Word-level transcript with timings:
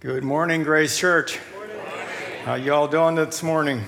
Good 0.00 0.24
morning, 0.24 0.62
Grace 0.62 0.98
Church. 0.98 1.38
How 2.46 2.54
y'all 2.54 2.88
doing 2.88 3.16
this 3.16 3.42
morning? 3.42 3.84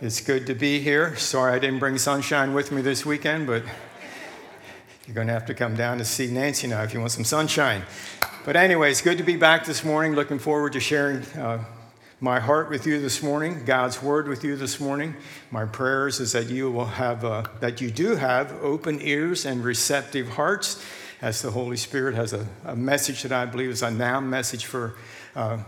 It's 0.00 0.20
good 0.20 0.46
to 0.46 0.54
be 0.54 0.78
here. 0.78 1.16
Sorry 1.16 1.52
I 1.52 1.58
didn't 1.58 1.80
bring 1.80 1.98
sunshine 1.98 2.54
with 2.54 2.70
me 2.70 2.80
this 2.80 3.04
weekend, 3.04 3.48
but 3.48 3.64
you're 5.04 5.16
going 5.16 5.26
to 5.26 5.32
have 5.32 5.46
to 5.46 5.54
come 5.54 5.74
down 5.74 5.98
to 5.98 6.04
see 6.04 6.28
Nancy 6.28 6.68
now 6.68 6.84
if 6.84 6.94
you 6.94 7.00
want 7.00 7.10
some 7.10 7.24
sunshine. 7.24 7.82
But 8.44 8.54
anyway, 8.54 8.92
it's 8.92 9.02
good 9.02 9.18
to 9.18 9.24
be 9.24 9.34
back 9.34 9.64
this 9.64 9.84
morning. 9.84 10.14
Looking 10.14 10.38
forward 10.38 10.74
to 10.74 10.80
sharing 10.80 11.22
uh, 11.32 11.64
my 12.20 12.38
heart 12.38 12.70
with 12.70 12.86
you 12.86 13.00
this 13.00 13.20
morning, 13.20 13.64
God's 13.64 14.00
word 14.00 14.28
with 14.28 14.44
you 14.44 14.54
this 14.54 14.78
morning. 14.78 15.16
My 15.50 15.64
prayers 15.64 16.20
is 16.20 16.30
that 16.34 16.50
you 16.50 16.70
will 16.70 16.84
have, 16.84 17.24
uh, 17.24 17.48
that 17.58 17.80
you 17.80 17.90
do 17.90 18.14
have 18.14 18.52
open 18.62 19.00
ears 19.02 19.44
and 19.44 19.64
receptive 19.64 20.28
hearts 20.28 20.80
as 21.20 21.42
the 21.42 21.50
Holy 21.50 21.76
Spirit 21.76 22.14
has 22.14 22.32
a, 22.32 22.46
a 22.64 22.76
message 22.76 23.22
that 23.22 23.32
I 23.32 23.44
believe 23.44 23.70
is 23.70 23.82
a 23.82 23.90
now 23.90 24.20
message 24.20 24.66
for, 24.66 24.94
uh, 25.34 25.58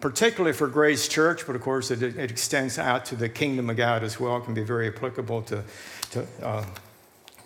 particularly 0.00 0.56
for 0.56 0.68
Grace 0.68 1.08
Church, 1.08 1.46
but 1.46 1.56
of 1.56 1.62
course 1.62 1.90
it, 1.90 2.02
it, 2.02 2.30
extends 2.30 2.78
out 2.78 3.04
to 3.06 3.16
the 3.16 3.28
kingdom 3.28 3.70
of 3.70 3.76
God 3.76 4.04
as 4.04 4.20
well. 4.20 4.36
It 4.36 4.44
can 4.44 4.54
be 4.54 4.62
very 4.62 4.88
applicable 4.88 5.42
to, 5.42 5.64
to, 6.12 6.26
uh, 6.42 6.64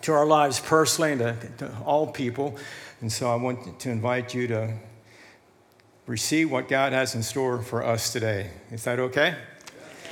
to 0.01 0.13
our 0.13 0.25
lives 0.25 0.59
personally 0.59 1.13
and 1.13 1.21
to, 1.21 1.47
to 1.57 1.71
all 1.85 2.07
people. 2.07 2.55
And 3.01 3.11
so 3.11 3.31
I 3.31 3.35
want 3.35 3.79
to 3.79 3.89
invite 3.89 4.33
you 4.33 4.47
to 4.47 4.73
receive 6.05 6.51
what 6.51 6.67
God 6.67 6.93
has 6.93 7.15
in 7.15 7.23
store 7.23 7.61
for 7.61 7.83
us 7.83 8.13
today. 8.13 8.51
Is 8.71 8.83
that 8.83 8.99
okay? 8.99 9.35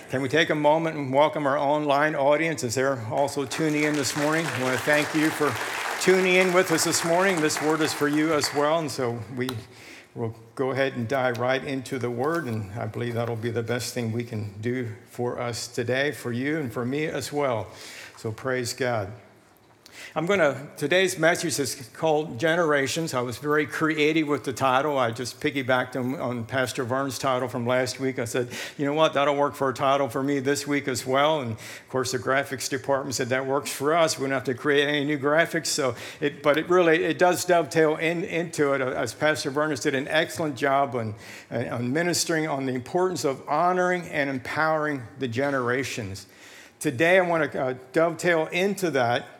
Can 0.09 0.21
we 0.21 0.29
take 0.29 0.49
a 0.49 0.55
moment 0.55 0.97
and 0.97 1.13
welcome 1.13 1.45
our 1.45 1.57
online 1.57 2.15
audience 2.15 2.63
as 2.63 2.75
they're 2.75 3.03
also 3.11 3.45
tuning 3.45 3.83
in 3.83 3.93
this 3.93 4.17
morning? 4.17 4.45
I 4.45 4.63
want 4.63 4.75
to 4.75 4.83
thank 4.83 5.13
you 5.15 5.29
for 5.29 5.51
tuning 6.03 6.35
in 6.35 6.51
with 6.51 6.69
us 6.73 6.83
this 6.83 7.05
morning. 7.05 7.39
This 7.39 7.61
word 7.61 7.79
is 7.79 7.93
for 7.93 8.09
you 8.09 8.33
as 8.33 8.53
well. 8.53 8.77
And 8.77 8.91
so 8.91 9.17
we 9.37 9.49
will 10.13 10.35
go 10.53 10.71
ahead 10.71 10.97
and 10.97 11.07
dive 11.07 11.37
right 11.37 11.63
into 11.63 11.97
the 11.97 12.09
word. 12.11 12.43
And 12.43 12.69
I 12.77 12.87
believe 12.87 13.13
that'll 13.13 13.37
be 13.37 13.51
the 13.51 13.63
best 13.63 13.93
thing 13.93 14.11
we 14.11 14.25
can 14.25 14.53
do 14.59 14.89
for 15.11 15.39
us 15.39 15.65
today, 15.65 16.11
for 16.11 16.33
you, 16.33 16.59
and 16.59 16.73
for 16.73 16.83
me 16.83 17.05
as 17.05 17.31
well. 17.31 17.67
So 18.17 18.33
praise 18.33 18.73
God. 18.73 19.13
I'm 20.15 20.25
going 20.25 20.39
to, 20.39 20.55
today's 20.77 21.17
message 21.17 21.59
is 21.59 21.89
called 21.93 22.39
Generations. 22.39 23.13
I 23.13 23.21
was 23.21 23.37
very 23.37 23.65
creative 23.65 24.27
with 24.27 24.43
the 24.43 24.53
title. 24.53 24.97
I 24.97 25.11
just 25.11 25.41
piggybacked 25.41 25.95
on, 25.95 26.19
on 26.19 26.45
Pastor 26.45 26.83
Vern's 26.83 27.17
title 27.17 27.47
from 27.47 27.65
last 27.65 27.99
week. 27.99 28.19
I 28.19 28.25
said, 28.25 28.49
you 28.77 28.85
know 28.85 28.93
what, 28.93 29.13
that'll 29.13 29.35
work 29.35 29.55
for 29.55 29.69
a 29.69 29.73
title 29.73 30.07
for 30.09 30.21
me 30.21 30.39
this 30.39 30.67
week 30.67 30.87
as 30.87 31.05
well. 31.05 31.41
And 31.41 31.53
of 31.53 31.89
course, 31.89 32.11
the 32.11 32.19
graphics 32.19 32.69
department 32.69 33.15
said 33.15 33.29
that 33.29 33.45
works 33.45 33.71
for 33.71 33.95
us. 33.95 34.19
We 34.19 34.25
don't 34.25 34.33
have 34.33 34.43
to 34.45 34.53
create 34.53 34.87
any 34.87 35.03
new 35.03 35.17
graphics. 35.17 35.67
So, 35.67 35.95
it, 36.21 36.43
but 36.43 36.57
it 36.57 36.69
really, 36.69 37.03
it 37.03 37.17
does 37.17 37.43
dovetail 37.43 37.95
in, 37.95 38.23
into 38.23 38.73
it. 38.73 38.81
As 38.81 39.13
Pastor 39.13 39.49
Vern 39.49 39.73
did 39.73 39.95
an 39.95 40.07
excellent 40.07 40.55
job 40.55 40.95
on, 40.95 41.15
on 41.49 41.91
ministering 41.91 42.47
on 42.47 42.65
the 42.65 42.73
importance 42.73 43.23
of 43.23 43.41
honoring 43.47 44.03
and 44.09 44.29
empowering 44.29 45.01
the 45.19 45.27
generations. 45.27 46.27
Today, 46.79 47.17
I 47.17 47.21
want 47.21 47.49
to 47.49 47.61
uh, 47.61 47.73
dovetail 47.93 48.47
into 48.47 48.91
that 48.91 49.32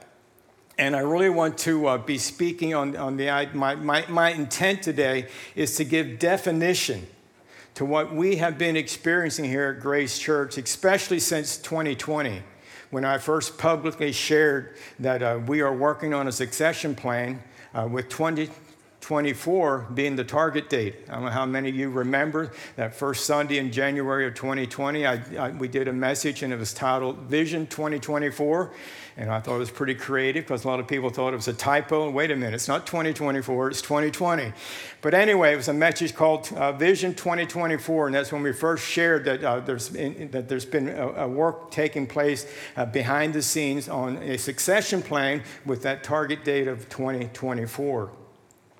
and 0.77 0.95
I 0.95 0.99
really 0.99 1.29
want 1.29 1.57
to 1.59 1.87
uh, 1.87 1.97
be 1.99 2.17
speaking 2.17 2.73
on, 2.73 2.95
on 2.95 3.17
the, 3.17 3.49
my, 3.53 3.75
my, 3.75 4.05
my 4.07 4.31
intent 4.31 4.81
today 4.81 5.27
is 5.55 5.75
to 5.77 5.83
give 5.83 6.17
definition 6.17 7.05
to 7.75 7.85
what 7.85 8.13
we 8.13 8.37
have 8.37 8.57
been 8.57 8.75
experiencing 8.75 9.45
here 9.45 9.75
at 9.75 9.81
Grace 9.81 10.17
Church, 10.17 10.57
especially 10.57 11.19
since 11.19 11.57
2020, 11.57 12.41
when 12.91 13.05
I 13.05 13.17
first 13.17 13.57
publicly 13.57 14.11
shared 14.11 14.75
that 14.99 15.21
uh, 15.21 15.39
we 15.45 15.61
are 15.61 15.73
working 15.73 16.13
on 16.13 16.27
a 16.27 16.31
succession 16.31 16.95
plan 16.95 17.41
uh, 17.73 17.87
with 17.89 18.09
20, 18.09 18.49
24 19.03 19.89
being 19.93 20.15
the 20.15 20.23
target 20.23 20.69
date. 20.69 20.95
I 21.09 21.15
don't 21.15 21.25
know 21.25 21.29
how 21.29 21.45
many 21.45 21.67
of 21.67 21.75
you 21.75 21.89
remember 21.89 22.53
that 22.77 22.95
first 22.95 23.25
Sunday 23.25 23.57
in 23.57 23.69
January 23.69 24.25
of 24.25 24.33
2020. 24.33 25.05
I, 25.05 25.21
I, 25.37 25.49
we 25.49 25.67
did 25.67 25.89
a 25.89 25.93
message 25.93 26.41
and 26.41 26.53
it 26.53 26.57
was 26.57 26.73
titled 26.73 27.17
Vision 27.23 27.67
2024. 27.67 28.71
And 29.17 29.29
I 29.29 29.41
thought 29.41 29.57
it 29.57 29.59
was 29.59 29.71
pretty 29.71 29.93
creative 29.93 30.45
because 30.45 30.63
a 30.63 30.67
lot 30.69 30.79
of 30.79 30.87
people 30.87 31.09
thought 31.09 31.33
it 31.33 31.35
was 31.35 31.49
a 31.49 31.53
typo. 31.53 32.09
Wait 32.09 32.31
a 32.31 32.35
minute, 32.37 32.53
it's 32.53 32.69
not 32.69 32.87
2024, 32.87 33.71
it's 33.71 33.81
2020. 33.81 34.53
But 35.01 35.13
anyway, 35.13 35.51
it 35.51 35.57
was 35.57 35.67
a 35.67 35.73
message 35.73 36.15
called 36.15 36.49
uh, 36.53 36.71
Vision 36.71 37.13
2024. 37.13 38.07
And 38.07 38.15
that's 38.15 38.31
when 38.31 38.41
we 38.41 38.53
first 38.53 38.87
shared 38.87 39.25
that, 39.25 39.43
uh, 39.43 39.59
there's, 39.59 39.89
been, 39.89 40.31
that 40.31 40.47
there's 40.47 40.65
been 40.65 40.87
a, 40.87 41.07
a 41.09 41.27
work 41.27 41.71
taking 41.71 42.07
place 42.07 42.49
uh, 42.77 42.85
behind 42.85 43.33
the 43.33 43.41
scenes 43.41 43.89
on 43.89 44.15
a 44.19 44.37
succession 44.37 45.01
plan 45.01 45.43
with 45.65 45.81
that 45.83 46.05
target 46.05 46.45
date 46.45 46.69
of 46.69 46.87
2024. 46.87 48.22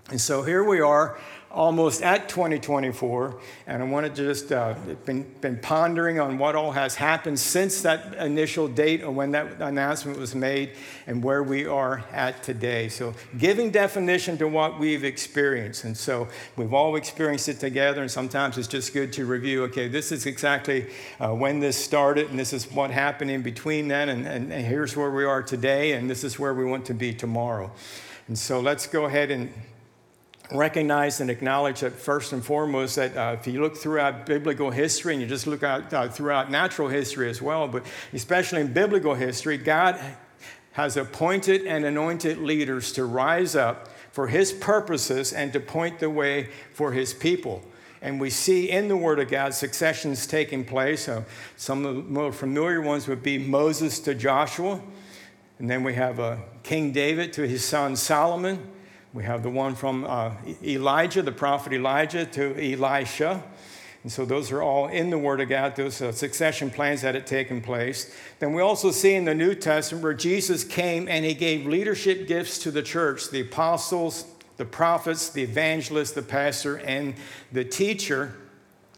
And 0.09 0.19
so 0.19 0.44
here 0.44 0.64
we 0.64 0.81
are, 0.81 1.18
almost 1.50 2.02
at 2.02 2.28
2024, 2.28 3.40
and 3.68 3.84
I 3.84 3.86
want 3.86 4.08
to 4.08 4.12
just 4.12 4.52
uh, 4.52 4.74
been, 5.06 5.22
been 5.40 5.58
pondering 5.59 6.19
on 6.19 6.40
what 6.40 6.56
all 6.56 6.72
has 6.72 6.96
happened 6.96 7.40
since 7.40 7.84
that 7.84 8.16
initial 8.16 8.68
date 8.68 9.03
or 9.03 9.12
when 9.12 9.31
that 9.31 9.62
announcement 9.62 10.18
was 10.18 10.34
made 10.34 10.72
and 11.06 11.24
where 11.24 11.44
we 11.44 11.68
are 11.68 12.03
at 12.12 12.41
today. 12.41 12.90
So 12.90 13.14
giving 13.38 13.69
definition 13.69 14.38
to 14.40 14.47
what 14.47 14.80
we've 14.80 15.03
experienced. 15.03 15.84
And 15.84 15.96
so 15.96 16.28
we've 16.58 16.74
all 16.74 16.96
experienced 16.96 17.47
it 17.47 17.59
together, 17.59 18.02
and 18.02 18.09
sometimes 18.09 18.58
it's 18.58 18.68
just 18.68 18.94
good 18.94 19.14
to 19.14 19.25
review, 19.25 19.64
okay, 19.66 19.88
this 19.88 20.12
is 20.12 20.25
exactly 20.25 20.90
uh, 21.20 21.30
when 21.30 21.59
this 21.59 21.78
started, 21.78 22.30
and 22.30 22.40
this 22.40 22.52
is 22.52 22.70
what 22.72 22.90
happened 22.90 23.30
in 23.30 23.44
between 23.44 23.88
then, 23.88 24.09
and, 24.09 24.28
and, 24.28 24.52
and 24.52 24.66
here's 24.66 24.97
where 24.97 25.12
we 25.12 25.24
are 25.24 25.44
today, 25.44 25.94
and 25.94 26.09
this 26.09 26.24
is 26.24 26.40
where 26.40 26.53
we 26.53 26.66
want 26.66 26.85
to 26.88 26.94
be 26.96 27.14
tomorrow. 27.14 27.72
And 28.28 28.40
so 28.40 28.59
let's 28.59 28.88
go 28.88 29.06
ahead 29.06 29.30
and 29.30 29.53
recognize 30.51 31.21
and 31.21 31.29
acknowledge 31.29 31.79
that 31.79 31.93
first 31.93 32.33
and 32.33 32.43
foremost 32.43 32.95
that 32.97 33.15
uh, 33.15 33.35
if 33.39 33.47
you 33.47 33.61
look 33.61 33.77
throughout 33.77 34.25
biblical 34.25 34.71
history 34.71 35.13
and 35.13 35.21
you 35.21 35.27
just 35.27 35.47
look 35.47 35.63
out 35.63 35.93
uh, 35.93 36.07
throughout 36.09 36.51
natural 36.51 36.89
history 36.89 37.29
as 37.29 37.41
well 37.41 37.67
but 37.67 37.83
especially 38.11 38.59
in 38.59 38.71
biblical 38.71 39.15
history 39.15 39.57
god 39.57 39.99
has 40.73 40.97
appointed 40.97 41.65
and 41.65 41.85
anointed 41.85 42.37
leaders 42.39 42.91
to 42.91 43.05
rise 43.05 43.55
up 43.55 43.89
for 44.11 44.27
his 44.27 44.51
purposes 44.51 45.33
and 45.33 45.53
to 45.53 45.59
point 45.59 45.99
the 45.99 46.09
way 46.09 46.49
for 46.73 46.91
his 46.91 47.13
people. 47.13 47.63
And 48.01 48.19
we 48.19 48.29
see 48.29 48.69
in 48.69 48.87
the 48.87 48.97
Word 48.97 49.19
of 49.19 49.29
God 49.29 49.53
successions 49.53 50.27
taking 50.27 50.65
place. 50.65 51.05
So 51.05 51.25
some 51.55 51.85
of 51.85 51.95
the 51.95 52.01
more 52.03 52.31
familiar 52.31 52.81
ones 52.81 53.07
would 53.07 53.23
be 53.23 53.37
Moses 53.37 53.99
to 54.01 54.13
Joshua, 54.13 54.81
and 55.57 55.69
then 55.69 55.83
we 55.83 55.93
have 55.93 56.19
uh, 56.19 56.37
King 56.63 56.91
David 56.91 57.33
to 57.33 57.47
his 57.47 57.63
son 57.63 57.95
Solomon, 57.95 58.59
we 59.13 59.24
have 59.24 59.44
the 59.44 59.50
one 59.50 59.75
from 59.75 60.06
uh, 60.06 60.31
Elijah, 60.63 61.22
the 61.22 61.31
prophet 61.31 61.72
Elijah, 61.72 62.25
to 62.25 62.74
Elisha. 62.74 63.44
And 64.01 64.12
so 64.12 64.25
those 64.25 64.51
are 64.51 64.62
all 64.62 64.88
in 64.88 65.12
the 65.12 65.18
Word 65.19 65.40
of 65.40 65.50
God, 65.50 65.75
those 65.75 66.01
uh, 66.01 66.12
succession 66.12 66.72
plans 66.72 67.03
that 67.03 67.13
had 67.13 67.28
taken 67.28 67.62
place. 67.62 68.13
Then 68.40 68.53
we 68.53 68.62
also 68.62 68.91
see 68.91 69.13
in 69.13 69.25
the 69.25 69.35
New 69.35 69.53
Testament 69.53 70.03
where 70.03 70.16
Jesus 70.16 70.63
came 70.63 71.07
and 71.07 71.23
he 71.23 71.35
gave 71.35 71.68
leadership 71.68 72.28
gifts 72.28 72.57
to 72.59 72.72
the 72.72 72.81
church 72.81 73.29
the 73.29 73.41
apostles, 73.41 74.25
the 74.57 74.66
prophets, 74.66 75.29
the 75.29 75.44
evangelists, 75.44 76.12
the 76.12 76.23
pastor, 76.23 76.78
and 76.78 77.13
the 77.52 77.63
teacher. 77.63 78.35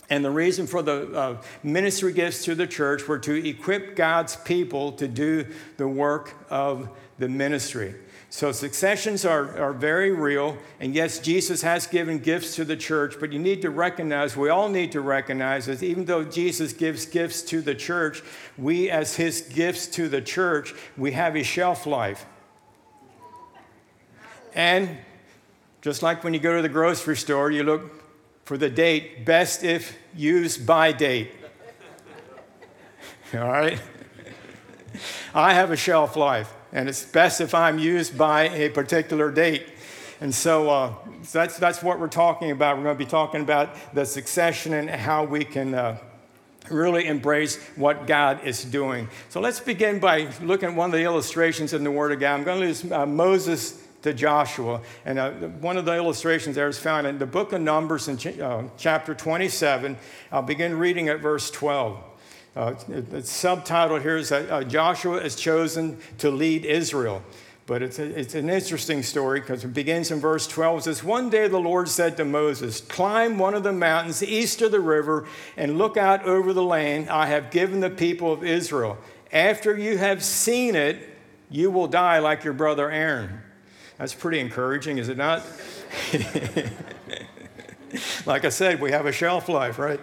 And 0.09 0.23
the 0.23 0.31
reason 0.31 0.65
for 0.65 0.81
the 0.81 1.11
uh, 1.13 1.41
ministry 1.61 2.13
gifts 2.13 2.45
to 2.45 2.55
the 2.55 2.67
church 2.67 3.07
were 3.07 3.19
to 3.19 3.47
equip 3.47 3.95
God's 3.95 4.37
people 4.37 4.93
to 4.93 5.07
do 5.07 5.45
the 5.77 5.87
work 5.87 6.33
of 6.49 6.89
the 7.19 7.27
ministry. 7.27 7.95
So 8.29 8.51
successions 8.51 9.23
are, 9.23 9.57
are 9.57 9.73
very 9.73 10.11
real. 10.11 10.57
And 10.79 10.93
yes, 10.93 11.19
Jesus 11.19 11.61
has 11.61 11.87
given 11.87 12.19
gifts 12.19 12.55
to 12.55 12.65
the 12.65 12.75
church, 12.75 13.15
but 13.19 13.31
you 13.31 13.39
need 13.39 13.61
to 13.61 13.69
recognize, 13.69 14.35
we 14.35 14.49
all 14.49 14.67
need 14.67 14.91
to 14.93 15.01
recognize 15.01 15.67
that 15.67 15.81
even 15.83 16.05
though 16.05 16.23
Jesus 16.23 16.73
gives 16.73 17.05
gifts 17.05 17.41
to 17.43 17.61
the 17.61 17.75
church, 17.75 18.21
we 18.57 18.89
as 18.89 19.15
his 19.15 19.41
gifts 19.41 19.87
to 19.87 20.09
the 20.09 20.21
church, 20.21 20.73
we 20.97 21.11
have 21.11 21.35
a 21.35 21.43
shelf 21.43 21.85
life. 21.85 22.25
And 24.53 24.97
just 25.81 26.01
like 26.01 26.23
when 26.23 26.33
you 26.33 26.39
go 26.39 26.55
to 26.55 26.61
the 26.61 26.69
grocery 26.69 27.17
store, 27.17 27.51
you 27.51 27.63
look 27.63 28.03
for 28.43 28.57
the 28.57 28.69
date, 28.69 29.25
best 29.25 29.63
if 29.63 29.97
used 30.15 30.65
by 30.65 30.91
date. 30.91 31.31
All 33.33 33.39
right? 33.41 33.81
I 35.33 35.53
have 35.53 35.71
a 35.71 35.75
shelf 35.75 36.15
life 36.15 36.53
and 36.75 36.89
it's 36.89 37.05
best 37.05 37.39
if 37.39 37.55
I'm 37.55 37.79
used 37.79 38.17
by 38.17 38.49
a 38.49 38.69
particular 38.69 39.31
date. 39.31 39.65
And 40.19 40.35
so, 40.35 40.69
uh, 40.69 40.93
so 41.23 41.39
that's, 41.39 41.57
that's 41.57 41.81
what 41.81 42.01
we're 42.01 42.09
talking 42.09 42.51
about. 42.51 42.75
We're 42.75 42.83
going 42.83 42.97
to 42.97 43.03
be 43.03 43.09
talking 43.09 43.39
about 43.39 43.93
the 43.95 44.05
succession 44.05 44.73
and 44.73 44.89
how 44.89 45.23
we 45.23 45.45
can 45.45 45.73
uh, 45.73 45.97
really 46.69 47.07
embrace 47.07 47.63
what 47.77 48.07
God 48.07 48.43
is 48.43 48.65
doing. 48.65 49.07
So 49.29 49.39
let's 49.39 49.61
begin 49.61 49.99
by 49.99 50.29
looking 50.41 50.69
at 50.69 50.75
one 50.75 50.89
of 50.89 50.99
the 50.99 51.03
illustrations 51.05 51.71
in 51.71 51.85
the 51.85 51.91
Word 51.91 52.11
of 52.11 52.19
God. 52.19 52.33
I'm 52.35 52.43
going 52.43 52.59
to 52.59 52.67
use 52.67 52.91
uh, 52.91 53.05
Moses 53.05 53.81
to 54.01 54.13
Joshua. 54.13 54.81
And 55.05 55.17
uh, 55.17 55.31
one 55.31 55.77
of 55.77 55.85
the 55.85 55.95
illustrations 55.95 56.57
there 56.57 56.67
is 56.67 56.77
found 56.77 57.07
in 57.07 57.19
the 57.19 57.25
book 57.25 57.53
of 57.53 57.61
Numbers 57.61 58.09
in 58.09 58.17
ch- 58.17 58.37
uh, 58.37 58.63
chapter 58.77 59.15
27. 59.15 59.95
I'll 60.29 60.41
begin 60.41 60.77
reading 60.77 61.07
at 61.07 61.21
verse 61.21 61.49
12. 61.51 62.03
Uh, 62.55 62.73
the 62.87 63.21
subtitle 63.21 63.99
here 63.99 64.15
is 64.15 64.29
that 64.29 64.49
uh, 64.49 64.63
Joshua 64.63 65.17
is 65.17 65.35
chosen 65.35 65.97
to 66.19 66.31
lead 66.31 66.65
Israel. 66.65 67.21
But 67.67 67.81
it's, 67.81 67.97
a, 67.97 68.03
it's 68.19 68.35
an 68.35 68.49
interesting 68.49 69.01
story 69.01 69.39
because 69.39 69.65
it 69.65 69.73
begins 69.73 70.11
in 70.11 70.19
verse 70.19 70.45
12. 70.47 70.79
It 70.79 70.83
says, 70.83 71.03
One 71.03 71.29
day 71.31 71.47
the 71.47 71.59
Lord 71.59 71.89
said 71.89 72.15
to 72.17 72.25
Moses, 72.25 72.79
Climb 72.79 73.37
one 73.39 73.55
of 73.55 73.63
the 73.63 73.73
mountains 73.73 74.23
east 74.23 74.61
of 74.61 74.71
the 74.71 74.79
river 74.79 75.27
and 75.57 75.77
look 75.77 75.97
out 75.97 76.23
over 76.25 76.53
the 76.53 76.63
land 76.63 77.09
I 77.09 77.25
have 77.25 77.49
given 77.49 77.79
the 77.79 77.89
people 77.89 78.31
of 78.31 78.43
Israel. 78.43 78.97
After 79.33 79.75
you 79.77 79.97
have 79.97 80.23
seen 80.23 80.75
it, 80.75 81.09
you 81.49 81.71
will 81.71 81.87
die 81.87 82.19
like 82.19 82.43
your 82.43 82.53
brother 82.53 82.91
Aaron. 82.91 83.41
That's 83.97 84.13
pretty 84.13 84.39
encouraging, 84.39 84.99
is 84.99 85.09
it 85.09 85.17
not? 85.17 85.41
like 88.25 88.45
I 88.45 88.49
said, 88.49 88.79
we 88.79 88.91
have 88.91 89.07
a 89.07 89.11
shelf 89.11 89.49
life, 89.49 89.79
right? 89.79 89.99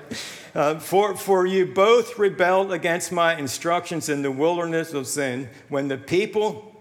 Uh, 0.55 0.79
for, 0.79 1.17
for 1.17 1.47
you 1.47 1.65
both 1.67 2.19
rebelled 2.19 2.73
against 2.73 3.11
my 3.11 3.37
instructions 3.37 4.09
in 4.09 4.23
the 4.23 4.31
wilderness 4.31 4.93
of 4.93 5.07
Zin 5.07 5.49
when 5.69 5.89
the 5.89 5.97
people 5.97 6.73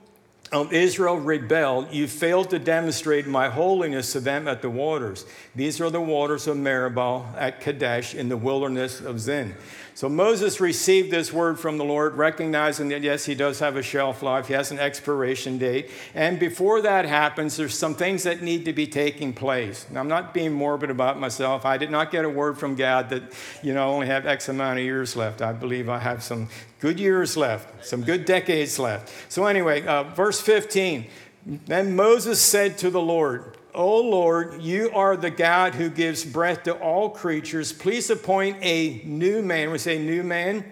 of 0.51 0.73
Israel 0.73 1.17
rebelled, 1.17 1.93
you 1.93 2.07
failed 2.07 2.49
to 2.49 2.59
demonstrate 2.59 3.25
my 3.25 3.47
holiness 3.47 4.11
to 4.11 4.19
them 4.19 4.49
at 4.49 4.61
the 4.61 4.69
waters. 4.69 5.25
These 5.55 5.79
are 5.79 5.89
the 5.89 6.01
waters 6.01 6.45
of 6.47 6.57
Meribah 6.57 7.35
at 7.37 7.61
Kadesh 7.61 8.13
in 8.13 8.27
the 8.27 8.35
wilderness 8.35 8.99
of 8.99 9.21
Zin. 9.21 9.55
So 9.93 10.07
Moses 10.07 10.59
received 10.59 11.11
this 11.11 11.33
word 11.33 11.59
from 11.59 11.77
the 11.77 11.83
Lord, 11.83 12.15
recognizing 12.15 12.89
that 12.89 13.01
yes, 13.01 13.25
he 13.25 13.35
does 13.35 13.59
have 13.59 13.75
a 13.75 13.83
shelf 13.83 14.23
life, 14.23 14.47
he 14.47 14.53
has 14.53 14.71
an 14.71 14.79
expiration 14.79 15.57
date. 15.57 15.89
And 16.15 16.39
before 16.39 16.81
that 16.81 17.05
happens, 17.05 17.57
there's 17.57 17.77
some 17.77 17.95
things 17.95 18.23
that 18.23 18.41
need 18.41 18.65
to 18.65 18.73
be 18.73 18.87
taking 18.87 19.33
place. 19.33 19.85
Now, 19.91 19.99
I'm 19.99 20.07
not 20.07 20.33
being 20.33 20.53
morbid 20.53 20.89
about 20.89 21.19
myself. 21.19 21.65
I 21.65 21.77
did 21.77 21.91
not 21.91 22.11
get 22.11 22.25
a 22.25 22.29
word 22.29 22.57
from 22.57 22.75
God 22.75 23.09
that, 23.09 23.23
you 23.61 23.73
know, 23.73 23.81
I 23.81 23.85
only 23.85 24.07
have 24.07 24.25
X 24.25 24.49
amount 24.49 24.79
of 24.79 24.85
years 24.85 25.15
left. 25.15 25.41
I 25.41 25.51
believe 25.51 25.89
I 25.89 25.99
have 25.99 26.23
some 26.23 26.49
good 26.79 26.99
years 26.99 27.35
left, 27.35 27.85
some 27.85 28.01
good 28.01 28.25
decades 28.25 28.79
left. 28.79 29.11
So, 29.31 29.45
anyway, 29.45 29.85
uh, 29.85 30.03
verse 30.03 30.39
15. 30.39 31.07
Then 31.45 31.95
Moses 31.95 32.41
said 32.41 32.77
to 32.79 32.89
the 32.89 33.01
Lord, 33.01 33.57
O 33.73 34.01
Lord, 34.01 34.61
you 34.61 34.91
are 34.91 35.15
the 35.15 35.29
God 35.29 35.75
who 35.75 35.89
gives 35.89 36.25
breath 36.25 36.63
to 36.63 36.73
all 36.73 37.09
creatures. 37.09 37.71
Please 37.71 38.09
appoint 38.09 38.57
a 38.61 39.01
new 39.05 39.41
man. 39.41 39.71
We 39.71 39.77
say 39.77 39.97
new 39.97 40.23
man. 40.23 40.65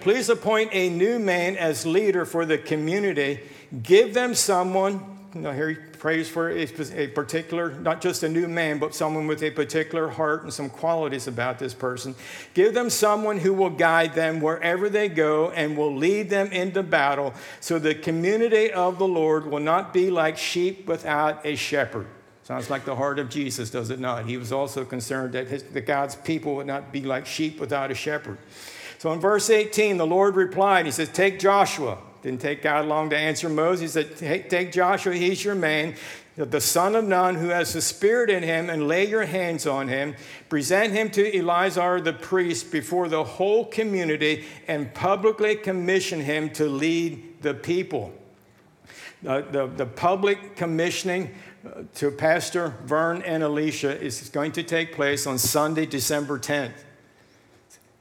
Please 0.00 0.28
appoint 0.28 0.70
a 0.72 0.88
new 0.88 1.18
man 1.18 1.56
as 1.56 1.84
leader 1.84 2.24
for 2.24 2.46
the 2.46 2.56
community. 2.56 3.40
Give 3.82 4.14
them 4.14 4.34
someone. 4.34 5.18
You 5.34 5.42
know, 5.42 5.52
here 5.52 5.68
he 5.68 5.74
prays 5.74 6.28
for 6.28 6.50
a 6.50 7.06
particular, 7.08 7.72
not 7.78 8.00
just 8.00 8.22
a 8.22 8.28
new 8.28 8.48
man, 8.48 8.78
but 8.78 8.94
someone 8.94 9.26
with 9.26 9.42
a 9.42 9.50
particular 9.50 10.08
heart 10.08 10.42
and 10.42 10.52
some 10.52 10.70
qualities 10.70 11.26
about 11.26 11.58
this 11.58 11.74
person. 11.74 12.14
Give 12.54 12.72
them 12.74 12.90
someone 12.90 13.38
who 13.38 13.52
will 13.52 13.70
guide 13.70 14.14
them 14.14 14.40
wherever 14.40 14.88
they 14.88 15.08
go 15.08 15.50
and 15.50 15.76
will 15.76 15.94
lead 15.94 16.30
them 16.30 16.48
into 16.48 16.82
battle, 16.82 17.34
so 17.60 17.78
the 17.78 17.94
community 17.94 18.72
of 18.72 18.98
the 18.98 19.06
Lord 19.06 19.46
will 19.46 19.60
not 19.60 19.92
be 19.92 20.10
like 20.10 20.38
sheep 20.38 20.86
without 20.86 21.44
a 21.44 21.54
shepherd. 21.54 22.06
Sounds 22.50 22.68
like 22.68 22.84
the 22.84 22.96
heart 22.96 23.20
of 23.20 23.28
Jesus, 23.28 23.70
does 23.70 23.90
it 23.90 24.00
not? 24.00 24.26
He 24.26 24.36
was 24.36 24.50
also 24.50 24.84
concerned 24.84 25.34
that, 25.34 25.46
his, 25.46 25.62
that 25.62 25.82
God's 25.82 26.16
people 26.16 26.56
would 26.56 26.66
not 26.66 26.90
be 26.90 27.02
like 27.02 27.24
sheep 27.24 27.60
without 27.60 27.92
a 27.92 27.94
shepherd. 27.94 28.38
So 28.98 29.12
in 29.12 29.20
verse 29.20 29.50
18, 29.50 29.98
the 29.98 30.06
Lord 30.06 30.34
replied, 30.34 30.84
He 30.84 30.90
says, 30.90 31.10
Take 31.10 31.38
Joshua. 31.38 31.98
Didn't 32.22 32.40
take 32.40 32.60
God 32.60 32.86
long 32.86 33.08
to 33.10 33.16
answer 33.16 33.48
Moses. 33.48 33.94
He 33.94 34.26
said, 34.26 34.50
Take 34.50 34.72
Joshua, 34.72 35.14
he's 35.14 35.44
your 35.44 35.54
man, 35.54 35.94
the 36.34 36.60
son 36.60 36.96
of 36.96 37.04
Nun, 37.04 37.36
who 37.36 37.50
has 37.50 37.72
the 37.72 37.80
Spirit 37.80 38.30
in 38.30 38.42
him, 38.42 38.68
and 38.68 38.88
lay 38.88 39.06
your 39.06 39.26
hands 39.26 39.64
on 39.64 39.86
him. 39.86 40.16
Present 40.48 40.92
him 40.92 41.08
to 41.10 41.38
Eleazar 41.38 42.00
the 42.00 42.14
priest 42.14 42.72
before 42.72 43.08
the 43.08 43.22
whole 43.22 43.64
community, 43.64 44.44
and 44.66 44.92
publicly 44.92 45.54
commission 45.54 46.18
him 46.18 46.50
to 46.50 46.68
lead 46.68 47.42
the 47.42 47.54
people. 47.54 48.12
Uh, 49.26 49.42
the, 49.52 49.66
the 49.66 49.84
public 49.84 50.56
commissioning 50.56 51.34
to 51.96 52.10
Pastor 52.10 52.74
Vern 52.84 53.22
and 53.22 53.42
Alicia 53.42 54.00
is 54.00 54.28
going 54.30 54.52
to 54.52 54.62
take 54.62 54.94
place 54.94 55.26
on 55.26 55.38
Sunday, 55.38 55.86
December 55.86 56.38
10th. 56.38 56.72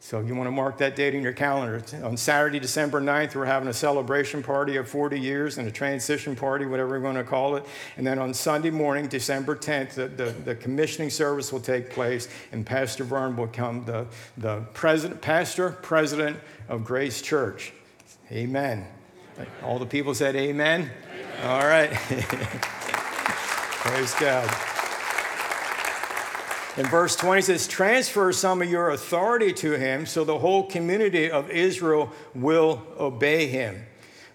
So 0.02 0.22
you 0.22 0.34
want 0.34 0.48
to 0.48 0.52
mark 0.52 0.78
that 0.78 0.96
date 0.96 1.14
in 1.14 1.22
your 1.22 1.34
calendar. 1.34 1.84
On 2.04 2.16
Saturday, 2.16 2.58
December 2.60 3.02
9th, 3.02 3.36
we're 3.36 3.46
having 3.46 3.68
a 3.68 3.74
celebration 3.74 4.42
party 4.42 4.78
of 4.78 4.88
40 4.88 5.20
years 5.20 5.58
and 5.58 5.68
a 5.68 5.72
transition 5.72 6.36
party, 6.36 6.66
whatever 6.66 6.98
you 6.98 7.04
want 7.04 7.18
to 7.18 7.24
call 7.24 7.58
it. 7.58 7.66
And 7.98 8.08
then 8.08 8.18
on 8.18 8.34
Sunday 8.34 8.70
morning, 8.70 9.08
December 9.08 9.56
10th, 9.56 9.94
the, 9.94 10.08
the, 10.08 10.32
the 10.32 10.56
commissioning 10.56 11.10
service 11.10 11.52
will 11.52 11.60
take 11.60 11.92
place, 11.92 12.30
and 12.54 12.66
Pastor 12.66 13.04
Vern 13.04 13.36
will 13.36 13.48
become 13.48 13.84
the, 13.84 14.08
the 14.38 14.62
president, 14.74 15.22
pastor, 15.22 15.72
president 15.82 16.40
of 16.70 16.86
Grace 16.86 17.22
Church. 17.22 17.74
Amen. 18.32 18.88
All 19.64 19.80
the 19.80 19.86
people 19.86 20.16
said 20.16 20.36
amen. 20.36 20.90
amen. 21.12 21.46
All 21.46 21.68
right. 21.68 21.92
Praise 23.90 24.14
God. 24.20 24.44
In 26.78 26.86
verse 26.86 27.16
20 27.16 27.42
says, 27.42 27.68
Transfer 27.68 28.32
some 28.32 28.62
of 28.62 28.70
your 28.70 28.92
authority 28.92 29.52
to 29.54 29.72
him 29.72 30.06
so 30.06 30.24
the 30.24 30.38
whole 30.38 30.68
community 30.68 31.32
of 31.32 31.50
Israel 31.50 32.12
will 32.36 32.84
obey 33.00 33.48
him. 33.48 33.84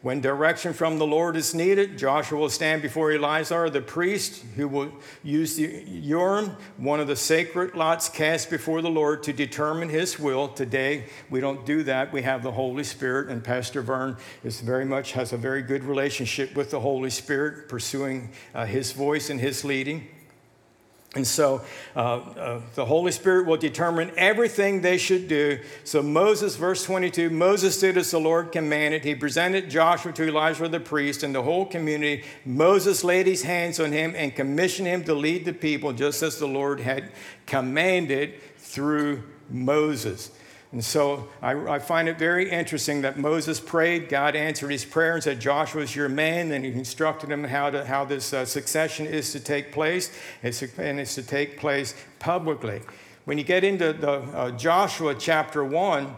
When 0.05 0.21
direction 0.21 0.75
from 0.75 0.99
the 0.99 1.07
Lord 1.07 1.35
is 1.35 1.55
needed, 1.55 1.97
Joshua 1.97 2.39
will 2.39 2.51
stand 2.51 2.83
before 2.83 3.11
Eleazar, 3.11 3.71
the 3.71 3.81
priest, 3.81 4.45
who 4.55 4.69
will 4.69 4.93
use 5.23 5.57
the 5.57 5.83
Urim, 5.87 6.59
one 6.77 7.01
of 7.01 7.07
the 7.07 7.17
sacred 7.17 7.75
lots 7.75 8.11
cast 8.11 8.51
before 8.51 8.83
the 8.83 8.91
Lord 8.91 9.23
to 9.23 9.33
determine 9.33 9.89
his 9.89 10.19
will. 10.19 10.49
Today, 10.49 11.07
we 11.31 11.41
don't 11.41 11.65
do 11.65 11.83
that. 11.85 12.13
We 12.13 12.21
have 12.21 12.43
the 12.43 12.53
Holy 12.53 12.85
Spirit, 12.85 13.31
and 13.31 13.43
Pastor 13.43 13.81
Vern 13.81 14.19
is 14.45 14.61
very 14.61 14.85
much 14.85 15.13
has 15.13 15.33
a 15.33 15.39
very 15.39 15.63
good 15.63 15.83
relationship 15.85 16.55
with 16.55 16.71
the 16.71 16.81
Holy 16.81 17.09
Spirit, 17.09 17.71
pursuing 17.71 18.31
uh, 18.55 18.67
his 18.67 18.93
voice 18.93 19.31
and 19.31 19.41
his 19.41 19.65
leading. 19.65 20.07
And 21.15 21.27
so 21.27 21.63
uh, 21.95 21.99
uh, 21.99 22.61
the 22.75 22.85
Holy 22.85 23.13
Spirit 23.13 23.47
will 23.47 23.57
determine 23.57 24.11
everything 24.17 24.81
they 24.81 24.99
should 24.99 25.29
do. 25.29 25.61
So 25.85 26.03
Moses, 26.03 26.57
verse 26.57 26.85
22, 26.85 27.31
Moses 27.31 27.79
did 27.79 27.97
as 27.97 28.11
the 28.11 28.19
Lord 28.19 28.51
commanded. 28.51 29.05
He 29.05 29.15
presented 29.15 29.71
Joshua 29.71 30.13
to 30.13 30.27
Elijah 30.27 30.69
the 30.69 30.81
priest 30.81 31.23
and 31.23 31.35
the 31.35 31.43
whole 31.43 31.67
community. 31.67 32.25
Moses 32.45 33.05
laid 33.05 33.27
his 33.27 33.43
hands 33.43 33.79
on 33.79 33.93
him 33.93 34.15
and 34.17 34.35
commissioned 34.35 34.89
him 34.89 35.05
to 35.05 35.15
lead 35.15 35.45
the 35.45 35.53
people 35.53 35.93
just 35.93 36.23
as 36.23 36.39
the 36.39 36.49
Lord 36.49 36.81
had 36.81 37.13
commanded 37.47 38.35
through 38.59 39.23
Moses. 39.49 40.33
And 40.75 40.85
so 40.85 41.29
I, 41.41 41.53
I, 41.53 41.79
find 41.79 42.09
it 42.09 42.19
very 42.19 42.51
interesting 42.51 43.03
that 43.03 43.17
Moses 43.17 43.61
prayed, 43.61 44.09
God 44.09 44.35
answered 44.35 44.73
his 44.73 44.85
prayer 44.85 45.15
and 45.15 45.23
said, 45.23 45.39
Joshua 45.39 45.83
is 45.83 45.95
your 45.95 46.09
man. 46.09 46.51
And 46.51 46.65
he 46.65 46.73
instructed 46.73 47.31
him 47.31 47.45
how, 47.45 47.71
to, 47.71 47.85
how 47.85 48.05
this 48.05 48.33
uh, 48.33 48.45
succession 48.45 49.07
is 49.07 49.31
to 49.31 49.39
take 49.39 49.71
place, 49.71 50.11
it's, 50.43 50.63
and 50.63 50.99
it's 50.99 51.15
to 51.15 51.23
take 51.23 51.61
place 51.61 51.95
publicly. 52.19 52.83
When 53.25 53.39
you 53.39 53.45
get 53.45 53.63
into 53.63 53.93
the, 53.93 54.15
uh, 54.15 54.51
Joshua 54.51 55.15
chapter 55.15 55.65
1, 55.65 56.13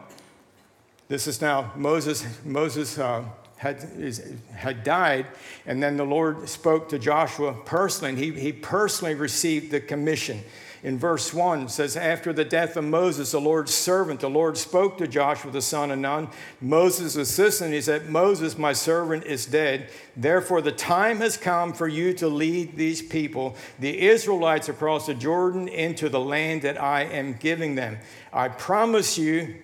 this 1.08 1.26
is 1.26 1.42
now 1.42 1.70
Moses, 1.76 2.26
Moses 2.42 2.98
uh, 2.98 3.26
had, 3.58 3.86
is, 3.98 4.26
had 4.54 4.82
died, 4.84 5.26
and 5.66 5.82
then 5.82 5.98
the 5.98 6.06
Lord 6.06 6.48
spoke 6.48 6.88
to 6.88 6.98
Joshua 6.98 7.52
personally, 7.66 8.08
and 8.08 8.18
he, 8.18 8.40
he 8.40 8.52
personally 8.54 9.14
received 9.16 9.70
the 9.70 9.80
commission 9.80 10.42
in 10.86 11.00
verse 11.00 11.34
1 11.34 11.68
says, 11.68 11.96
After 11.96 12.32
the 12.32 12.44
death 12.44 12.76
of 12.76 12.84
Moses, 12.84 13.32
the 13.32 13.40
Lord's 13.40 13.74
servant, 13.74 14.20
the 14.20 14.30
Lord 14.30 14.56
spoke 14.56 14.98
to 14.98 15.08
Joshua 15.08 15.50
the 15.50 15.60
son 15.60 15.90
of 15.90 15.98
Nun, 15.98 16.28
Moses' 16.60 17.16
assistant. 17.16 17.74
He 17.74 17.80
said, 17.80 18.08
Moses, 18.08 18.56
my 18.56 18.72
servant, 18.72 19.24
is 19.24 19.46
dead. 19.46 19.90
Therefore, 20.16 20.62
the 20.62 20.70
time 20.70 21.16
has 21.16 21.36
come 21.36 21.72
for 21.72 21.88
you 21.88 22.12
to 22.14 22.28
lead 22.28 22.76
these 22.76 23.02
people, 23.02 23.56
the 23.80 24.06
Israelites, 24.06 24.68
across 24.68 25.06
the 25.06 25.14
Jordan 25.14 25.66
into 25.66 26.08
the 26.08 26.20
land 26.20 26.62
that 26.62 26.80
I 26.80 27.02
am 27.02 27.32
giving 27.32 27.74
them. 27.74 27.98
I 28.32 28.46
promise 28.46 29.18
you 29.18 29.56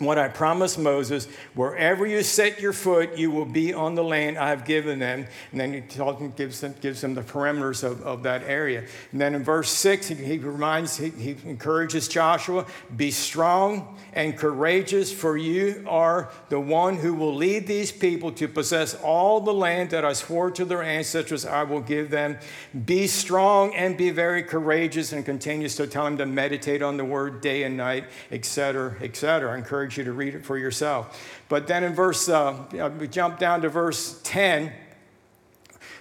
what 0.00 0.16
I 0.16 0.28
promised 0.28 0.78
Moses, 0.78 1.26
wherever 1.54 2.06
you 2.06 2.22
set 2.22 2.58
your 2.58 2.72
foot, 2.72 3.18
you 3.18 3.30
will 3.30 3.44
be 3.44 3.74
on 3.74 3.94
the 3.94 4.02
land 4.02 4.38
I 4.38 4.48
have 4.48 4.64
given 4.64 4.98
them. 4.98 5.26
And 5.52 5.60
then 5.60 5.74
he 5.74 6.28
gives 6.36 6.60
them, 6.60 6.74
gives 6.80 7.02
them 7.02 7.14
the 7.14 7.22
parameters 7.22 7.84
of, 7.84 8.02
of 8.02 8.22
that 8.22 8.42
area. 8.44 8.86
And 9.12 9.20
then 9.20 9.34
in 9.34 9.44
verse 9.44 9.70
6, 9.70 10.08
he, 10.08 10.14
he 10.14 10.38
reminds, 10.38 10.96
he, 10.96 11.10
he 11.10 11.36
encourages 11.44 12.08
Joshua, 12.08 12.64
be 12.96 13.10
strong 13.10 13.98
and 14.14 14.38
courageous, 14.38 15.12
for 15.12 15.36
you 15.36 15.84
are 15.86 16.30
the 16.48 16.60
one 16.60 16.96
who 16.96 17.12
will 17.12 17.34
lead 17.34 17.66
these 17.66 17.92
people 17.92 18.32
to 18.32 18.48
possess 18.48 18.94
all 18.94 19.40
the 19.40 19.52
land 19.52 19.90
that 19.90 20.04
I 20.04 20.14
swore 20.14 20.50
to 20.52 20.64
their 20.64 20.82
ancestors 20.82 21.44
I 21.44 21.64
will 21.64 21.80
give 21.82 22.10
them. 22.10 22.38
Be 22.86 23.06
strong 23.06 23.74
and 23.74 23.98
be 23.98 24.10
very 24.10 24.42
courageous, 24.42 25.12
and 25.12 25.26
continues 25.26 25.76
to 25.76 25.86
tell 25.86 26.06
him 26.06 26.16
to 26.16 26.26
meditate 26.26 26.80
on 26.80 26.96
the 26.96 27.04
word 27.04 27.42
day 27.42 27.64
and 27.64 27.76
night, 27.76 28.04
etc., 28.30 28.96
etc. 29.02 29.56
Encourage 29.56 29.89
encourage 29.90 29.98
you 29.98 30.04
to 30.04 30.12
read 30.12 30.34
it 30.34 30.44
for 30.44 30.56
yourself. 30.56 31.18
But 31.48 31.66
then 31.66 31.84
in 31.84 31.94
verse, 31.94 32.28
uh, 32.28 32.56
we 32.98 33.08
jump 33.08 33.38
down 33.38 33.62
to 33.62 33.68
verse 33.68 34.20
10. 34.22 34.72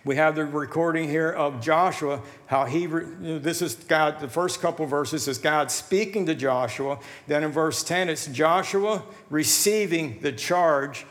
We 0.06 0.16
have 0.16 0.36
the 0.36 0.46
recording 0.46 1.10
here 1.10 1.30
of 1.30 1.62
Joshua, 1.62 2.22
how 2.46 2.66
he, 2.66 2.86
this 2.86 3.62
is 3.62 3.76
God, 3.76 4.20
the 4.20 4.30
first 4.30 4.62
couple 4.62 4.86
verses 4.86 5.28
is 5.28 5.38
God 5.38 5.72
speaking 5.72 6.26
to 6.28 6.36
Joshua. 6.36 7.00
Then 7.28 7.44
in 7.44 7.52
verse 7.52 7.84
10, 7.84 8.10
it's 8.10 8.28
Joshua 8.28 9.04
receiving 9.30 10.20
the 10.22 10.32
charge, 10.32 11.06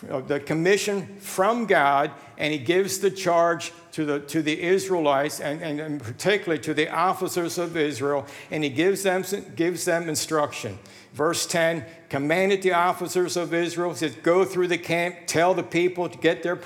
the 0.00 0.40
commission 0.40 1.18
from 1.18 1.66
God 1.66 2.12
and 2.36 2.52
he 2.52 2.58
gives 2.58 2.98
the 2.98 3.10
charge 3.10 3.72
to 3.92 4.04
the, 4.04 4.20
to 4.20 4.42
the 4.42 4.60
Israelites 4.60 5.40
and, 5.40 5.62
and, 5.62 5.80
and 5.80 6.02
particularly 6.02 6.60
to 6.62 6.74
the 6.74 6.88
officers 6.88 7.58
of 7.58 7.76
Israel, 7.76 8.26
and 8.50 8.64
he 8.64 8.70
gives 8.70 9.02
them, 9.02 9.24
gives 9.54 9.84
them 9.84 10.08
instruction. 10.08 10.78
Verse 11.14 11.46
10 11.46 11.84
commanded 12.08 12.62
the 12.62 12.72
officers 12.72 13.36
of 13.36 13.54
Israel, 13.54 13.94
says, 13.94 14.16
Go 14.16 14.44
through 14.44 14.66
the 14.66 14.78
camp, 14.78 15.14
tell 15.28 15.54
the 15.54 15.62
people 15.62 16.08
to 16.08 16.18
get 16.18 16.42
their, 16.42 16.56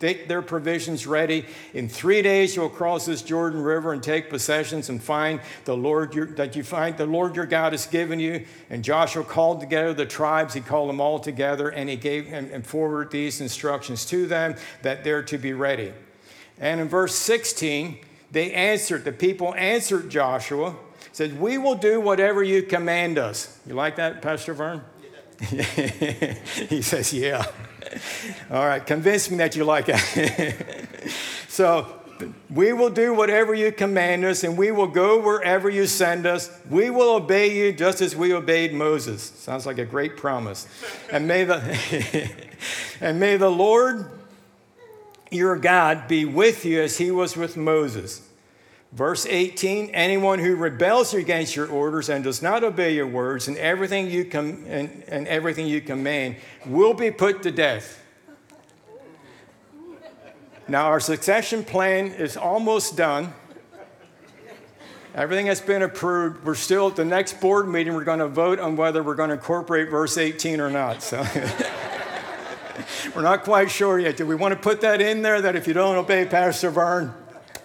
get 0.00 0.26
their 0.26 0.42
provisions 0.42 1.06
ready. 1.06 1.46
In 1.72 1.88
three 1.88 2.20
days 2.20 2.56
you'll 2.56 2.68
cross 2.68 3.06
this 3.06 3.22
Jordan 3.22 3.62
River 3.62 3.92
and 3.92 4.02
take 4.02 4.28
possessions 4.28 4.88
and 4.88 5.00
find 5.00 5.40
the 5.66 5.76
Lord 5.76 6.16
your, 6.16 6.26
that 6.26 6.56
you 6.56 6.64
find 6.64 6.96
the 6.96 7.06
Lord 7.06 7.36
your 7.36 7.46
God 7.46 7.72
has 7.72 7.86
given 7.86 8.18
you. 8.18 8.44
And 8.70 8.82
Joshua 8.82 9.22
called 9.22 9.60
together 9.60 9.94
the 9.94 10.04
tribes, 10.04 10.54
he 10.54 10.60
called 10.60 10.88
them 10.88 11.00
all 11.00 11.20
together, 11.20 11.68
and 11.68 11.88
he 11.88 11.94
gave 11.94 12.32
and, 12.32 12.50
and 12.50 12.66
forwarded 12.66 13.12
these 13.12 13.40
instructions 13.40 14.04
to 14.06 14.26
them 14.26 14.56
that 14.82 15.04
they're 15.04 15.22
to 15.22 15.38
be 15.38 15.52
ready. 15.52 15.92
And 16.58 16.80
in 16.80 16.88
verse 16.88 17.14
16, 17.14 17.98
they 18.32 18.50
answered, 18.52 19.04
the 19.04 19.12
people 19.12 19.54
answered 19.54 20.10
Joshua 20.10 20.74
said, 21.16 21.40
We 21.40 21.56
will 21.56 21.76
do 21.76 21.98
whatever 21.98 22.42
you 22.42 22.62
command 22.62 23.16
us. 23.16 23.58
You 23.66 23.72
like 23.72 23.96
that, 23.96 24.20
Pastor 24.20 24.52
Vern? 24.52 24.82
Yeah. 25.50 26.34
he 26.68 26.82
says, 26.82 27.10
Yeah. 27.14 27.42
All 28.50 28.66
right, 28.66 28.86
convince 28.86 29.30
me 29.30 29.38
that 29.38 29.56
you 29.56 29.64
like 29.64 29.86
it. 29.88 30.76
so, 31.48 31.86
we 32.50 32.74
will 32.74 32.90
do 32.90 33.14
whatever 33.14 33.54
you 33.54 33.72
command 33.72 34.26
us, 34.26 34.44
and 34.44 34.58
we 34.58 34.70
will 34.70 34.88
go 34.88 35.18
wherever 35.18 35.70
you 35.70 35.86
send 35.86 36.26
us. 36.26 36.50
We 36.68 36.90
will 36.90 37.14
obey 37.14 37.54
you 37.54 37.72
just 37.72 38.02
as 38.02 38.14
we 38.14 38.34
obeyed 38.34 38.74
Moses. 38.74 39.22
Sounds 39.22 39.64
like 39.64 39.78
a 39.78 39.84
great 39.86 40.18
promise. 40.18 40.66
And 41.10 41.26
may 41.26 41.44
the, 41.44 42.30
and 43.00 43.18
may 43.18 43.38
the 43.38 43.50
Lord 43.50 44.10
your 45.30 45.56
God 45.56 46.08
be 46.08 46.26
with 46.26 46.66
you 46.66 46.82
as 46.82 46.98
he 46.98 47.10
was 47.10 47.36
with 47.36 47.56
Moses. 47.56 48.25
Verse 48.96 49.26
18 49.26 49.90
anyone 49.90 50.38
who 50.38 50.56
rebels 50.56 51.12
against 51.12 51.54
your 51.54 51.68
orders 51.68 52.08
and 52.08 52.24
does 52.24 52.40
not 52.40 52.64
obey 52.64 52.94
your 52.94 53.06
words 53.06 53.46
and 53.46 53.58
everything 53.58 54.10
you, 54.10 54.24
com- 54.24 54.64
and, 54.66 55.04
and 55.06 55.28
everything 55.28 55.66
you 55.66 55.82
command 55.82 56.36
will 56.64 56.94
be 56.94 57.10
put 57.10 57.42
to 57.42 57.50
death. 57.50 58.02
Now, 60.66 60.86
our 60.86 60.98
succession 60.98 61.62
plan 61.62 62.06
is 62.06 62.38
almost 62.38 62.96
done. 62.96 63.34
Everything 65.14 65.44
has 65.44 65.60
been 65.60 65.82
approved. 65.82 66.46
We're 66.46 66.54
still 66.54 66.88
at 66.88 66.96
the 66.96 67.04
next 67.04 67.38
board 67.38 67.68
meeting, 67.68 67.92
we're 67.92 68.02
going 68.02 68.20
to 68.20 68.28
vote 68.28 68.58
on 68.58 68.76
whether 68.76 69.02
we're 69.02 69.14
going 69.14 69.28
to 69.28 69.34
incorporate 69.34 69.90
verse 69.90 70.16
18 70.16 70.58
or 70.58 70.70
not. 70.70 71.02
So. 71.02 71.18
we're 73.14 73.20
not 73.20 73.44
quite 73.44 73.70
sure 73.70 73.98
yet. 73.98 74.16
Do 74.16 74.24
we 74.24 74.34
want 74.34 74.54
to 74.54 74.58
put 74.58 74.80
that 74.80 75.02
in 75.02 75.20
there 75.20 75.42
that 75.42 75.54
if 75.54 75.66
you 75.66 75.74
don't 75.74 75.96
obey 75.96 76.24
Pastor 76.24 76.70
Vern, 76.70 77.12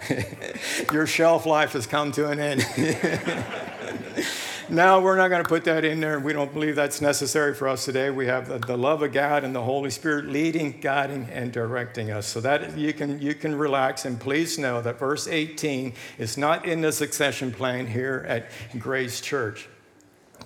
your 0.91 1.07
shelf 1.07 1.45
life 1.45 1.73
has 1.73 1.87
come 1.87 2.11
to 2.13 2.29
an 2.29 2.39
end. 2.39 2.65
now 4.69 4.99
we're 4.99 5.17
not 5.17 5.29
going 5.29 5.43
to 5.43 5.49
put 5.49 5.63
that 5.65 5.85
in 5.85 5.99
there. 5.99 6.19
We 6.19 6.33
don't 6.33 6.53
believe 6.53 6.75
that's 6.75 7.01
necessary 7.01 7.53
for 7.53 7.67
us 7.67 7.85
today. 7.85 8.09
We 8.09 8.27
have 8.27 8.47
the, 8.47 8.59
the, 8.59 8.77
love 8.77 9.01
of 9.03 9.11
God 9.11 9.43
and 9.43 9.55
the 9.55 9.61
Holy 9.61 9.89
Spirit 9.89 10.27
leading, 10.27 10.79
guiding, 10.79 11.27
and 11.31 11.51
directing 11.51 12.11
us. 12.11 12.27
So 12.27 12.41
that 12.41 12.77
you 12.77 12.93
can, 12.93 13.21
you 13.21 13.35
can 13.35 13.55
relax 13.55 14.05
and 14.05 14.19
please 14.19 14.57
know 14.57 14.81
that 14.81 14.99
verse 14.99 15.27
18 15.27 15.93
is 16.17 16.37
not 16.37 16.65
in 16.65 16.81
the 16.81 16.91
succession 16.91 17.51
plan 17.51 17.87
here 17.87 18.25
at 18.27 18.49
Grace 18.79 19.21
Church. 19.21 19.67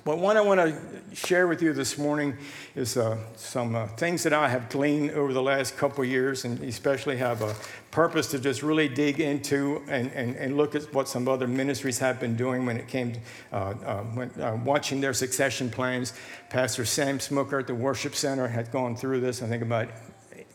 But 0.05 0.19
what 0.19 0.37
I 0.37 0.41
want 0.41 0.59
to 0.59 1.15
share 1.15 1.47
with 1.47 1.63
you 1.63 1.73
this 1.73 1.97
morning 1.97 2.37
is 2.75 2.95
uh, 2.95 3.17
some 3.37 3.75
uh, 3.75 3.87
things 3.87 4.21
that 4.21 4.33
I 4.33 4.47
have 4.47 4.69
gleaned 4.69 5.09
over 5.09 5.33
the 5.33 5.41
last 5.41 5.77
couple 5.77 6.05
years, 6.05 6.45
and 6.45 6.61
especially 6.61 7.17
have 7.17 7.41
a 7.41 7.55
purpose 7.89 8.29
to 8.29 8.37
just 8.37 8.61
really 8.61 8.87
dig 8.87 9.19
into 9.19 9.81
and, 9.87 10.11
and, 10.11 10.35
and 10.35 10.57
look 10.57 10.75
at 10.75 10.93
what 10.93 11.09
some 11.09 11.27
other 11.27 11.47
ministries 11.47 11.97
have 11.97 12.19
been 12.19 12.35
doing 12.35 12.67
when 12.67 12.77
it 12.77 12.87
came 12.87 13.13
to 13.13 13.19
uh, 13.51 13.55
uh 13.55 14.03
when, 14.13 14.29
uh, 14.39 14.55
watching 14.63 15.01
their 15.01 15.13
succession 15.13 15.71
plans. 15.71 16.13
Pastor 16.51 16.85
Sam 16.85 17.17
Smucker 17.17 17.61
at 17.61 17.65
the 17.65 17.73
Worship 17.73 18.13
Center 18.13 18.47
had 18.47 18.71
gone 18.71 18.95
through 18.95 19.21
this, 19.21 19.41
I 19.41 19.47
think, 19.47 19.63
about 19.63 19.89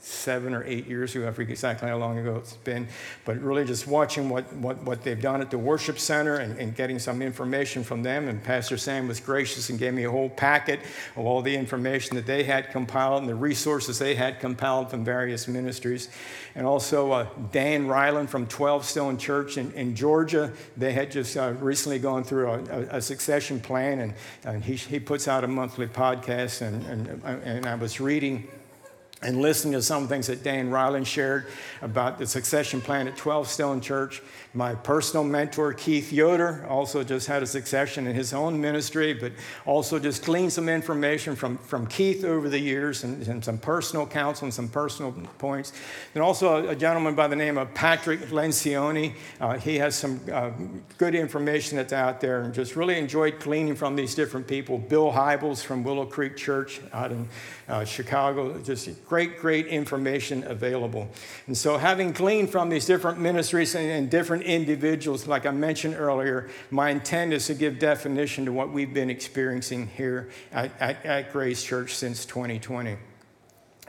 seven 0.00 0.54
or 0.54 0.64
eight 0.64 0.86
years 0.86 1.14
ago. 1.14 1.28
I 1.28 1.32
forget 1.32 1.50
exactly 1.50 1.88
how 1.88 1.98
long 1.98 2.18
ago 2.18 2.36
it's 2.36 2.54
been. 2.54 2.88
But 3.26 3.38
really 3.40 3.64
just 3.64 3.86
watching 3.86 4.30
what, 4.30 4.50
what, 4.54 4.82
what 4.82 5.04
they've 5.04 5.20
done 5.20 5.42
at 5.42 5.50
the 5.50 5.58
worship 5.58 5.98
center 5.98 6.36
and, 6.36 6.58
and 6.58 6.74
getting 6.74 6.98
some 6.98 7.20
information 7.20 7.84
from 7.84 8.02
them. 8.02 8.26
And 8.28 8.42
Pastor 8.42 8.78
Sam 8.78 9.08
was 9.08 9.20
gracious 9.20 9.68
and 9.68 9.78
gave 9.78 9.92
me 9.92 10.04
a 10.04 10.10
whole 10.10 10.30
packet 10.30 10.80
of 11.16 11.26
all 11.26 11.42
the 11.42 11.54
information 11.54 12.16
that 12.16 12.24
they 12.24 12.44
had 12.44 12.70
compiled 12.70 13.22
and 13.22 13.28
the 13.28 13.34
resources 13.34 13.98
they 13.98 14.14
had 14.14 14.40
compiled 14.40 14.90
from 14.90 15.04
various 15.04 15.46
ministries. 15.46 16.08
And 16.54 16.66
also 16.66 17.12
uh, 17.12 17.26
Dan 17.52 17.86
Reiland 17.86 18.30
from 18.30 18.46
12 18.46 18.86
Stone 18.86 19.18
Church 19.18 19.58
in, 19.58 19.70
in 19.72 19.94
Georgia. 19.94 20.50
They 20.78 20.92
had 20.92 21.10
just 21.10 21.36
uh, 21.36 21.52
recently 21.60 21.98
gone 21.98 22.24
through 22.24 22.48
a, 22.48 22.58
a, 22.58 22.80
a 22.96 23.02
succession 23.02 23.60
plan, 23.60 24.00
and, 24.00 24.14
and 24.44 24.64
he, 24.64 24.76
he 24.76 24.98
puts 24.98 25.28
out 25.28 25.44
a 25.44 25.48
monthly 25.48 25.86
podcast. 25.86 26.62
And, 26.62 26.84
and, 26.86 27.22
and 27.44 27.66
I 27.66 27.74
was 27.74 28.00
reading 28.00 28.48
and 29.22 29.40
listening 29.40 29.74
to 29.74 29.82
some 29.82 30.08
things 30.08 30.26
that 30.28 30.42
Dan 30.42 30.70
Reiland 30.70 31.06
shared 31.06 31.46
about 31.82 32.18
the 32.18 32.26
succession 32.26 32.80
plan 32.80 33.06
at 33.06 33.16
12 33.16 33.48
Stone 33.48 33.80
Church. 33.80 34.22
My 34.52 34.74
personal 34.74 35.22
mentor, 35.22 35.72
Keith 35.72 36.12
Yoder, 36.12 36.66
also 36.68 37.04
just 37.04 37.28
had 37.28 37.40
a 37.40 37.46
succession 37.46 38.08
in 38.08 38.16
his 38.16 38.32
own 38.32 38.60
ministry, 38.60 39.12
but 39.12 39.30
also 39.64 40.00
just 40.00 40.24
gleaned 40.24 40.52
some 40.52 40.68
information 40.68 41.36
from, 41.36 41.56
from 41.58 41.86
Keith 41.86 42.24
over 42.24 42.48
the 42.48 42.58
years 42.58 43.04
and, 43.04 43.24
and 43.28 43.44
some 43.44 43.58
personal 43.58 44.08
counsel 44.08 44.46
and 44.46 44.54
some 44.54 44.68
personal 44.68 45.12
points. 45.38 45.72
And 46.16 46.22
also 46.24 46.66
a, 46.66 46.70
a 46.70 46.74
gentleman 46.74 47.14
by 47.14 47.28
the 47.28 47.36
name 47.36 47.58
of 47.58 47.72
Patrick 47.74 48.22
Lencioni. 48.30 49.14
Uh, 49.40 49.56
he 49.56 49.78
has 49.78 49.94
some 49.94 50.20
uh, 50.32 50.50
good 50.98 51.14
information 51.14 51.76
that's 51.76 51.92
out 51.92 52.20
there 52.20 52.40
and 52.40 52.52
just 52.52 52.74
really 52.74 52.98
enjoyed 52.98 53.38
gleaning 53.38 53.76
from 53.76 53.94
these 53.94 54.16
different 54.16 54.48
people. 54.48 54.78
Bill 54.78 55.12
Hybels 55.12 55.62
from 55.62 55.84
Willow 55.84 56.06
Creek 56.06 56.36
Church 56.36 56.80
out 56.92 57.12
in 57.12 57.28
uh, 57.68 57.84
Chicago, 57.84 58.58
just 58.62 58.88
great, 59.06 59.38
great 59.38 59.68
information 59.68 60.42
available. 60.42 61.08
And 61.46 61.56
so, 61.56 61.78
having 61.78 62.10
gleaned 62.10 62.50
from 62.50 62.68
these 62.68 62.84
different 62.84 63.20
ministries 63.20 63.76
and, 63.76 63.88
and 63.88 64.10
different 64.10 64.39
individuals, 64.42 65.26
like 65.26 65.46
I 65.46 65.50
mentioned 65.50 65.94
earlier, 65.94 66.50
my 66.70 66.90
intent 66.90 67.32
is 67.32 67.46
to 67.46 67.54
give 67.54 67.78
definition 67.78 68.44
to 68.44 68.52
what 68.52 68.72
we've 68.72 68.92
been 68.92 69.10
experiencing 69.10 69.88
here 69.88 70.30
at, 70.52 70.70
at, 70.80 71.04
at 71.04 71.32
Grace 71.32 71.62
Church 71.62 71.94
since 71.94 72.24
2020. 72.26 72.96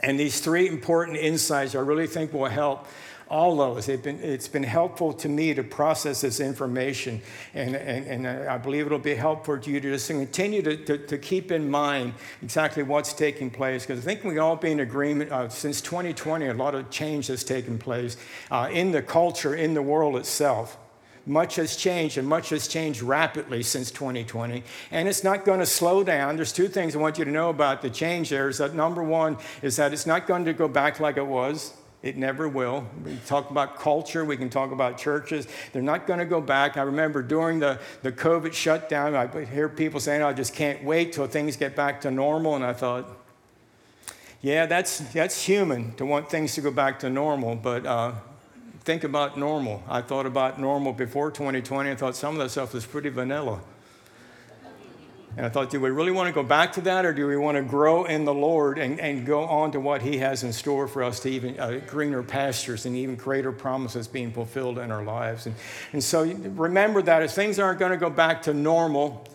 And 0.02 0.18
these 0.18 0.40
three 0.40 0.68
important 0.68 1.16
insights 1.16 1.74
I 1.74 1.80
really 1.80 2.06
think 2.06 2.32
will 2.32 2.46
help 2.46 2.86
all 3.32 3.56
those. 3.56 3.86
Been, 3.86 4.20
it's 4.22 4.46
been 4.46 4.62
helpful 4.62 5.14
to 5.14 5.28
me 5.28 5.54
to 5.54 5.64
process 5.64 6.20
this 6.20 6.38
information, 6.38 7.22
and, 7.54 7.74
and, 7.74 8.26
and 8.26 8.48
I 8.48 8.58
believe 8.58 8.84
it'll 8.84 8.98
be 8.98 9.14
helpful 9.14 9.58
to 9.58 9.70
you 9.70 9.80
to 9.80 9.90
just 9.92 10.08
continue 10.08 10.60
to, 10.60 10.76
to, 10.76 10.98
to 10.98 11.16
keep 11.16 11.50
in 11.50 11.70
mind 11.70 12.12
exactly 12.42 12.82
what's 12.82 13.14
taking 13.14 13.48
place, 13.50 13.86
because 13.86 14.00
I 14.00 14.02
think 14.02 14.22
we 14.22 14.38
all 14.38 14.56
be 14.56 14.70
in 14.70 14.80
agreement 14.80 15.32
uh, 15.32 15.48
since 15.48 15.80
2020, 15.80 16.46
a 16.46 16.54
lot 16.54 16.74
of 16.74 16.90
change 16.90 17.28
has 17.28 17.42
taken 17.42 17.78
place 17.78 18.18
uh, 18.50 18.68
in 18.70 18.92
the 18.92 19.00
culture, 19.00 19.54
in 19.54 19.72
the 19.72 19.82
world 19.82 20.16
itself. 20.16 20.76
Much 21.24 21.54
has 21.54 21.74
changed, 21.76 22.18
and 22.18 22.28
much 22.28 22.50
has 22.50 22.68
changed 22.68 23.00
rapidly 23.00 23.62
since 23.62 23.90
2020. 23.92 24.62
And 24.90 25.08
it's 25.08 25.24
not 25.24 25.46
going 25.46 25.60
to 25.60 25.66
slow 25.66 26.04
down. 26.04 26.36
There's 26.36 26.52
two 26.52 26.68
things 26.68 26.94
I 26.94 26.98
want 26.98 27.16
you 27.16 27.24
to 27.24 27.30
know 27.30 27.48
about 27.48 27.80
the 27.80 27.90
change 27.90 28.28
there 28.28 28.48
is 28.48 28.58
that 28.58 28.74
number 28.74 29.02
one 29.02 29.38
is 29.62 29.76
that 29.76 29.92
it's 29.92 30.04
not 30.04 30.26
going 30.26 30.44
to 30.44 30.52
go 30.52 30.68
back 30.68 31.00
like 31.00 31.16
it 31.16 31.26
was. 31.26 31.72
It 32.02 32.16
never 32.16 32.48
will. 32.48 32.84
We 33.04 33.16
talk 33.26 33.50
about 33.50 33.78
culture, 33.78 34.24
we 34.24 34.36
can 34.36 34.50
talk 34.50 34.72
about 34.72 34.98
churches. 34.98 35.46
They're 35.72 35.82
not 35.82 36.06
going 36.06 36.18
to 36.18 36.24
go 36.24 36.40
back. 36.40 36.76
I 36.76 36.82
remember 36.82 37.22
during 37.22 37.60
the, 37.60 37.78
the 38.02 38.10
COVID 38.10 38.52
shutdown, 38.52 39.14
I 39.14 39.44
hear 39.44 39.68
people 39.68 40.00
saying, 40.00 40.22
I 40.22 40.32
just 40.32 40.52
can't 40.52 40.82
wait 40.82 41.12
till 41.12 41.28
things 41.28 41.56
get 41.56 41.76
back 41.76 42.00
to 42.00 42.10
normal. 42.10 42.56
And 42.56 42.64
I 42.64 42.72
thought, 42.72 43.08
yeah, 44.40 44.66
that's, 44.66 44.98
that's 45.12 45.44
human 45.44 45.94
to 45.94 46.04
want 46.04 46.28
things 46.28 46.54
to 46.56 46.60
go 46.60 46.72
back 46.72 46.98
to 47.00 47.10
normal, 47.10 47.54
but 47.54 47.86
uh, 47.86 48.12
think 48.80 49.04
about 49.04 49.38
normal. 49.38 49.84
I 49.88 50.02
thought 50.02 50.26
about 50.26 50.60
normal 50.60 50.92
before 50.92 51.30
2020. 51.30 51.92
I 51.92 51.94
thought 51.94 52.16
some 52.16 52.34
of 52.34 52.40
that 52.40 52.50
stuff 52.50 52.74
was 52.74 52.84
pretty 52.84 53.10
vanilla. 53.10 53.60
And 55.36 55.46
I 55.46 55.48
thought, 55.48 55.70
do 55.70 55.80
we 55.80 55.90
really 55.90 56.12
want 56.12 56.28
to 56.28 56.32
go 56.32 56.42
back 56.42 56.72
to 56.72 56.82
that, 56.82 57.06
or 57.06 57.14
do 57.14 57.26
we 57.26 57.36
want 57.36 57.56
to 57.56 57.62
grow 57.62 58.04
in 58.04 58.24
the 58.24 58.34
Lord 58.34 58.78
and, 58.78 59.00
and 59.00 59.24
go 59.24 59.44
on 59.44 59.72
to 59.72 59.80
what 59.80 60.02
He 60.02 60.18
has 60.18 60.42
in 60.42 60.52
store 60.52 60.86
for 60.86 61.02
us 61.02 61.20
to 61.20 61.30
even 61.30 61.58
uh, 61.58 61.80
greener 61.86 62.22
pastures 62.22 62.84
and 62.84 62.94
even 62.94 63.16
greater 63.16 63.50
promises 63.50 64.06
being 64.06 64.30
fulfilled 64.30 64.78
in 64.78 64.90
our 64.90 65.02
lives? 65.02 65.46
And, 65.46 65.54
and 65.92 66.04
so 66.04 66.24
remember 66.24 67.00
that 67.02 67.22
if 67.22 67.30
things 67.30 67.58
aren't 67.58 67.78
going 67.78 67.92
to 67.92 67.96
go 67.96 68.10
back 68.10 68.42
to 68.42 68.52
normal, 68.52 69.26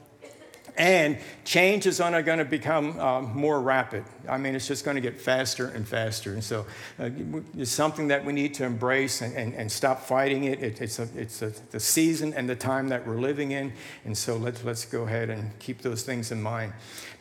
And 0.77 1.17
change 1.43 1.87
is 1.87 1.99
only 1.99 2.21
going 2.21 2.37
to 2.37 2.45
become 2.45 2.99
uh, 2.99 3.21
more 3.21 3.59
rapid. 3.59 4.03
I 4.29 4.37
mean, 4.37 4.53
it's 4.53 4.67
just 4.67 4.85
going 4.85 4.93
to 4.93 5.01
get 5.01 5.19
faster 5.19 5.67
and 5.69 5.87
faster. 5.87 6.33
And 6.33 6.43
so 6.43 6.67
uh, 6.99 7.09
it's 7.57 7.71
something 7.71 8.09
that 8.09 8.23
we 8.23 8.31
need 8.31 8.53
to 8.55 8.63
embrace 8.63 9.21
and, 9.21 9.35
and, 9.35 9.55
and 9.55 9.71
stop 9.71 10.01
fighting 10.01 10.43
it. 10.43 10.61
it 10.61 10.79
it's 10.79 10.99
a, 10.99 11.07
it's 11.15 11.41
a, 11.41 11.51
the 11.71 11.79
season 11.79 12.31
and 12.35 12.47
the 12.47 12.55
time 12.55 12.89
that 12.89 13.07
we're 13.07 13.19
living 13.19 13.51
in. 13.51 13.73
And 14.05 14.15
so 14.15 14.37
let's, 14.37 14.63
let's 14.63 14.85
go 14.85 15.03
ahead 15.03 15.31
and 15.31 15.57
keep 15.57 15.81
those 15.81 16.03
things 16.03 16.31
in 16.31 16.43
mind. 16.43 16.73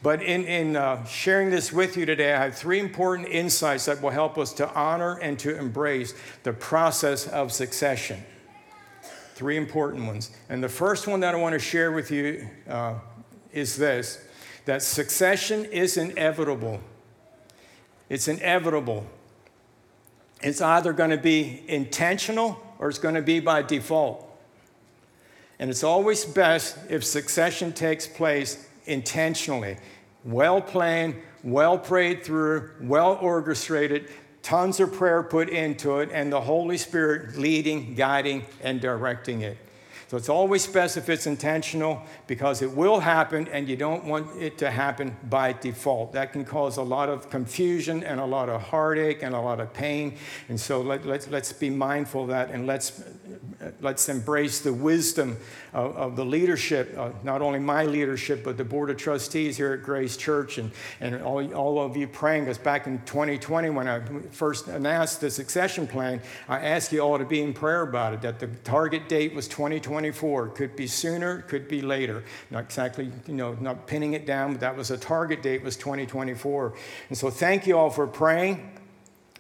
But 0.03 0.23
in, 0.23 0.45
in 0.45 0.77
uh, 0.77 1.05
sharing 1.07 1.49
this 1.49 1.73
with 1.73 1.97
you 1.97 2.05
today, 2.05 2.35
I 2.35 2.45
have 2.45 2.57
three 2.57 2.79
important 2.79 3.29
insights 3.29 3.87
that 3.87 4.03
will 4.03 4.11
help 4.11 4.37
us 4.37 4.53
to 4.55 4.71
honor 4.75 5.19
and 5.19 5.39
to 5.39 5.57
embrace 5.57 6.13
the 6.43 6.53
process 6.53 7.27
of 7.27 7.53
succession. 7.53 8.23
Three 9.35 9.57
important 9.57 10.07
ones. 10.07 10.31
And 10.51 10.63
the 10.63 10.69
first 10.69 11.07
one 11.07 11.21
that 11.21 11.35
I 11.35 11.39
want 11.39 11.55
to 11.55 11.59
share 11.59 11.93
with 11.93 12.11
you 12.11 12.49
uh, 12.69 12.95
is 13.57 13.77
this 13.77 14.23
that 14.67 14.83
succession 14.83 15.65
is 15.65 15.97
inevitable. 15.97 16.81
It's 18.09 18.29
inevitable. 18.29 19.07
It's 20.43 20.61
either 20.61 20.93
going 20.93 21.11
to 21.11 21.17
be 21.17 21.63
intentional 21.69 22.61
or 22.79 22.89
it's 22.89 22.99
going 22.99 23.15
to 23.15 23.23
be 23.23 23.41
by 23.41 23.63
default. 23.63 24.23
And 25.59 25.71
it's 25.71 25.85
always 25.85 26.25
best 26.25 26.77
if 26.91 27.05
succession 27.05 27.73
takes 27.73 28.07
place 28.07 28.69
intentionally, 28.85 29.79
well 30.25 30.61
planned, 30.61 31.15
well 31.43 31.79
prayed 31.79 32.25
through, 32.25 32.71
well 32.83 33.19
orchestrated, 33.23 34.11
tons 34.43 34.81
of 34.81 34.93
prayer 34.93 35.23
put 35.23 35.49
into 35.49 36.01
it, 36.01 36.11
and 36.13 36.33
the 36.33 36.41
Holy 36.41 36.77
Spirit 36.77 37.37
leading, 37.39 37.95
guiding, 37.95 38.45
and 38.63 38.81
directing 38.81 39.43
it. 39.43 39.57
So 40.09 40.17
it's 40.17 40.29
always 40.29 40.65
best 40.69 40.97
if 40.97 41.09
it's 41.09 41.27
intentional 41.27 42.01
because 42.29 42.63
it 42.63 42.71
will 42.71 43.01
happen 43.01 43.49
and 43.49 43.69
you 43.69 43.75
don't 43.75 44.05
want 44.05 44.41
it 44.41 44.57
to 44.59 44.71
happen 44.71 45.17
by 45.29 45.53
default. 45.53 46.13
That 46.13 46.33
can 46.33 46.45
cause 46.45 46.77
a 46.77 46.83
lot 46.83 47.09
of 47.09 47.29
confusion 47.29 48.05
and 48.05 48.21
a 48.21 48.25
lot 48.25 48.49
of 48.49 48.63
heartache 48.63 49.25
and 49.25 49.35
a 49.35 49.41
lot 49.41 49.59
of 49.59 49.73
pain. 49.73 50.17
And 50.49 50.61
so 50.61 50.81
let, 50.81 51.05
let's, 51.05 51.29
let's 51.29 51.53
be 51.53 51.71
mindful 51.71 52.23
of 52.23 52.29
that 52.29 52.51
and 52.53 52.69
let's, 52.69 53.03
let's 53.81 54.09
embrace 54.09 54.61
the 54.61 54.73
wisdom 54.73 55.39
of, 55.77 55.97
of 55.97 56.17
the 56.17 56.25
leadership, 56.25 56.95
uh, 56.99 57.11
not 57.23 57.43
only 57.43 57.59
my 57.59 57.85
leadership, 57.85 58.43
but 58.43 58.57
the 58.57 58.65
Board 58.65 58.91
of 58.91 58.97
Trustees 58.97 59.57
here 59.57 59.73
at 59.73 59.83
Grace 59.83 60.17
Church 60.17 60.59
and, 60.59 60.71
and 61.01 61.23
all, 61.23 61.55
all 61.55 61.81
of 61.81 61.97
you 61.97 62.09
praying. 62.09 62.45
Because 62.45 62.59
back 62.59 62.87
in 62.87 62.99
2020, 63.07 63.71
when 63.71 63.87
I 63.87 64.01
first 64.31 64.69
announced 64.69 65.21
the 65.21 65.31
succession 65.31 65.87
plan, 65.87 66.21
I 66.49 66.59
asked 66.61 66.93
you 66.93 67.01
all 67.01 67.19
to 67.19 67.25
be 67.25 67.43
in 67.43 67.53
prayer 67.53 67.83
about 67.83 68.15
it, 68.15 68.23
that 68.23 68.41
the 68.41 68.49
target 68.65 69.09
date 69.09 69.35
was 69.35 69.47
2020. 69.47 69.77
2024. 69.77 70.49
Could 70.49 70.77
be 70.77 70.87
sooner, 70.87 71.43
could 71.43 71.69
be 71.69 71.83
later. 71.83 72.25
Not 72.51 72.65
exactly, 72.65 73.11
you 73.27 73.35
know, 73.35 73.55
not 73.61 73.87
pinning 73.87 74.15
it 74.15 74.27
down, 74.27 74.53
but 74.53 74.61
that 74.61 74.77
was 74.77 74.91
a 74.91 74.99
target 74.99 75.43
date 75.43 75.63
was 75.63 75.77
2024. 75.77 76.75
And 77.09 77.19
so 77.19 77.31
thank 77.31 77.67
you 77.67 77.79
all 77.79 77.91
for 77.91 78.07
praying. 78.07 78.76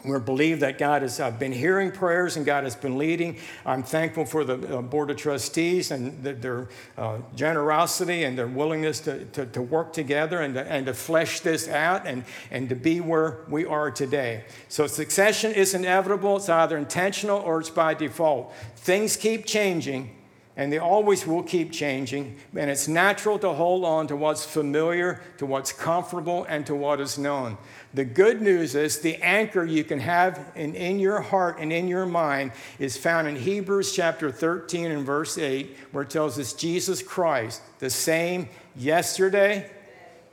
We 0.06 0.20
believe 0.20 0.60
that 0.60 0.78
God 0.78 1.02
has 1.02 1.18
uh, 1.18 1.32
been 1.32 1.52
hearing 1.52 1.90
prayers 1.90 2.36
and 2.36 2.46
God 2.46 2.62
has 2.62 2.76
been 2.76 2.96
leading. 2.96 3.38
I'm 3.64 3.82
thankful 3.82 4.24
for 4.24 4.44
the 4.44 4.78
uh, 4.78 4.82
Board 4.82 5.10
of 5.10 5.16
Trustees 5.16 5.90
and 5.90 6.22
the, 6.22 6.32
their 6.32 6.68
uh, 6.96 7.18
generosity 7.34 8.22
and 8.22 8.38
their 8.38 8.46
willingness 8.46 9.00
to, 9.00 9.24
to, 9.26 9.46
to 9.46 9.62
work 9.62 9.92
together 9.92 10.42
and 10.42 10.54
to, 10.54 10.64
and 10.70 10.86
to 10.86 10.94
flesh 10.94 11.40
this 11.40 11.68
out 11.68 12.06
and, 12.06 12.24
and 12.52 12.68
to 12.68 12.76
be 12.76 13.00
where 13.00 13.38
we 13.48 13.64
are 13.64 13.90
today. 13.90 14.44
So, 14.68 14.86
succession 14.86 15.52
is 15.52 15.74
inevitable. 15.74 16.36
It's 16.36 16.48
either 16.48 16.78
intentional 16.78 17.40
or 17.40 17.60
it's 17.60 17.70
by 17.70 17.94
default. 17.94 18.54
Things 18.76 19.16
keep 19.16 19.44
changing, 19.44 20.14
and 20.56 20.72
they 20.72 20.78
always 20.78 21.26
will 21.26 21.42
keep 21.42 21.72
changing. 21.72 22.36
And 22.54 22.70
it's 22.70 22.86
natural 22.86 23.38
to 23.40 23.52
hold 23.52 23.84
on 23.84 24.06
to 24.06 24.16
what's 24.16 24.44
familiar, 24.44 25.20
to 25.38 25.46
what's 25.46 25.72
comfortable, 25.72 26.44
and 26.48 26.64
to 26.66 26.74
what 26.74 27.00
is 27.00 27.18
known. 27.18 27.58
The 27.96 28.04
good 28.04 28.42
news 28.42 28.74
is 28.74 28.98
the 28.98 29.16
anchor 29.22 29.64
you 29.64 29.82
can 29.82 30.00
have 30.00 30.52
in, 30.54 30.74
in 30.74 31.00
your 31.00 31.22
heart 31.22 31.56
and 31.58 31.72
in 31.72 31.88
your 31.88 32.04
mind 32.04 32.52
is 32.78 32.94
found 32.94 33.26
in 33.26 33.36
Hebrews 33.36 33.96
chapter 33.96 34.30
13 34.30 34.90
and 34.90 35.06
verse 35.06 35.38
8, 35.38 35.74
where 35.92 36.02
it 36.02 36.10
tells 36.10 36.38
us 36.38 36.52
Jesus 36.52 37.02
Christ, 37.02 37.62
the 37.78 37.88
same 37.88 38.50
yesterday, 38.76 39.70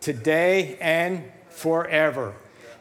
today, 0.02 0.78
and 0.82 1.24
forever. 1.48 2.36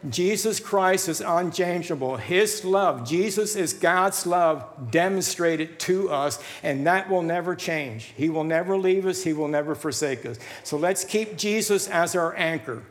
Jesus 0.09 0.59
Christ 0.59 1.07
is 1.07 1.21
unchangeable. 1.21 2.17
His 2.17 2.65
love, 2.65 3.07
Jesus 3.07 3.55
is 3.55 3.71
God's 3.71 4.27
love 4.27 4.91
demonstrated 4.91 5.79
to 5.79 6.09
us, 6.09 6.43
and 6.61 6.85
that 6.87 7.09
will 7.09 7.21
never 7.21 7.55
change. 7.55 8.11
He 8.17 8.29
will 8.29 8.43
never 8.43 8.77
leave 8.77 9.05
us, 9.05 9.23
He 9.23 9.31
will 9.31 9.47
never 9.47 9.75
forsake 9.75 10.25
us. 10.25 10.39
So 10.65 10.75
let's 10.75 11.05
keep 11.05 11.37
Jesus 11.37 11.87
as 11.87 12.17
our 12.17 12.35
anchor. 12.35 12.83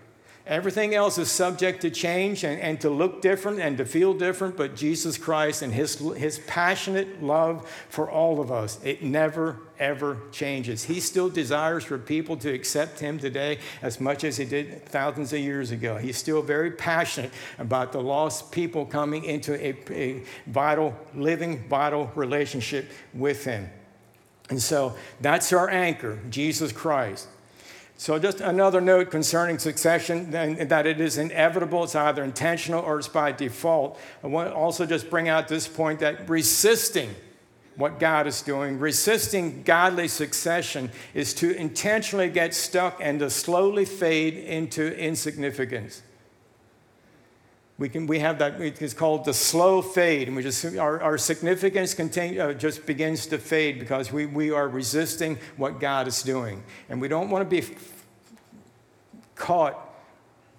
Everything 0.44 0.92
else 0.92 1.18
is 1.18 1.30
subject 1.30 1.82
to 1.82 1.90
change 1.90 2.42
and, 2.42 2.60
and 2.60 2.80
to 2.80 2.90
look 2.90 3.22
different 3.22 3.60
and 3.60 3.78
to 3.78 3.84
feel 3.84 4.12
different, 4.12 4.56
but 4.56 4.74
Jesus 4.74 5.16
Christ 5.16 5.62
and 5.62 5.72
his, 5.72 5.94
his 6.16 6.40
passionate 6.48 7.22
love 7.22 7.68
for 7.88 8.10
all 8.10 8.40
of 8.40 8.50
us, 8.50 8.82
it 8.82 9.04
never, 9.04 9.60
ever 9.78 10.18
changes. 10.32 10.82
He 10.82 10.98
still 10.98 11.28
desires 11.28 11.84
for 11.84 11.96
people 11.96 12.36
to 12.38 12.52
accept 12.52 12.98
him 12.98 13.20
today 13.20 13.60
as 13.82 14.00
much 14.00 14.24
as 14.24 14.36
he 14.36 14.44
did 14.44 14.84
thousands 14.86 15.32
of 15.32 15.38
years 15.38 15.70
ago. 15.70 15.96
He's 15.96 16.16
still 16.16 16.42
very 16.42 16.72
passionate 16.72 17.30
about 17.60 17.92
the 17.92 18.02
lost 18.02 18.50
people 18.50 18.84
coming 18.84 19.24
into 19.24 19.54
a, 19.54 19.76
a 19.92 20.24
vital, 20.48 20.96
living, 21.14 21.68
vital 21.68 22.10
relationship 22.16 22.90
with 23.14 23.44
him. 23.44 23.70
And 24.50 24.60
so 24.60 24.96
that's 25.20 25.52
our 25.52 25.70
anchor, 25.70 26.18
Jesus 26.30 26.72
Christ. 26.72 27.28
So, 28.02 28.18
just 28.18 28.40
another 28.40 28.80
note 28.80 29.12
concerning 29.12 29.60
succession 29.60 30.32
that 30.32 30.88
it 30.88 31.00
is 31.00 31.18
inevitable, 31.18 31.84
it's 31.84 31.94
either 31.94 32.24
intentional 32.24 32.82
or 32.82 32.98
it's 32.98 33.06
by 33.06 33.30
default. 33.30 33.96
I 34.24 34.26
want 34.26 34.48
to 34.48 34.54
also 34.56 34.86
just 34.86 35.08
bring 35.08 35.28
out 35.28 35.46
this 35.46 35.68
point 35.68 36.00
that 36.00 36.28
resisting 36.28 37.14
what 37.76 38.00
God 38.00 38.26
is 38.26 38.42
doing, 38.42 38.80
resisting 38.80 39.62
godly 39.62 40.08
succession, 40.08 40.90
is 41.14 41.32
to 41.34 41.54
intentionally 41.54 42.28
get 42.28 42.54
stuck 42.54 42.98
and 43.00 43.20
to 43.20 43.30
slowly 43.30 43.84
fade 43.84 44.34
into 44.34 44.98
insignificance. 44.98 46.02
We, 47.82 47.88
can, 47.88 48.06
we 48.06 48.20
have 48.20 48.38
that, 48.38 48.60
it's 48.60 48.94
called 48.94 49.24
the 49.24 49.34
slow 49.34 49.82
fade, 49.82 50.28
and 50.28 50.36
we 50.36 50.44
just, 50.44 50.64
our, 50.76 51.02
our 51.02 51.18
significance 51.18 51.94
contain, 51.94 52.40
uh, 52.40 52.52
just 52.52 52.86
begins 52.86 53.26
to 53.26 53.38
fade 53.38 53.80
because 53.80 54.12
we, 54.12 54.24
we 54.24 54.52
are 54.52 54.68
resisting 54.68 55.36
what 55.56 55.80
God 55.80 56.06
is 56.06 56.22
doing. 56.22 56.62
And 56.88 57.00
we 57.00 57.08
don't 57.08 57.28
want 57.28 57.42
to 57.42 57.60
be 57.60 57.74
caught 59.34 59.76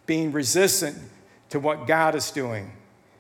being 0.06 0.34
resistant 0.34 0.98
to 1.52 1.62
what 1.62 1.88
God 1.88 2.14
is 2.14 2.30
doing. 2.30 2.74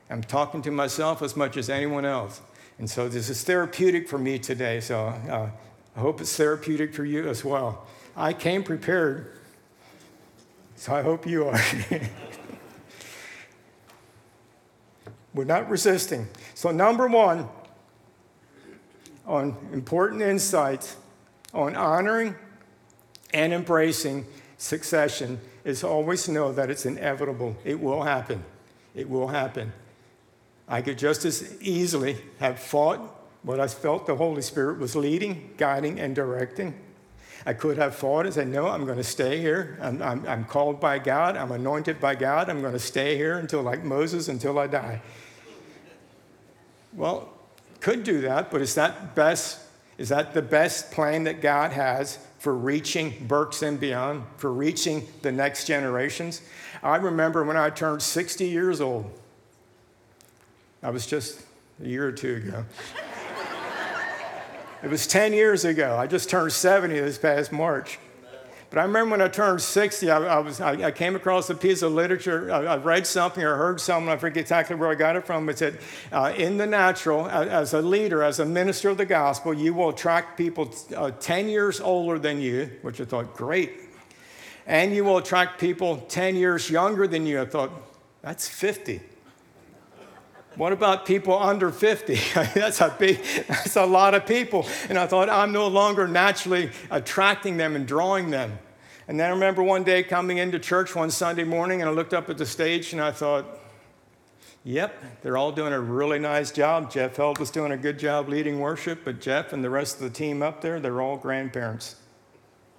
I'm 0.10 0.22
talking 0.22 0.62
to 0.64 0.72
myself 0.72 1.22
as 1.22 1.38
much 1.38 1.56
as 1.56 1.70
anyone 1.70 2.04
else. 2.04 2.42
And 2.80 2.90
so 2.90 3.08
this 3.08 3.30
is 3.30 3.42
therapeutic 3.46 4.10
for 4.10 4.18
me 4.18 4.38
today. 4.38 4.82
So 4.82 5.00
uh, 5.30 5.50
I 5.96 6.00
hope 6.02 6.20
it's 6.20 6.36
therapeutic 6.36 6.94
for 6.94 7.06
you 7.06 7.30
as 7.30 7.46
well. 7.46 7.88
I 8.18 8.34
came 8.34 8.64
prepared, 8.64 9.32
so 10.76 10.94
I 10.94 11.04
hope 11.04 11.26
you 11.26 11.48
are. 11.48 11.62
We're 15.34 15.46
not 15.46 15.70
resisting. 15.70 16.28
So, 16.54 16.72
number 16.72 17.08
one, 17.08 17.50
on 19.26 19.56
important 19.72 20.22
insights 20.22 20.98
on 21.54 21.76
honoring 21.76 22.36
and 23.34 23.54
embracing 23.54 24.26
succession 24.58 25.40
is 25.64 25.84
always 25.84 26.28
know 26.28 26.52
that 26.52 26.70
it's 26.70 26.86
inevitable. 26.86 27.56
It 27.64 27.80
will 27.80 28.04
happen. 28.04 28.44
It 28.96 29.10
will 29.10 29.28
happen. 29.28 29.72
I 30.68 30.82
could 30.82 30.98
just 30.98 31.26
as 31.26 31.62
easily 31.62 32.18
have 32.40 32.60
fought 32.60 33.00
what 33.44 33.60
I 33.60 33.68
felt 33.68 34.08
the 34.08 34.16
Holy 34.16 34.42
Spirit 34.42 34.80
was 34.80 34.96
leading, 34.96 35.54
guiding, 35.58 36.00
and 36.00 36.16
directing. 36.16 36.80
I 37.46 37.54
could 37.54 37.78
have 37.78 37.96
fought 37.96 38.26
and 38.26 38.34
said, 38.34 38.48
No, 38.48 38.68
I'm 38.68 38.86
going 38.86 38.98
to 38.98 39.04
stay 39.04 39.40
here. 39.40 39.78
I'm, 39.82 40.02
I'm, 40.02 40.28
I'm 40.28 40.46
called 40.46 40.80
by 40.80 41.00
God. 41.00 41.36
I'm 41.36 41.52
anointed 41.52 42.00
by 42.00 42.16
God. 42.16 42.50
I'm 42.50 42.62
going 42.62 42.74
to 42.74 42.80
stay 42.80 43.18
here 43.18 43.38
until, 43.38 43.62
like 43.62 43.84
Moses, 43.84 44.28
until 44.28 44.58
I 44.60 44.68
die. 44.68 45.02
Well, 46.94 47.30
could 47.80 48.04
do 48.04 48.22
that, 48.22 48.52
but 48.52 48.62
is 48.62 48.76
that 48.76 49.16
best? 49.16 49.60
Is 49.98 50.10
that 50.10 50.34
the 50.34 50.42
best 50.42 50.92
plan 50.92 51.24
that 51.26 51.42
God 51.42 51.72
has 51.72 52.18
for 52.40 52.56
reaching 52.56 53.26
Berks 53.28 53.62
and 53.62 53.80
beyond, 53.80 54.24
for 54.38 54.52
reaching 54.52 55.06
the 55.22 55.32
next 55.32 55.66
generations? 55.66 56.42
I 56.82 56.96
remember 56.96 57.44
when 57.44 57.58
I 57.58 57.70
turned 57.70 58.02
60 58.02 58.46
years 58.46 58.82
old. 58.82 59.10
I 60.82 60.90
was 60.90 61.06
just 61.06 61.42
a 61.82 61.88
year 61.88 62.08
or 62.08 62.12
two 62.12 62.36
ago. 62.36 62.66
It 64.84 64.90
was 64.90 65.08
10 65.08 65.32
years 65.32 65.64
ago. 65.64 65.96
I 65.98 66.08
just 66.08 66.30
turned 66.30 66.52
70 66.52 67.00
this 67.00 67.18
past 67.18 67.54
March. 67.54 68.00
But 68.70 68.80
I 68.80 68.84
remember 68.84 69.12
when 69.12 69.22
I 69.22 69.28
turned 69.28 69.62
60, 69.62 70.10
I, 70.10 70.18
I 70.18 70.40
was, 70.40 70.60
I, 70.60 70.88
I, 70.88 70.92
came 70.92 71.16
across 71.16 71.50
a 71.52 71.56
piece 71.56 71.84
of 71.84 71.94
literature. 71.94 72.52
I, 72.52 72.66
I, 72.66 72.78
read 72.78 73.06
something 73.06 73.44
or 73.44 73.56
heard 73.56 73.80
something, 73.80 74.12
I 74.12 74.18
forget 74.18 74.42
exactly 74.42 74.76
where 74.76 74.90
I 74.90 74.96
got 74.96 75.16
it 75.16 75.28
from. 75.28 75.48
It 75.48 75.60
said, 75.60 75.80
uh, 76.12 76.34
In 76.36 76.58
the 76.58 76.66
natural, 76.66 77.30
as 77.30 77.74
a 77.74 77.84
leader, 77.84 78.24
as 78.24 78.40
a 78.40 78.46
minister 78.46 78.90
of 78.90 78.98
the 78.98 79.06
gospel, 79.06 79.54
you 79.54 79.76
will 79.76 79.90
attract 79.90 80.40
people 80.40 80.74
uh, 80.98 81.12
10 81.12 81.50
years 81.50 81.80
older 81.80 82.18
than 82.18 82.42
you, 82.42 82.72
which 82.82 83.00
I 83.00 83.06
thought, 83.06 83.36
great. 83.36 83.74
And 84.66 84.92
you 84.94 85.04
will 85.04 85.18
attract 85.18 85.62
people 85.62 85.98
10 86.10 86.36
years 86.36 86.70
younger 86.70 87.08
than 87.08 87.28
you. 87.28 87.42
I 87.42 87.46
thought, 87.46 87.72
that's 88.24 88.50
50. 88.50 89.02
What 90.56 90.72
about 90.72 91.06
people 91.06 91.38
under 91.38 91.72
50? 91.72 92.16
that's, 92.54 92.80
a 92.82 92.96
big, 92.98 93.24
that's 93.48 93.76
a 93.76 93.86
lot 93.86 94.14
of 94.14 94.26
people. 94.26 94.68
And 94.90 94.98
I 94.98 95.08
thought, 95.08 95.30
I'm 95.30 95.52
no 95.52 95.68
longer 95.68 96.08
naturally 96.08 96.70
attracting 96.92 97.58
them 97.58 97.76
and 97.76 97.88
drawing 97.88 98.30
them. 98.30 98.60
And 99.08 99.20
then 99.20 99.28
I 99.28 99.34
remember 99.34 99.64
one 99.64 99.84
day 99.84 100.04
coming 100.04 100.38
into 100.38 100.60
church 100.60 100.96
one 100.96 101.10
Sunday 101.10 101.44
morning 101.44 101.82
and 101.82 101.90
I 101.90 101.94
looked 101.94 102.14
up 102.14 102.30
at 102.30 102.38
the 102.38 102.46
stage 102.46 102.94
and 102.94 103.02
I 103.02 103.12
thought, 103.12 103.46
yep, 104.64 105.04
they're 105.22 105.38
all 105.38 105.52
doing 105.52 105.74
a 105.74 105.80
really 105.80 106.20
nice 106.20 106.52
job. 106.52 106.92
Jeff 106.92 107.18
Held 107.18 107.40
was 107.40 107.50
doing 107.50 107.72
a 107.72 107.78
good 107.78 108.00
job 108.00 108.30
leading 108.30 108.60
worship, 108.60 109.04
but 109.04 109.20
Jeff 109.20 109.54
and 109.54 109.64
the 109.64 109.70
rest 109.70 109.96
of 109.96 110.02
the 110.02 110.10
team 110.10 110.42
up 110.42 110.62
there, 110.62 110.80
they're 110.80 111.02
all 111.02 111.18
grandparents. 111.18 111.96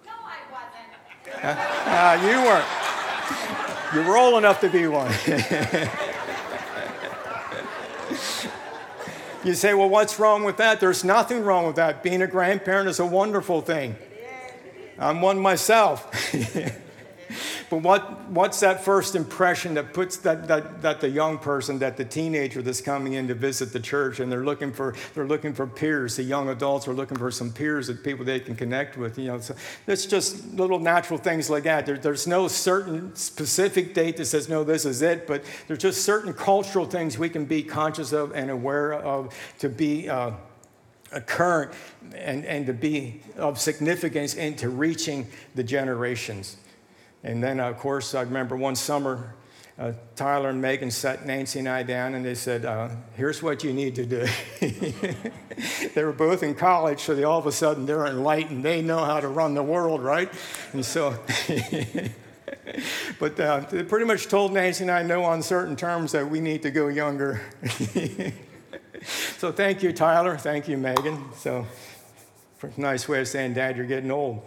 No, 0.06 0.12
I 0.12 0.38
wasn't. 0.50 1.44
Uh, 1.44 1.48
uh, 1.90 2.22
you 2.22 2.36
weren't. 2.42 4.06
You're 4.06 4.16
old 4.16 4.38
enough 4.38 4.60
to 4.60 4.68
be 4.70 4.86
one. 4.86 5.12
you 9.44 9.54
say, 9.54 9.74
well, 9.74 9.88
what's 9.88 10.18
wrong 10.18 10.44
with 10.44 10.56
that? 10.56 10.80
There's 10.80 11.04
nothing 11.04 11.44
wrong 11.44 11.66
with 11.66 11.76
that. 11.76 12.02
Being 12.02 12.22
a 12.22 12.26
grandparent 12.26 12.88
is 12.88 12.98
a 12.98 13.06
wonderful 13.06 13.60
thing. 13.60 13.96
I'm 14.98 15.20
one 15.20 15.38
myself. 15.38 16.10
but 17.74 17.82
what, 17.82 18.30
what's 18.30 18.60
that 18.60 18.84
first 18.84 19.16
impression 19.16 19.74
that 19.74 19.92
puts 19.92 20.18
that, 20.18 20.46
that, 20.46 20.80
that 20.82 21.00
the 21.00 21.08
young 21.08 21.38
person, 21.38 21.80
that 21.80 21.96
the 21.96 22.04
teenager 22.04 22.62
that's 22.62 22.80
coming 22.80 23.14
in 23.14 23.26
to 23.26 23.34
visit 23.34 23.72
the 23.72 23.80
church 23.80 24.20
and 24.20 24.30
they're 24.30 24.44
looking 24.44 24.72
for, 24.72 24.94
they're 25.14 25.26
looking 25.26 25.52
for 25.52 25.66
peers. 25.66 26.14
The 26.14 26.22
young 26.22 26.50
adults 26.50 26.86
are 26.86 26.92
looking 26.92 27.16
for 27.16 27.32
some 27.32 27.50
peers 27.50 27.88
that 27.88 28.04
people 28.04 28.24
they 28.24 28.38
can 28.38 28.54
connect 28.54 28.96
with. 28.96 29.18
You 29.18 29.26
know, 29.26 29.40
so 29.40 29.56
it's 29.88 30.06
just 30.06 30.54
little 30.54 30.78
natural 30.78 31.18
things 31.18 31.50
like 31.50 31.64
that. 31.64 31.84
There, 31.84 31.98
there's 31.98 32.28
no 32.28 32.46
certain 32.46 33.16
specific 33.16 33.92
date 33.92 34.18
that 34.18 34.26
says, 34.26 34.48
no, 34.48 34.62
this 34.62 34.84
is 34.84 35.02
it, 35.02 35.26
but 35.26 35.42
there's 35.66 35.80
just 35.80 36.04
certain 36.04 36.32
cultural 36.32 36.86
things 36.86 37.18
we 37.18 37.28
can 37.28 37.44
be 37.44 37.64
conscious 37.64 38.12
of 38.12 38.30
and 38.36 38.52
aware 38.52 38.94
of 38.94 39.34
to 39.58 39.68
be. 39.68 40.08
Uh, 40.08 40.32
current 41.26 41.70
and, 42.16 42.44
and 42.44 42.66
to 42.66 42.72
be 42.72 43.20
of 43.36 43.60
significance 43.60 44.34
into 44.34 44.68
reaching 44.68 45.24
the 45.54 45.62
generations. 45.62 46.56
And 47.24 47.42
then, 47.42 47.58
of 47.58 47.78
course, 47.78 48.14
I 48.14 48.20
remember 48.20 48.54
one 48.54 48.76
summer, 48.76 49.34
uh, 49.78 49.92
Tyler 50.14 50.50
and 50.50 50.60
Megan 50.62 50.90
sat 50.90 51.26
Nancy 51.26 51.58
and 51.58 51.68
I 51.68 51.82
down 51.82 52.14
and 52.14 52.24
they 52.24 52.34
said, 52.34 52.64
uh, 52.64 52.90
Here's 53.16 53.42
what 53.42 53.64
you 53.64 53.72
need 53.72 53.96
to 53.96 54.06
do. 54.06 54.26
they 55.94 56.04
were 56.04 56.12
both 56.12 56.44
in 56.44 56.54
college, 56.54 57.00
so 57.00 57.14
they 57.14 57.24
all 57.24 57.38
of 57.38 57.46
a 57.46 57.52
sudden 57.52 57.86
they're 57.86 58.06
enlightened. 58.06 58.62
They 58.64 58.82
know 58.82 59.04
how 59.04 59.18
to 59.18 59.26
run 59.26 59.54
the 59.54 59.62
world, 59.62 60.02
right? 60.02 60.30
And 60.74 60.84
so, 60.84 61.18
but 63.18 63.40
uh, 63.40 63.60
they 63.70 63.82
pretty 63.82 64.04
much 64.04 64.28
told 64.28 64.52
Nancy 64.52 64.84
and 64.84 64.90
I, 64.90 65.02
no 65.02 65.28
uncertain 65.32 65.74
terms, 65.74 66.12
that 66.12 66.28
we 66.28 66.40
need 66.40 66.62
to 66.62 66.70
go 66.70 66.88
younger. 66.88 67.40
so 69.38 69.50
thank 69.50 69.82
you, 69.82 69.92
Tyler. 69.92 70.36
Thank 70.36 70.68
you, 70.68 70.76
Megan. 70.76 71.32
So, 71.36 71.66
nice 72.76 73.08
way 73.08 73.22
of 73.22 73.28
saying, 73.28 73.54
Dad, 73.54 73.76
you're 73.76 73.86
getting 73.86 74.10
old. 74.12 74.42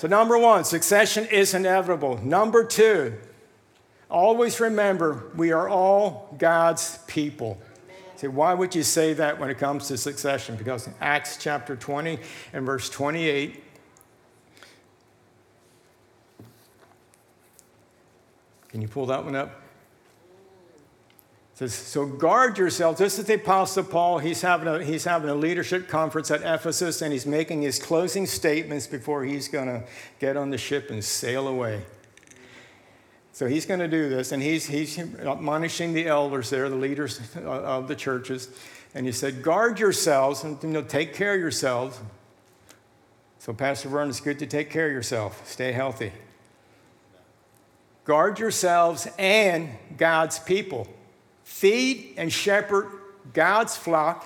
So, 0.00 0.08
number 0.08 0.38
one, 0.38 0.64
succession 0.64 1.26
is 1.26 1.52
inevitable. 1.52 2.16
Number 2.24 2.64
two, 2.64 3.18
always 4.08 4.58
remember 4.58 5.24
we 5.36 5.52
are 5.52 5.68
all 5.68 6.34
God's 6.38 7.00
people. 7.06 7.60
See, 8.16 8.26
why 8.26 8.54
would 8.54 8.74
you 8.74 8.82
say 8.82 9.12
that 9.12 9.38
when 9.38 9.50
it 9.50 9.58
comes 9.58 9.88
to 9.88 9.98
succession? 9.98 10.56
Because 10.56 10.86
in 10.86 10.94
Acts 11.02 11.36
chapter 11.38 11.76
20 11.76 12.18
and 12.54 12.64
verse 12.64 12.88
28, 12.88 13.62
can 18.68 18.80
you 18.80 18.88
pull 18.88 19.04
that 19.04 19.22
one 19.22 19.36
up? 19.36 19.60
Says, 21.60 21.74
so 21.74 22.06
guard 22.06 22.56
yourselves. 22.56 22.98
This 22.98 23.18
is 23.18 23.26
the 23.26 23.34
Apostle 23.34 23.84
Paul. 23.84 24.18
He's 24.18 24.40
having, 24.40 24.66
a, 24.66 24.82
he's 24.82 25.04
having 25.04 25.28
a 25.28 25.34
leadership 25.34 25.88
conference 25.88 26.30
at 26.30 26.40
Ephesus, 26.40 27.02
and 27.02 27.12
he's 27.12 27.26
making 27.26 27.60
his 27.60 27.78
closing 27.78 28.24
statements 28.24 28.86
before 28.86 29.24
he's 29.24 29.46
going 29.46 29.66
to 29.66 29.84
get 30.20 30.38
on 30.38 30.48
the 30.48 30.56
ship 30.56 30.88
and 30.88 31.04
sail 31.04 31.46
away. 31.46 31.82
So 33.32 33.46
he's 33.46 33.66
going 33.66 33.80
to 33.80 33.88
do 33.88 34.08
this, 34.08 34.32
and 34.32 34.42
he's, 34.42 34.64
he's 34.68 34.98
admonishing 34.98 35.92
the 35.92 36.06
elders 36.06 36.48
there, 36.48 36.70
the 36.70 36.76
leaders 36.76 37.20
of 37.36 37.88
the 37.88 37.94
churches. 37.94 38.48
And 38.94 39.04
he 39.04 39.12
said, 39.12 39.42
guard 39.42 39.78
yourselves, 39.78 40.44
and 40.44 40.56
you 40.62 40.70
know, 40.70 40.82
take 40.82 41.12
care 41.12 41.34
of 41.34 41.40
yourselves. 41.40 42.00
So, 43.38 43.52
Pastor 43.52 43.90
Vern, 43.90 44.08
it's 44.08 44.20
good 44.20 44.38
to 44.38 44.46
take 44.46 44.70
care 44.70 44.86
of 44.86 44.92
yourself. 44.92 45.46
Stay 45.46 45.72
healthy. 45.72 46.12
Guard 48.04 48.38
yourselves 48.38 49.06
and 49.18 49.68
God's 49.98 50.38
people. 50.38 50.88
Feed 51.50 52.14
and 52.16 52.32
shepherd 52.32 52.86
God's 53.34 53.76
flock, 53.76 54.24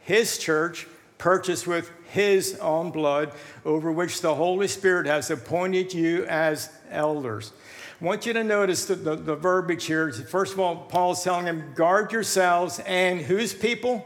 His 0.00 0.36
church, 0.36 0.88
purchased 1.18 1.68
with 1.68 1.90
His 2.10 2.58
own 2.58 2.90
blood, 2.90 3.32
over 3.64 3.92
which 3.92 4.20
the 4.20 4.34
Holy 4.34 4.66
Spirit 4.66 5.06
has 5.06 5.30
appointed 5.30 5.94
you 5.94 6.26
as 6.26 6.68
elders. 6.90 7.52
I 8.00 8.04
want 8.04 8.26
you 8.26 8.32
to 8.32 8.42
notice 8.42 8.86
the, 8.86 8.96
the, 8.96 9.14
the 9.14 9.36
verbiage 9.36 9.84
here. 9.84 10.12
First 10.12 10.52
of 10.52 10.60
all, 10.60 10.76
Paul's 10.76 11.22
telling 11.22 11.46
them, 11.46 11.72
guard 11.74 12.12
yourselves 12.12 12.80
and 12.80 13.20
whose 13.20 13.54
people? 13.54 14.04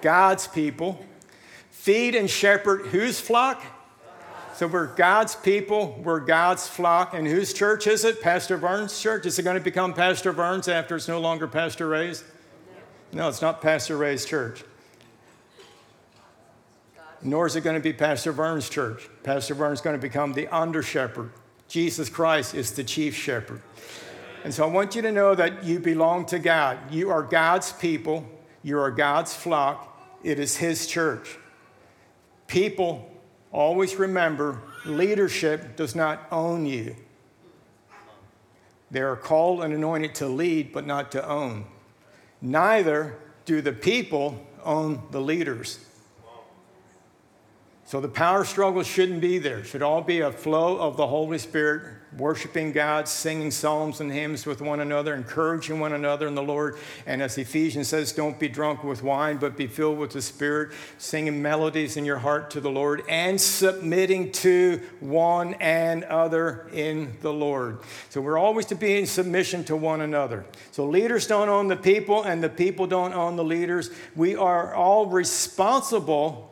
God's 0.00 0.48
people. 0.48 1.04
Feed 1.70 2.14
and 2.14 2.30
shepherd 2.30 2.86
whose 2.86 3.20
flock? 3.20 3.62
So 4.54 4.66
we're 4.66 4.86
God's 4.86 5.34
people, 5.34 5.98
we're 6.04 6.20
God's 6.20 6.68
flock. 6.68 7.14
And 7.14 7.26
whose 7.26 7.54
church 7.54 7.86
is 7.86 8.04
it? 8.04 8.20
Pastor 8.20 8.56
Vern's 8.56 9.00
church? 9.00 9.24
Is 9.24 9.38
it 9.38 9.42
going 9.42 9.56
to 9.56 9.62
become 9.62 9.94
Pastor 9.94 10.32
Vern's 10.32 10.68
after 10.68 10.96
it's 10.96 11.08
no 11.08 11.20
longer 11.20 11.48
Pastor 11.48 11.88
Ray's? 11.88 12.22
No, 13.12 13.28
it's 13.28 13.42
not 13.42 13.62
Pastor 13.62 13.96
Ray's 13.96 14.24
church. 14.24 14.62
Nor 17.22 17.46
is 17.46 17.56
it 17.56 17.62
going 17.62 17.76
to 17.76 17.82
be 17.82 17.92
Pastor 17.92 18.32
Vern's 18.32 18.68
church. 18.68 19.08
Pastor 19.22 19.54
Vern's 19.54 19.80
going 19.80 19.96
to 19.96 20.02
become 20.02 20.32
the 20.32 20.48
under 20.48 20.82
shepherd. 20.82 21.30
Jesus 21.68 22.08
Christ 22.08 22.54
is 22.54 22.72
the 22.72 22.84
chief 22.84 23.14
shepherd. 23.16 23.62
And 24.44 24.52
so 24.52 24.64
I 24.64 24.66
want 24.66 24.94
you 24.94 25.02
to 25.02 25.12
know 25.12 25.34
that 25.34 25.64
you 25.64 25.78
belong 25.78 26.26
to 26.26 26.38
God. 26.38 26.78
You 26.90 27.10
are 27.10 27.22
God's 27.22 27.72
people, 27.72 28.28
you 28.62 28.78
are 28.78 28.90
God's 28.90 29.34
flock, 29.34 29.88
it 30.22 30.38
is 30.38 30.56
His 30.56 30.86
church. 30.86 31.38
People 32.48 33.11
Always 33.52 33.96
remember 33.96 34.62
leadership 34.86 35.76
does 35.76 35.94
not 35.94 36.26
own 36.32 36.64
you. 36.64 36.96
They 38.90 39.00
are 39.00 39.16
called 39.16 39.62
and 39.62 39.72
anointed 39.72 40.14
to 40.16 40.26
lead, 40.26 40.72
but 40.72 40.86
not 40.86 41.12
to 41.12 41.26
own. 41.26 41.66
Neither 42.40 43.18
do 43.44 43.60
the 43.60 43.72
people 43.72 44.44
own 44.64 45.02
the 45.10 45.20
leaders. 45.20 45.78
So 47.92 48.00
the 48.00 48.08
power 48.08 48.42
struggle 48.46 48.82
shouldn't 48.82 49.20
be 49.20 49.36
there. 49.36 49.58
It 49.58 49.66
should 49.66 49.82
all 49.82 50.00
be 50.00 50.20
a 50.20 50.32
flow 50.32 50.78
of 50.78 50.96
the 50.96 51.06
Holy 51.06 51.36
Spirit 51.36 51.82
worshiping 52.16 52.72
God, 52.72 53.06
singing 53.06 53.50
psalms 53.50 54.00
and 54.00 54.10
hymns 54.10 54.46
with 54.46 54.62
one 54.62 54.80
another, 54.80 55.14
encouraging 55.14 55.78
one 55.78 55.92
another 55.92 56.26
in 56.26 56.34
the 56.34 56.42
Lord. 56.42 56.78
And 57.04 57.20
as 57.20 57.36
Ephesians 57.36 57.88
says, 57.88 58.12
don't 58.12 58.40
be 58.40 58.48
drunk 58.48 58.82
with 58.82 59.02
wine, 59.02 59.36
but 59.36 59.58
be 59.58 59.66
filled 59.66 59.98
with 59.98 60.12
the 60.12 60.22
Spirit, 60.22 60.72
singing 60.96 61.42
melodies 61.42 61.98
in 61.98 62.06
your 62.06 62.16
heart 62.16 62.50
to 62.52 62.62
the 62.62 62.70
Lord, 62.70 63.02
and 63.10 63.38
submitting 63.38 64.32
to 64.32 64.80
one 65.00 65.52
and 65.60 66.04
other 66.04 66.70
in 66.72 67.18
the 67.20 67.32
Lord. 67.34 67.80
So 68.08 68.22
we're 68.22 68.38
always 68.38 68.64
to 68.66 68.74
be 68.74 68.96
in 68.96 69.04
submission 69.04 69.64
to 69.64 69.76
one 69.76 70.00
another. 70.00 70.46
So 70.70 70.86
leaders 70.86 71.26
don't 71.26 71.50
own 71.50 71.68
the 71.68 71.76
people, 71.76 72.22
and 72.22 72.42
the 72.42 72.48
people 72.48 72.86
don't 72.86 73.12
own 73.12 73.36
the 73.36 73.44
leaders. 73.44 73.90
We 74.16 74.34
are 74.34 74.74
all 74.74 75.04
responsible 75.04 76.48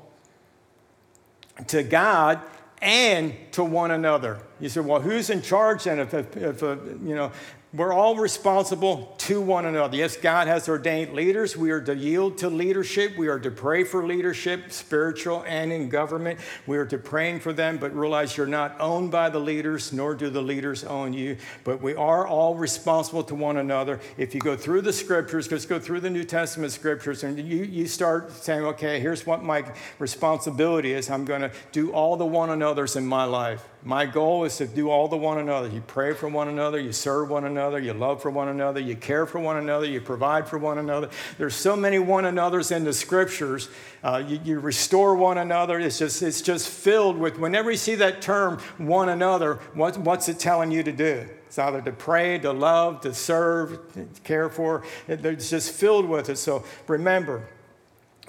to 1.68 1.82
God 1.82 2.40
and 2.82 3.34
to 3.52 3.64
one 3.64 3.90
another. 3.90 4.40
You 4.58 4.68
say, 4.68 4.80
well, 4.80 5.00
who's 5.00 5.30
in 5.30 5.42
charge 5.42 5.84
then? 5.84 5.98
If, 5.98 6.14
if, 6.14 6.36
if 6.36 6.62
uh, 6.62 6.76
you 7.02 7.14
know, 7.14 7.32
we're 7.72 7.92
all 7.92 8.16
responsible 8.16 9.14
to 9.18 9.40
one 9.40 9.64
another. 9.64 9.96
Yes, 9.96 10.16
God 10.16 10.48
has 10.48 10.68
ordained 10.68 11.14
leaders. 11.14 11.56
We 11.56 11.70
are 11.70 11.80
to 11.82 11.94
yield 11.94 12.38
to 12.38 12.50
leadership. 12.50 13.16
We 13.16 13.28
are 13.28 13.38
to 13.38 13.50
pray 13.50 13.84
for 13.84 14.04
leadership, 14.04 14.72
spiritual 14.72 15.44
and 15.46 15.70
in 15.72 15.88
government. 15.88 16.40
We 16.66 16.78
are 16.78 16.86
to 16.86 16.98
praying 16.98 17.40
for 17.40 17.52
them, 17.52 17.78
but 17.78 17.94
realize 17.94 18.36
you're 18.36 18.48
not 18.48 18.74
owned 18.80 19.12
by 19.12 19.30
the 19.30 19.38
leaders, 19.38 19.92
nor 19.92 20.16
do 20.16 20.30
the 20.30 20.42
leaders 20.42 20.82
own 20.82 21.12
you. 21.12 21.36
But 21.62 21.80
we 21.80 21.94
are 21.94 22.26
all 22.26 22.56
responsible 22.56 23.22
to 23.24 23.36
one 23.36 23.58
another. 23.58 24.00
If 24.16 24.34
you 24.34 24.40
go 24.40 24.56
through 24.56 24.82
the 24.82 24.92
scriptures, 24.92 25.46
just 25.46 25.68
go 25.68 25.78
through 25.78 26.00
the 26.00 26.10
New 26.10 26.24
Testament 26.24 26.72
scriptures, 26.72 27.22
and 27.22 27.38
you, 27.38 27.62
you 27.62 27.86
start 27.86 28.32
saying, 28.32 28.64
okay, 28.64 28.98
here's 28.98 29.24
what 29.26 29.44
my 29.44 29.64
responsibility 30.00 30.92
is. 30.92 31.08
I'm 31.08 31.24
going 31.24 31.42
to 31.42 31.52
do 31.70 31.92
all 31.92 32.16
the 32.16 32.26
one 32.26 32.50
another's 32.50 32.96
in 32.96 33.06
my 33.06 33.24
life. 33.24 33.64
My 33.82 34.04
goal 34.04 34.44
is 34.44 34.58
to 34.58 34.66
do 34.66 34.90
all 34.90 35.08
the 35.08 35.16
one 35.16 35.38
another. 35.38 35.66
You 35.68 35.80
pray 35.80 36.12
for 36.12 36.28
one 36.28 36.48
another, 36.48 36.78
you 36.78 36.92
serve 36.92 37.30
one 37.30 37.44
another, 37.44 37.78
you 37.78 37.94
love 37.94 38.20
for 38.20 38.30
one 38.30 38.48
another, 38.48 38.78
you 38.78 38.94
care 38.94 39.24
for 39.24 39.40
one 39.40 39.56
another, 39.56 39.86
you 39.86 40.02
provide 40.02 40.46
for 40.46 40.58
one 40.58 40.76
another. 40.76 41.08
There's 41.38 41.54
so 41.54 41.76
many 41.76 41.98
one 41.98 42.26
another's 42.26 42.70
in 42.70 42.84
the 42.84 42.92
scriptures. 42.92 43.70
Uh, 44.02 44.22
you, 44.26 44.38
you 44.44 44.60
restore 44.60 45.14
one 45.14 45.38
another. 45.38 45.80
It's 45.80 45.98
just, 45.98 46.22
it's 46.22 46.42
just 46.42 46.68
filled 46.68 47.16
with, 47.16 47.38
whenever 47.38 47.70
you 47.70 47.78
see 47.78 47.94
that 47.94 48.20
term, 48.20 48.58
one 48.76 49.08
another, 49.08 49.54
what, 49.72 49.96
what's 49.96 50.28
it 50.28 50.38
telling 50.38 50.70
you 50.70 50.82
to 50.82 50.92
do? 50.92 51.26
It's 51.46 51.58
either 51.58 51.80
to 51.80 51.92
pray, 51.92 52.38
to 52.40 52.52
love, 52.52 53.00
to 53.00 53.14
serve, 53.14 53.80
to 53.94 54.06
care 54.24 54.50
for. 54.50 54.84
It's 55.08 55.48
just 55.48 55.72
filled 55.72 56.06
with 56.06 56.28
it. 56.28 56.36
So 56.36 56.64
remember, 56.86 57.48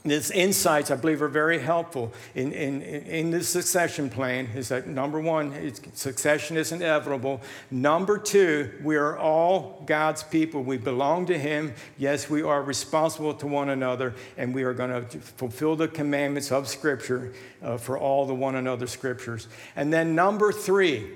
these 0.03 0.31
insights, 0.31 0.89
I 0.89 0.95
believe, 0.95 1.21
are 1.21 1.27
very 1.27 1.59
helpful 1.59 2.11
in, 2.33 2.51
in, 2.53 2.81
in 2.81 3.29
this 3.29 3.47
succession 3.47 4.09
plan. 4.09 4.47
Is 4.55 4.69
that 4.69 4.87
number 4.87 5.19
one, 5.19 5.73
succession 5.93 6.57
is 6.57 6.71
inevitable. 6.71 7.39
Number 7.69 8.17
two, 8.17 8.71
we 8.83 8.95
are 8.95 9.15
all 9.15 9.83
God's 9.85 10.23
people. 10.23 10.63
We 10.63 10.77
belong 10.77 11.27
to 11.27 11.37
Him. 11.37 11.75
Yes, 11.99 12.31
we 12.31 12.41
are 12.41 12.63
responsible 12.63 13.35
to 13.35 13.45
one 13.45 13.69
another, 13.69 14.15
and 14.37 14.55
we 14.55 14.63
are 14.63 14.73
going 14.73 14.89
to 14.89 15.19
fulfill 15.19 15.75
the 15.75 15.87
commandments 15.87 16.51
of 16.51 16.67
Scripture 16.67 17.33
uh, 17.61 17.77
for 17.77 17.95
all 17.95 18.25
the 18.25 18.33
one 18.33 18.55
another 18.55 18.87
Scriptures. 18.87 19.47
And 19.75 19.93
then 19.93 20.15
number 20.15 20.51
three, 20.51 21.11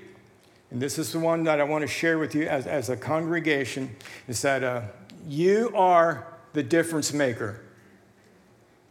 and 0.70 0.80
this 0.80 0.96
is 0.96 1.10
the 1.10 1.18
one 1.18 1.42
that 1.44 1.60
I 1.60 1.64
want 1.64 1.82
to 1.82 1.88
share 1.88 2.20
with 2.20 2.36
you 2.36 2.46
as, 2.46 2.68
as 2.68 2.88
a 2.88 2.96
congregation, 2.96 3.96
is 4.28 4.42
that 4.42 4.62
uh, 4.62 4.82
you 5.26 5.72
are 5.74 6.38
the 6.52 6.62
difference 6.62 7.12
maker. 7.12 7.62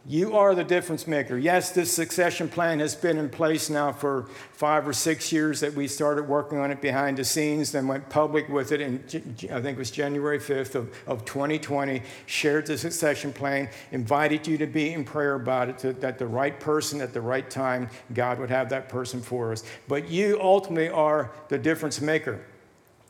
You 0.08 0.36
are 0.36 0.54
the 0.54 0.62
difference 0.62 1.08
maker. 1.08 1.36
Yes, 1.36 1.72
this 1.72 1.92
succession 1.92 2.48
plan 2.48 2.78
has 2.78 2.94
been 2.94 3.18
in 3.18 3.28
place 3.28 3.68
now 3.68 3.90
for 3.90 4.26
five 4.52 4.86
or 4.86 4.92
six 4.92 5.32
years 5.32 5.58
that 5.58 5.74
we 5.74 5.88
started 5.88 6.28
working 6.28 6.58
on 6.58 6.70
it 6.70 6.80
behind 6.80 7.16
the 7.16 7.24
scenes, 7.24 7.72
then 7.72 7.88
went 7.88 8.08
public 8.08 8.48
with 8.48 8.70
it 8.70 8.80
in, 8.80 9.02
I 9.50 9.60
think 9.60 9.76
it 9.76 9.78
was 9.78 9.90
January 9.90 10.38
5th 10.38 10.76
of, 10.76 10.94
of 11.08 11.24
2020, 11.24 12.02
shared 12.26 12.66
the 12.66 12.78
succession 12.78 13.32
plan, 13.32 13.68
invited 13.90 14.46
you 14.46 14.56
to 14.58 14.66
be 14.68 14.92
in 14.92 15.04
prayer 15.04 15.34
about 15.34 15.70
it, 15.70 15.78
to, 15.78 15.92
that 15.94 16.20
the 16.20 16.26
right 16.28 16.60
person 16.60 17.00
at 17.00 17.12
the 17.12 17.20
right 17.20 17.50
time, 17.50 17.90
God 18.14 18.38
would 18.38 18.50
have 18.50 18.68
that 18.68 18.88
person 18.88 19.20
for 19.20 19.50
us. 19.50 19.64
But 19.88 20.08
you 20.08 20.38
ultimately 20.40 20.88
are 20.88 21.32
the 21.48 21.58
difference 21.58 22.00
maker. 22.00 22.44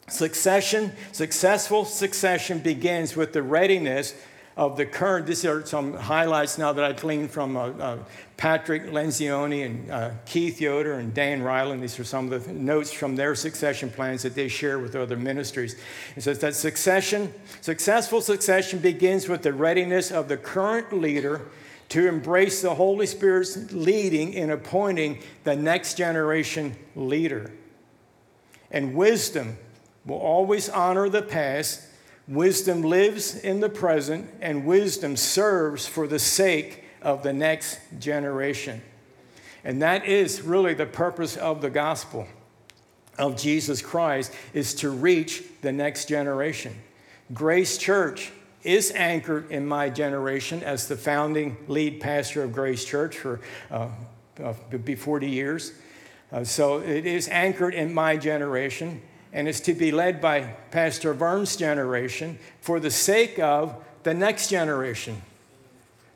Succession, 0.08 0.92
successful 1.12 1.84
succession 1.84 2.60
begins 2.60 3.16
with 3.16 3.34
the 3.34 3.42
readiness 3.42 4.14
of 4.56 4.78
the 4.78 4.86
current, 4.86 5.26
these 5.26 5.44
are 5.44 5.64
some 5.66 5.92
highlights 5.92 6.56
now 6.56 6.72
that 6.72 6.82
I 6.82 6.92
gleaned 6.92 7.30
from 7.30 7.58
uh, 7.58 7.68
uh, 7.68 7.98
Patrick 8.38 8.86
Lencioni 8.86 9.66
and 9.66 9.90
uh, 9.90 10.10
Keith 10.24 10.62
Yoder 10.62 10.94
and 10.94 11.12
Dan 11.12 11.42
Reiland. 11.42 11.82
These 11.82 12.00
are 12.00 12.04
some 12.04 12.32
of 12.32 12.46
the 12.46 12.52
notes 12.54 12.90
from 12.90 13.16
their 13.16 13.34
succession 13.34 13.90
plans 13.90 14.22
that 14.22 14.34
they 14.34 14.48
share 14.48 14.78
with 14.78 14.96
other 14.96 15.16
ministries. 15.16 15.76
It 16.16 16.22
says 16.22 16.38
that 16.38 16.54
succession, 16.54 17.34
successful 17.60 18.22
succession 18.22 18.78
begins 18.78 19.28
with 19.28 19.42
the 19.42 19.52
readiness 19.52 20.10
of 20.10 20.28
the 20.28 20.38
current 20.38 20.90
leader 20.90 21.42
to 21.90 22.08
embrace 22.08 22.62
the 22.62 22.74
Holy 22.74 23.06
Spirit's 23.06 23.72
leading 23.72 24.32
in 24.32 24.50
appointing 24.50 25.22
the 25.44 25.54
next 25.54 25.98
generation 25.98 26.74
leader. 26.94 27.52
And 28.70 28.94
wisdom 28.94 29.58
will 30.06 30.16
always 30.16 30.70
honor 30.70 31.10
the 31.10 31.22
past 31.22 31.82
Wisdom 32.28 32.82
lives 32.82 33.36
in 33.36 33.60
the 33.60 33.68
present, 33.68 34.28
and 34.40 34.66
wisdom 34.66 35.16
serves 35.16 35.86
for 35.86 36.08
the 36.08 36.18
sake 36.18 36.82
of 37.00 37.22
the 37.22 37.32
next 37.32 37.78
generation. 37.98 38.82
And 39.62 39.80
that 39.82 40.06
is 40.06 40.42
really 40.42 40.74
the 40.74 40.86
purpose 40.86 41.36
of 41.36 41.60
the 41.60 41.70
gospel 41.70 42.26
of 43.18 43.36
Jesus 43.36 43.80
Christ 43.80 44.32
is 44.52 44.74
to 44.74 44.90
reach 44.90 45.44
the 45.62 45.72
next 45.72 46.08
generation. 46.08 46.74
Grace 47.32 47.78
Church 47.78 48.32
is 48.62 48.90
anchored 48.92 49.50
in 49.50 49.66
my 49.66 49.88
generation 49.88 50.62
as 50.62 50.88
the 50.88 50.96
founding 50.96 51.56
lead 51.68 52.00
pastor 52.00 52.42
of 52.42 52.52
Grace 52.52 52.84
Church 52.84 53.16
for 53.16 53.40
uh, 53.70 53.88
uh, 54.42 54.52
40 54.96 55.28
years. 55.28 55.72
Uh, 56.32 56.42
so 56.42 56.80
it 56.80 57.06
is 57.06 57.28
anchored 57.28 57.74
in 57.74 57.94
my 57.94 58.16
generation 58.16 59.00
and 59.36 59.46
is 59.46 59.60
to 59.60 59.74
be 59.74 59.92
led 59.92 60.18
by 60.18 60.40
Pastor 60.70 61.12
Vern's 61.12 61.56
generation 61.56 62.38
for 62.62 62.80
the 62.80 62.90
sake 62.90 63.38
of 63.38 63.76
the 64.02 64.14
next 64.14 64.48
generation. 64.48 65.20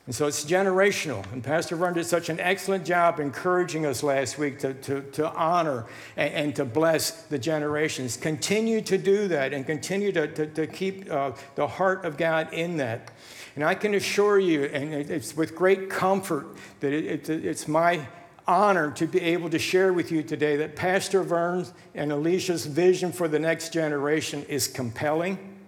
And 0.06 0.14
so 0.14 0.26
it's 0.26 0.42
generational. 0.42 1.30
And 1.30 1.44
Pastor 1.44 1.76
Vern 1.76 1.92
did 1.92 2.06
such 2.06 2.30
an 2.30 2.40
excellent 2.40 2.87
job 2.87 3.20
encouraging 3.20 3.85
us 3.85 4.02
last 4.02 4.38
week 4.38 4.59
to, 4.61 4.72
to, 4.72 5.02
to 5.02 5.30
honor 5.33 5.85
and, 6.16 6.35
and 6.35 6.56
to 6.56 6.64
bless 6.64 7.24
the 7.24 7.38
generations. 7.38 8.16
Continue 8.16 8.80
to 8.80 8.96
do 8.96 9.28
that 9.28 9.52
and 9.52 9.66
continue 9.66 10.12
to, 10.12 10.26
to, 10.26 10.46
to 10.46 10.66
keep 10.66 11.12
uh, 11.12 11.33
the 11.56 11.66
heart 11.66 12.06
of 12.06 12.16
God 12.16 12.50
in 12.54 12.78
that. 12.78 13.11
And 13.54 13.62
I 13.62 13.74
can 13.74 13.94
assure 13.94 14.38
you, 14.38 14.64
and 14.64 14.94
it's 14.94 15.37
with 15.37 15.54
great 15.54 15.90
comfort, 15.90 16.46
that 16.80 16.94
it, 16.94 17.28
it, 17.28 17.44
it's 17.44 17.68
my 17.68 18.06
honored 18.46 18.96
to 18.96 19.07
be 19.07 19.20
able 19.20 19.50
to 19.50 19.59
share 19.59 19.92
with 19.92 20.11
you 20.11 20.22
today 20.22 20.57
that 20.57 20.76
Pastor 20.76 21.22
Vern's 21.22 21.72
and 21.94 22.12
Alicia's 22.12 22.66
vision 22.66 23.12
for 23.12 23.29
the 23.29 23.38
next 23.38 23.72
generation 23.72 24.44
is 24.48 24.66
compelling. 24.66 25.59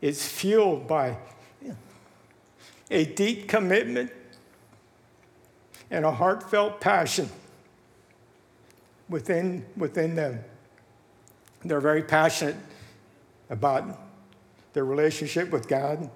It's 0.00 0.26
fueled 0.26 0.86
by 0.86 1.18
a 2.90 3.04
deep 3.04 3.48
commitment 3.48 4.12
and 5.90 6.04
a 6.04 6.12
heartfelt 6.12 6.80
passion 6.80 7.28
within, 9.08 9.64
within 9.76 10.14
them. 10.14 10.44
They're 11.64 11.80
very 11.80 12.02
passionate 12.02 12.56
about 13.50 13.98
their 14.72 14.84
relationship 14.84 15.50
with 15.50 15.66
God, 15.66 16.10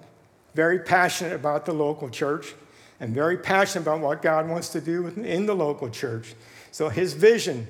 very 0.54 0.78
passionate 0.78 1.32
about 1.32 1.66
the 1.66 1.72
local 1.72 2.08
church 2.08 2.54
and 3.02 3.12
very 3.12 3.36
passionate 3.36 3.82
about 3.82 3.98
what 3.98 4.22
God 4.22 4.48
wants 4.48 4.68
to 4.70 4.80
do 4.80 5.08
in 5.08 5.44
the 5.44 5.54
local 5.54 5.90
church. 5.90 6.34
So 6.70 6.88
his 6.88 7.14
vision 7.14 7.66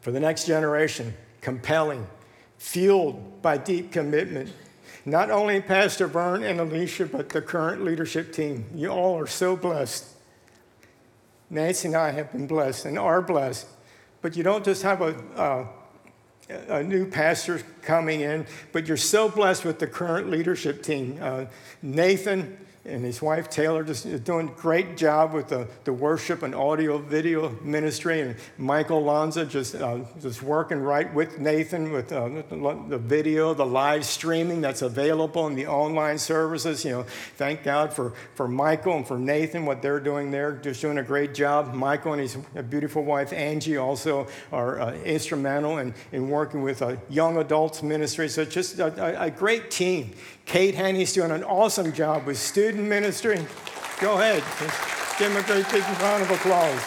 for 0.00 0.12
the 0.12 0.20
next 0.20 0.46
generation, 0.46 1.12
compelling, 1.40 2.06
fueled 2.56 3.42
by 3.42 3.58
deep 3.58 3.90
commitment. 3.90 4.52
Not 5.04 5.32
only 5.32 5.60
Pastor 5.60 6.06
Vern 6.06 6.44
and 6.44 6.60
Alicia, 6.60 7.06
but 7.06 7.30
the 7.30 7.42
current 7.42 7.82
leadership 7.82 8.32
team. 8.32 8.64
You 8.76 8.90
all 8.90 9.18
are 9.18 9.26
so 9.26 9.56
blessed. 9.56 10.06
Nancy 11.50 11.88
and 11.88 11.96
I 11.96 12.12
have 12.12 12.30
been 12.30 12.46
blessed 12.46 12.84
and 12.84 12.96
are 12.96 13.20
blessed. 13.20 13.66
But 14.22 14.36
you 14.36 14.44
don't 14.44 14.64
just 14.64 14.84
have 14.84 15.00
a, 15.00 15.68
a, 16.48 16.76
a 16.78 16.82
new 16.84 17.06
pastor 17.06 17.60
coming 17.82 18.20
in, 18.20 18.46
but 18.70 18.86
you're 18.86 18.96
so 18.96 19.28
blessed 19.28 19.64
with 19.64 19.80
the 19.80 19.88
current 19.88 20.30
leadership 20.30 20.80
team. 20.84 21.18
Uh, 21.20 21.46
Nathan, 21.82 22.56
and 22.84 23.04
his 23.04 23.20
wife 23.20 23.50
Taylor 23.50 23.84
just 23.84 24.24
doing 24.24 24.48
a 24.48 24.52
great 24.52 24.96
job 24.96 25.34
with 25.34 25.48
the, 25.48 25.68
the 25.84 25.92
worship 25.92 26.42
and 26.42 26.54
audio 26.54 26.96
video 26.96 27.50
ministry, 27.62 28.22
and 28.22 28.36
Michael 28.56 29.02
Lanza 29.04 29.44
just 29.44 29.74
uh, 29.74 29.98
just 30.20 30.42
working 30.42 30.78
right 30.78 31.12
with 31.12 31.38
Nathan 31.38 31.92
with 31.92 32.10
uh, 32.10 32.28
the 32.88 32.98
video, 32.98 33.52
the 33.52 33.66
live 33.66 34.06
streaming 34.06 34.62
that's 34.62 34.80
available 34.80 35.46
in 35.46 35.54
the 35.54 35.66
online 35.66 36.18
services. 36.18 36.84
You 36.84 36.92
know, 36.92 37.02
thank 37.36 37.62
God 37.62 37.92
for 37.92 38.14
for 38.34 38.48
Michael 38.48 38.96
and 38.96 39.06
for 39.06 39.18
Nathan 39.18 39.66
what 39.66 39.82
they're 39.82 40.00
doing 40.00 40.30
there, 40.30 40.52
just 40.52 40.80
doing 40.80 40.96
a 40.96 41.02
great 41.02 41.34
job. 41.34 41.74
Michael 41.74 42.14
and 42.14 42.22
his 42.22 42.36
beautiful 42.70 43.04
wife 43.04 43.32
Angie 43.34 43.76
also 43.76 44.26
are 44.52 44.80
uh, 44.80 44.94
instrumental 44.94 45.78
in, 45.78 45.94
in 46.12 46.30
working 46.30 46.62
with 46.62 46.80
a 46.80 46.98
young 47.10 47.36
adults 47.36 47.82
ministry. 47.82 48.28
So 48.28 48.44
just 48.46 48.78
a, 48.78 49.22
a 49.22 49.30
great 49.30 49.70
team. 49.70 50.14
Kate 50.50 50.74
Henney's 50.74 51.12
doing 51.12 51.30
an 51.30 51.44
awesome 51.44 51.92
job 51.92 52.26
with 52.26 52.36
student 52.36 52.88
ministry. 52.88 53.38
Go 54.00 54.14
ahead. 54.14 54.42
Give 55.16 55.30
him 55.30 55.36
a 55.36 55.46
great 55.46 55.70
big 55.70 55.84
round 56.00 56.24
of 56.24 56.30
applause. 56.32 56.82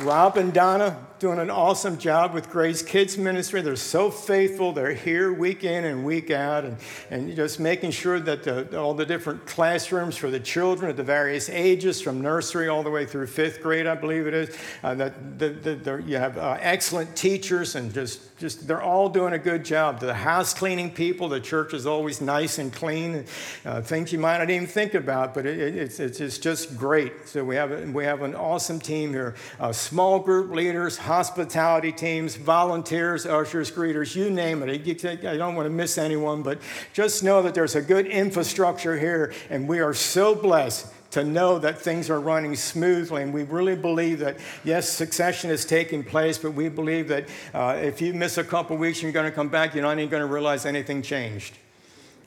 Rob 0.00 0.36
and 0.36 0.52
Donna 0.52 0.98
doing 1.18 1.38
an 1.38 1.48
awesome 1.48 1.96
job 1.96 2.34
with 2.34 2.50
Grace 2.50 2.82
Kids 2.82 3.16
Ministry. 3.16 3.62
They're 3.62 3.74
so 3.74 4.10
faithful. 4.10 4.72
They're 4.72 4.92
here 4.92 5.32
week 5.32 5.64
in 5.64 5.86
and 5.86 6.04
week 6.04 6.30
out, 6.30 6.66
and, 6.66 6.76
and 7.08 7.34
just 7.34 7.58
making 7.58 7.92
sure 7.92 8.20
that 8.20 8.42
the, 8.42 8.78
all 8.78 8.92
the 8.92 9.06
different 9.06 9.46
classrooms 9.46 10.18
for 10.18 10.30
the 10.30 10.40
children 10.40 10.90
at 10.90 10.96
the 10.98 11.02
various 11.02 11.48
ages, 11.48 12.02
from 12.02 12.20
nursery 12.20 12.68
all 12.68 12.82
the 12.82 12.90
way 12.90 13.06
through 13.06 13.28
fifth 13.28 13.62
grade, 13.62 13.86
I 13.86 13.94
believe 13.94 14.26
it 14.26 14.34
is, 14.34 14.54
uh, 14.82 14.94
that 14.96 15.38
the, 15.38 15.48
the, 15.48 16.02
you 16.06 16.18
have 16.18 16.36
uh, 16.36 16.58
excellent 16.60 17.16
teachers, 17.16 17.76
and 17.76 17.94
just, 17.94 18.29
just 18.40 18.66
they're 18.66 18.82
all 18.82 19.10
doing 19.10 19.34
a 19.34 19.38
good 19.38 19.64
job. 19.64 20.00
The 20.00 20.14
house 20.14 20.54
cleaning 20.54 20.90
people, 20.90 21.28
the 21.28 21.40
church 21.40 21.74
is 21.74 21.86
always 21.86 22.22
nice 22.22 22.58
and 22.58 22.72
clean, 22.72 23.26
uh, 23.66 23.82
things 23.82 24.12
you 24.12 24.18
might 24.18 24.38
not 24.38 24.48
even 24.48 24.66
think 24.66 24.94
about, 24.94 25.34
but 25.34 25.44
it, 25.44 25.58
it, 25.58 25.76
it's, 25.76 26.00
it's, 26.00 26.20
it's 26.20 26.38
just 26.38 26.76
great. 26.76 27.28
So 27.28 27.44
we 27.44 27.54
have, 27.56 27.90
we 27.90 28.04
have 28.04 28.22
an 28.22 28.34
awesome 28.34 28.80
team 28.80 29.12
here, 29.12 29.34
uh, 29.60 29.72
small 29.72 30.18
group 30.18 30.50
leaders, 30.50 30.96
hospitality 30.96 31.92
teams, 31.92 32.34
volunteers, 32.34 33.26
ushers, 33.26 33.70
greeters, 33.70 34.16
you 34.16 34.30
name 34.30 34.62
it. 34.62 34.70
I 35.04 35.36
don't 35.36 35.54
want 35.54 35.66
to 35.66 35.70
miss 35.70 35.98
anyone, 35.98 36.42
but 36.42 36.58
just 36.94 37.22
know 37.22 37.42
that 37.42 37.54
there's 37.54 37.76
a 37.76 37.82
good 37.82 38.06
infrastructure 38.06 38.98
here, 38.98 39.34
and 39.50 39.68
we 39.68 39.80
are 39.80 39.92
so 39.92 40.34
blessed 40.34 40.86
to 41.10 41.24
know 41.24 41.58
that 41.58 41.78
things 41.78 42.08
are 42.08 42.20
running 42.20 42.54
smoothly. 42.54 43.22
And 43.22 43.34
we 43.34 43.42
really 43.42 43.76
believe 43.76 44.20
that, 44.20 44.38
yes, 44.64 44.88
succession 44.88 45.50
is 45.50 45.64
taking 45.64 46.04
place, 46.04 46.38
but 46.38 46.52
we 46.52 46.68
believe 46.68 47.08
that 47.08 47.28
uh, 47.52 47.78
if 47.80 48.00
you 48.00 48.14
miss 48.14 48.38
a 48.38 48.44
couple 48.44 48.76
weeks 48.76 48.98
and 48.98 49.04
you're 49.04 49.12
going 49.12 49.30
to 49.30 49.34
come 49.34 49.48
back, 49.48 49.74
you're 49.74 49.82
not 49.82 49.98
even 49.98 50.08
going 50.08 50.26
to 50.26 50.32
realize 50.32 50.66
anything 50.66 51.02
changed. 51.02 51.58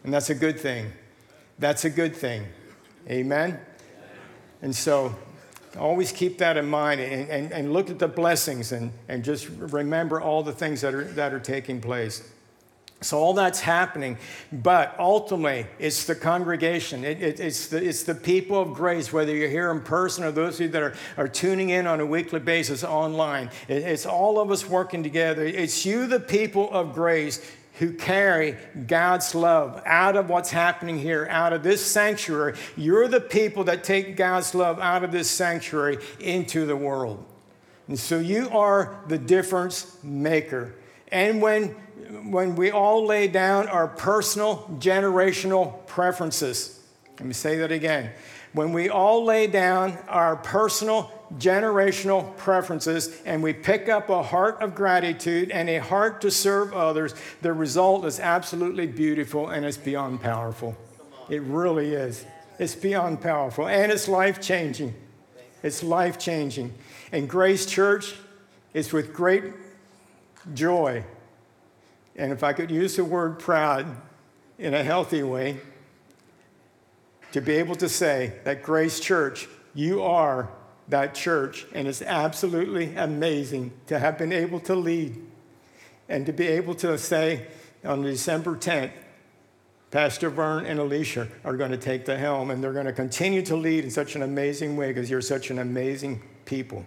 And 0.03 0.13
that's 0.13 0.29
a 0.29 0.35
good 0.35 0.59
thing. 0.59 0.91
That's 1.59 1.85
a 1.85 1.89
good 1.89 2.15
thing. 2.15 2.45
Amen? 3.09 3.59
And 4.61 4.75
so 4.75 5.15
always 5.77 6.11
keep 6.11 6.37
that 6.37 6.57
in 6.57 6.65
mind 6.67 7.01
and, 7.01 7.29
and, 7.29 7.51
and 7.51 7.73
look 7.73 7.89
at 7.89 7.99
the 7.99 8.07
blessings 8.07 8.71
and, 8.71 8.91
and 9.07 9.23
just 9.23 9.49
remember 9.49 10.21
all 10.21 10.43
the 10.43 10.51
things 10.51 10.81
that 10.81 10.93
are, 10.93 11.05
that 11.05 11.33
are 11.33 11.39
taking 11.39 11.81
place. 11.81 12.29
So 13.03 13.19
all 13.19 13.33
that's 13.33 13.59
happening, 13.59 14.17
but 14.51 14.95
ultimately 14.97 15.67
it's 15.79 16.05
the 16.05 16.15
congregation. 16.15 17.03
It, 17.03 17.21
it, 17.21 17.39
it's, 17.39 17.67
the, 17.67 17.83
it's 17.83 18.03
the 18.03 18.15
people 18.15 18.61
of 18.61 18.73
grace, 18.73 19.13
whether 19.13 19.35
you're 19.35 19.49
here 19.49 19.71
in 19.71 19.81
person 19.81 20.23
or 20.23 20.31
those 20.31 20.55
of 20.55 20.61
you 20.61 20.67
that 20.69 20.81
are, 20.81 20.93
are 21.17 21.27
tuning 21.27 21.69
in 21.69 21.85
on 21.85 21.99
a 21.99 22.05
weekly 22.05 22.39
basis 22.39 22.83
online. 22.83 23.49
It, 23.67 23.83
it's 23.83 24.05
all 24.05 24.39
of 24.39 24.51
us 24.51 24.67
working 24.67 25.03
together. 25.03 25.43
It's 25.45 25.85
you, 25.85 26.07
the 26.07 26.19
people 26.19 26.71
of 26.71 26.93
grace, 26.93 27.45
who 27.79 27.91
carry 27.91 28.55
God's 28.87 29.33
love 29.33 29.81
out 29.85 30.15
of 30.15 30.29
what's 30.29 30.51
happening 30.51 30.99
here, 30.99 31.27
out 31.29 31.53
of 31.53 31.63
this 31.63 31.83
sanctuary. 31.83 32.55
You're 32.77 33.07
the 33.07 33.19
people 33.19 33.63
that 33.63 33.83
take 33.83 34.15
God's 34.15 34.53
love 34.53 34.79
out 34.79 35.03
of 35.03 35.11
this 35.11 35.29
sanctuary 35.29 35.97
into 36.19 36.65
the 36.65 36.75
world. 36.75 37.25
And 37.87 37.99
so 37.99 38.19
you 38.19 38.49
are 38.49 39.01
the 39.07 39.17
difference 39.17 39.97
maker. 40.03 40.75
And 41.11 41.41
when, 41.41 41.75
when 42.29 42.55
we 42.55 42.71
all 42.71 43.05
lay 43.05 43.27
down 43.27 43.67
our 43.67 43.87
personal 43.87 44.67
generational 44.79 45.85
preferences, 45.87 46.79
let 47.17 47.25
me 47.25 47.33
say 47.33 47.57
that 47.57 47.71
again. 47.71 48.11
When 48.53 48.71
we 48.71 48.89
all 48.89 49.23
lay 49.23 49.47
down 49.47 49.97
our 50.07 50.35
personal 50.35 51.11
generational 51.37 52.37
preferences 52.37 53.21
and 53.25 53.41
we 53.41 53.53
pick 53.53 53.89
up 53.89 54.09
a 54.09 54.21
heart 54.21 54.61
of 54.61 54.75
gratitude 54.75 55.49
and 55.49 55.69
a 55.69 55.79
heart 55.79 56.21
to 56.21 56.29
serve 56.29 56.73
others, 56.73 57.15
the 57.41 57.51
result 57.51 58.05
is 58.05 58.19
absolutely 58.19 58.85
beautiful 58.85 59.49
and 59.49 59.65
it's 59.65 59.77
beyond 59.77 60.21
powerful. 60.21 60.77
It 61.29 61.41
really 61.41 61.93
is. 61.93 62.25
It's 62.59 62.75
beyond 62.75 63.21
powerful 63.21 63.67
and 63.67 63.91
it's 63.91 64.07
life 64.07 64.39
changing. 64.39 64.93
It's 65.63 65.81
life 65.81 66.19
changing. 66.19 66.73
And 67.11 67.27
Grace 67.27 67.65
Church 67.65 68.13
is 68.73 68.93
with 68.93 69.13
great 69.13 69.45
joy. 70.53 71.03
And 72.15 72.31
if 72.31 72.43
I 72.43 72.53
could 72.53 72.69
use 72.69 72.95
the 72.95 73.03
word 73.03 73.39
proud 73.39 73.87
in 74.57 74.73
a 74.73 74.83
healthy 74.83 75.23
way, 75.23 75.59
to 77.31 77.41
be 77.41 77.53
able 77.53 77.75
to 77.75 77.89
say 77.89 78.33
that 78.43 78.61
Grace 78.61 78.99
Church, 78.99 79.47
you 79.73 80.03
are 80.03 80.49
that 80.89 81.15
church, 81.15 81.65
and 81.73 81.87
it's 81.87 82.01
absolutely 82.01 82.95
amazing 82.95 83.71
to 83.87 83.97
have 83.97 84.17
been 84.17 84.31
able 84.31 84.59
to 84.59 84.75
lead 84.75 85.19
and 86.09 86.25
to 86.25 86.33
be 86.33 86.47
able 86.47 86.75
to 86.75 86.97
say 86.97 87.47
on 87.83 88.03
December 88.03 88.55
10th, 88.55 88.91
Pastor 89.89 90.29
Vern 90.29 90.65
and 90.65 90.79
Alicia 90.79 91.27
are 91.43 91.55
going 91.55 91.71
to 91.71 91.77
take 91.77 92.05
the 92.05 92.17
helm, 92.17 92.49
and 92.49 92.63
they're 92.63 92.73
going 92.73 92.85
to 92.85 92.93
continue 92.93 93.41
to 93.43 93.55
lead 93.55 93.83
in 93.83 93.91
such 93.91 94.15
an 94.15 94.23
amazing 94.23 94.75
way 94.75 94.87
because 94.87 95.09
you're 95.09 95.21
such 95.21 95.49
an 95.51 95.59
amazing 95.59 96.21
people. 96.45 96.85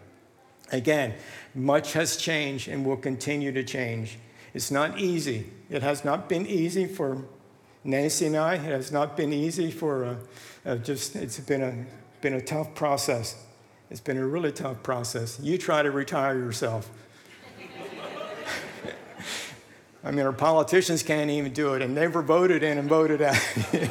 Again, 0.73 1.15
much 1.55 1.93
has 1.93 2.17
changed 2.17 2.69
and 2.69 2.85
will 2.85 2.97
continue 2.97 3.53
to 3.53 3.63
change. 3.63 4.19
It's 4.57 4.71
not 4.71 4.99
easy. 4.99 5.45
It 5.69 5.83
has 5.83 6.03
not 6.03 6.31
been 6.31 6.47
easy 6.47 6.87
for 6.87 7.23
Nancy 7.85 8.25
and 8.25 8.39
I. 8.39 8.55
It 8.55 8.63
has 8.63 8.91
not 8.91 9.15
been 9.15 9.31
easy 9.31 9.71
for 9.71 10.07
uh, 10.07 10.17
uh, 10.65 10.77
just, 10.77 11.15
it's 11.15 11.39
been 11.39 11.63
a, 11.63 11.85
been 12.23 12.33
a 12.33 12.41
tough 12.41 12.75
process. 12.75 13.37
It's 13.91 14.01
been 14.01 14.17
a 14.17 14.27
really 14.27 14.53
tough 14.53 14.83
process. 14.83 15.39
You 15.43 15.59
try 15.59 15.83
to 15.83 15.91
retire 15.91 16.39
yourself. 16.39 16.91
I 20.03 20.11
mean, 20.11 20.25
our 20.25 20.33
politicians 20.33 21.03
can't 21.03 21.29
even 21.29 21.53
do 21.53 21.75
it, 21.75 21.83
and 21.83 21.95
they 21.95 22.09
were 22.09 22.23
voted 22.23 22.63
in 22.63 22.79
and 22.79 22.89
voted 22.89 23.21
out. 23.21 23.37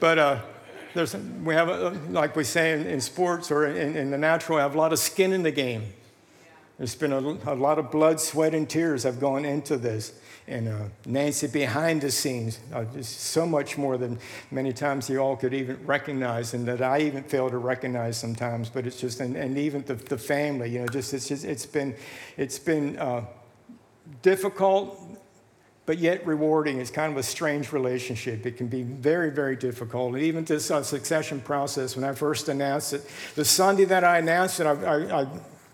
but 0.00 0.18
uh, 0.18 0.40
there's, 0.94 1.14
we 1.14 1.52
have, 1.52 1.68
a, 1.68 1.90
like 2.08 2.36
we 2.36 2.44
say 2.44 2.72
in, 2.72 2.86
in 2.86 3.02
sports 3.02 3.50
or 3.50 3.66
in, 3.66 3.94
in, 3.94 4.10
the 4.10 4.16
natural, 4.16 4.56
we 4.56 4.62
have 4.62 4.74
a 4.74 4.78
lot 4.78 4.94
of 4.94 4.98
skin 4.98 5.34
in 5.34 5.42
the 5.42 5.52
game. 5.52 5.92
There's 6.78 6.94
been 6.94 7.12
a, 7.12 7.18
a 7.18 7.54
lot 7.54 7.78
of 7.78 7.90
blood, 7.90 8.20
sweat, 8.20 8.54
and 8.54 8.70
tears 8.70 9.02
have 9.02 9.20
gone 9.20 9.44
into 9.44 9.76
this 9.76 10.12
and 10.48 10.68
uh, 10.68 10.84
Nancy 11.04 11.46
behind 11.46 12.00
the 12.00 12.10
scenes, 12.10 12.58
uh, 12.72 12.84
just 12.84 13.20
so 13.20 13.46
much 13.46 13.76
more 13.76 13.98
than 13.98 14.18
many 14.50 14.72
times 14.72 15.08
you 15.10 15.18
all 15.18 15.36
could 15.36 15.52
even 15.52 15.78
recognize, 15.86 16.54
and 16.54 16.66
that 16.66 16.80
I 16.80 17.00
even 17.00 17.22
fail 17.22 17.50
to 17.50 17.58
recognize 17.58 18.16
sometimes. 18.16 18.70
But 18.70 18.86
it's 18.86 18.98
just, 18.98 19.20
and, 19.20 19.36
and 19.36 19.58
even 19.58 19.82
the, 19.82 19.94
the 19.94 20.16
family, 20.18 20.70
you 20.70 20.80
know, 20.80 20.86
just 20.86 21.12
it's 21.12 21.28
just 21.28 21.44
it's 21.44 21.66
been 21.66 21.94
it's 22.36 22.58
been 22.58 22.98
uh, 22.98 23.26
difficult, 24.22 24.98
but 25.84 25.98
yet 25.98 26.26
rewarding. 26.26 26.80
It's 26.80 26.90
kind 26.90 27.12
of 27.12 27.18
a 27.18 27.22
strange 27.22 27.72
relationship. 27.72 28.46
It 28.46 28.56
can 28.56 28.68
be 28.68 28.82
very, 28.82 29.30
very 29.30 29.56
difficult. 29.56 30.14
And 30.14 30.22
even 30.22 30.44
this 30.44 30.70
uh, 30.70 30.82
succession 30.82 31.40
process, 31.40 31.94
when 31.94 32.04
I 32.04 32.14
first 32.14 32.48
announced 32.48 32.94
it, 32.94 33.10
the 33.34 33.44
Sunday 33.44 33.84
that 33.84 34.02
I 34.02 34.18
announced 34.18 34.60
it, 34.60 34.66
I, 34.66 34.72
I, 34.72 35.22
I 35.22 35.28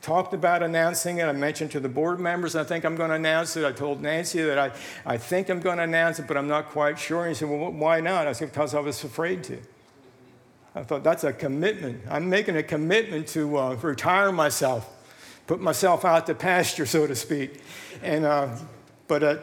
talked 0.04 0.34
about 0.34 0.62
announcing 0.62 1.16
it. 1.16 1.24
I 1.24 1.32
mentioned 1.32 1.70
to 1.70 1.80
the 1.80 1.88
board 1.88 2.20
members, 2.20 2.54
I 2.54 2.62
think 2.62 2.84
I'm 2.84 2.94
going 2.94 3.08
to 3.08 3.16
announce 3.16 3.56
it. 3.56 3.64
I 3.64 3.72
told 3.72 4.02
Nancy 4.02 4.42
that 4.42 4.58
I, 4.58 4.70
I 5.06 5.16
think 5.16 5.48
I'm 5.48 5.60
going 5.60 5.78
to 5.78 5.84
announce 5.84 6.18
it, 6.18 6.26
but 6.28 6.36
I'm 6.36 6.46
not 6.46 6.68
quite 6.68 6.98
sure. 6.98 7.22
And 7.22 7.30
he 7.30 7.34
said, 7.34 7.48
Well, 7.48 7.72
why 7.72 8.00
not? 8.00 8.28
I 8.28 8.32
said, 8.32 8.50
Because 8.50 8.74
I 8.74 8.80
was 8.80 9.02
afraid 9.02 9.42
to. 9.44 9.58
I 10.74 10.82
thought, 10.82 11.04
That's 11.04 11.24
a 11.24 11.32
commitment. 11.32 12.02
I'm 12.10 12.28
making 12.28 12.56
a 12.56 12.62
commitment 12.62 13.28
to 13.28 13.56
uh, 13.56 13.74
retire 13.76 14.30
myself, 14.30 14.86
put 15.46 15.58
myself 15.58 16.04
out 16.04 16.26
to 16.26 16.34
pasture, 16.34 16.84
so 16.84 17.06
to 17.06 17.14
speak. 17.14 17.62
And, 18.02 18.26
uh, 18.26 18.54
but 19.08 19.22
at 19.22 19.40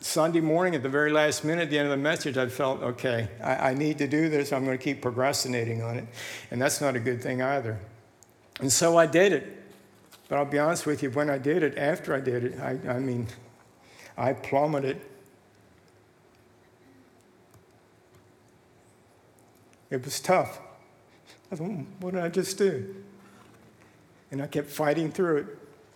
Sunday 0.00 0.40
morning, 0.40 0.74
at 0.74 0.82
the 0.82 0.88
very 0.88 1.12
last 1.12 1.44
minute, 1.44 1.62
at 1.62 1.70
the 1.70 1.78
end 1.78 1.86
of 1.86 1.92
the 1.92 2.02
message, 2.02 2.36
I 2.36 2.48
felt, 2.48 2.82
okay, 2.82 3.28
I, 3.40 3.70
I 3.70 3.74
need 3.74 3.98
to 3.98 4.08
do 4.08 4.28
this. 4.28 4.52
I'm 4.52 4.64
going 4.64 4.76
to 4.76 4.82
keep 4.82 5.02
procrastinating 5.02 5.82
on 5.82 5.98
it. 5.98 6.08
And 6.50 6.60
that's 6.60 6.80
not 6.80 6.96
a 6.96 7.00
good 7.00 7.22
thing 7.22 7.42
either. 7.42 7.78
And 8.58 8.72
so 8.72 8.98
I 8.98 9.06
did 9.06 9.32
it. 9.32 9.63
But 10.34 10.40
I'll 10.40 10.46
be 10.46 10.58
honest 10.58 10.84
with 10.84 11.00
you, 11.00 11.10
when 11.10 11.30
I 11.30 11.38
did 11.38 11.62
it, 11.62 11.78
after 11.78 12.12
I 12.12 12.18
did 12.18 12.42
it, 12.42 12.58
I, 12.58 12.76
I 12.88 12.98
mean, 12.98 13.28
I 14.18 14.32
plummeted. 14.32 15.00
It 19.90 20.04
was 20.04 20.18
tough. 20.18 20.58
I 21.52 21.54
thought, 21.54 21.68
hmm, 21.68 21.82
what 22.00 22.14
did 22.14 22.24
I 22.24 22.30
just 22.30 22.58
do? 22.58 22.96
And 24.32 24.42
I 24.42 24.48
kept 24.48 24.70
fighting 24.70 25.12
through 25.12 25.36
it. 25.36 25.46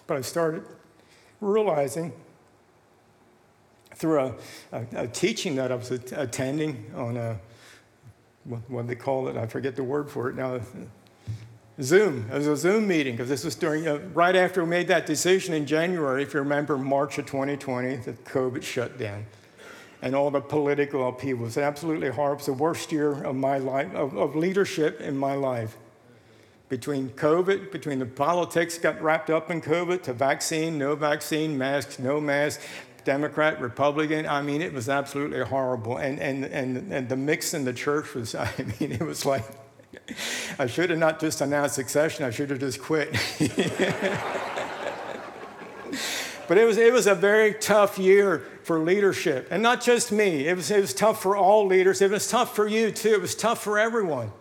But 0.06 0.18
I 0.18 0.20
started 0.20 0.62
realizing 1.40 2.12
through 3.96 4.20
a, 4.20 4.34
a, 4.70 4.86
a 4.98 5.08
teaching 5.08 5.56
that 5.56 5.72
I 5.72 5.74
was 5.74 5.90
attending 5.90 6.92
on 6.94 7.16
a, 7.16 7.40
what, 8.44 8.60
what 8.70 8.86
they 8.86 8.94
call 8.94 9.26
it, 9.26 9.36
I 9.36 9.48
forget 9.48 9.74
the 9.74 9.82
word 9.82 10.08
for 10.08 10.30
it 10.30 10.36
now, 10.36 10.60
Zoom. 11.80 12.28
It 12.30 12.34
was 12.34 12.46
a 12.48 12.56
Zoom 12.56 12.88
meeting 12.88 13.14
because 13.14 13.28
this 13.28 13.44
was 13.44 13.54
during, 13.54 13.86
uh, 13.86 13.98
right 14.12 14.34
after 14.34 14.64
we 14.64 14.70
made 14.70 14.88
that 14.88 15.06
decision 15.06 15.54
in 15.54 15.64
January, 15.64 16.22
if 16.22 16.34
you 16.34 16.40
remember, 16.40 16.76
March 16.76 17.18
of 17.18 17.26
2020, 17.26 17.96
the 17.96 18.12
COVID 18.12 18.62
shut 18.62 18.98
down. 18.98 19.26
And 20.02 20.14
all 20.14 20.30
the 20.30 20.40
political 20.40 21.08
upheaval 21.08 21.44
was 21.44 21.56
absolutely 21.56 22.08
horrible. 22.08 22.34
It 22.34 22.38
was 22.38 22.46
the 22.46 22.52
worst 22.52 22.92
year 22.92 23.22
of 23.22 23.36
my 23.36 23.58
life, 23.58 23.94
of, 23.94 24.16
of 24.16 24.34
leadership 24.34 25.00
in 25.00 25.16
my 25.16 25.34
life. 25.34 25.76
Between 26.68 27.10
COVID, 27.10 27.72
between 27.72 27.98
the 27.98 28.06
politics 28.06 28.76
got 28.76 29.00
wrapped 29.00 29.30
up 29.30 29.50
in 29.50 29.60
COVID, 29.60 30.02
to 30.02 30.12
vaccine, 30.12 30.78
no 30.78 30.94
vaccine, 30.96 31.56
masks, 31.56 31.98
no 31.98 32.20
masks, 32.20 32.64
Democrat, 33.04 33.60
Republican. 33.60 34.26
I 34.26 34.42
mean, 34.42 34.62
it 34.62 34.72
was 34.72 34.88
absolutely 34.88 35.40
horrible. 35.42 35.96
And, 35.96 36.20
and, 36.20 36.44
and, 36.44 36.92
and 36.92 37.08
the 37.08 37.16
mix 37.16 37.54
in 37.54 37.64
the 37.64 37.72
church 37.72 38.14
was, 38.14 38.34
I 38.34 38.50
mean, 38.80 38.92
it 38.92 39.00
was 39.00 39.24
like, 39.24 39.44
I 40.58 40.66
should 40.66 40.90
have 40.90 40.98
not 40.98 41.20
just 41.20 41.40
announced 41.40 41.74
succession, 41.74 42.24
I 42.24 42.30
should 42.30 42.50
have 42.50 42.60
just 42.60 42.80
quit. 42.80 43.12
but 46.48 46.58
it 46.58 46.64
was, 46.64 46.78
it 46.78 46.92
was 46.92 47.06
a 47.06 47.14
very 47.14 47.54
tough 47.54 47.98
year 47.98 48.46
for 48.62 48.78
leadership. 48.78 49.48
And 49.50 49.62
not 49.62 49.82
just 49.82 50.12
me, 50.12 50.46
it 50.46 50.56
was, 50.56 50.70
it 50.70 50.80
was 50.80 50.94
tough 50.94 51.22
for 51.22 51.36
all 51.36 51.66
leaders. 51.66 52.00
It 52.00 52.10
was 52.10 52.28
tough 52.28 52.54
for 52.54 52.66
you 52.66 52.90
too. 52.90 53.10
It 53.10 53.20
was 53.20 53.34
tough 53.34 53.62
for 53.62 53.78
everyone. 53.78 54.32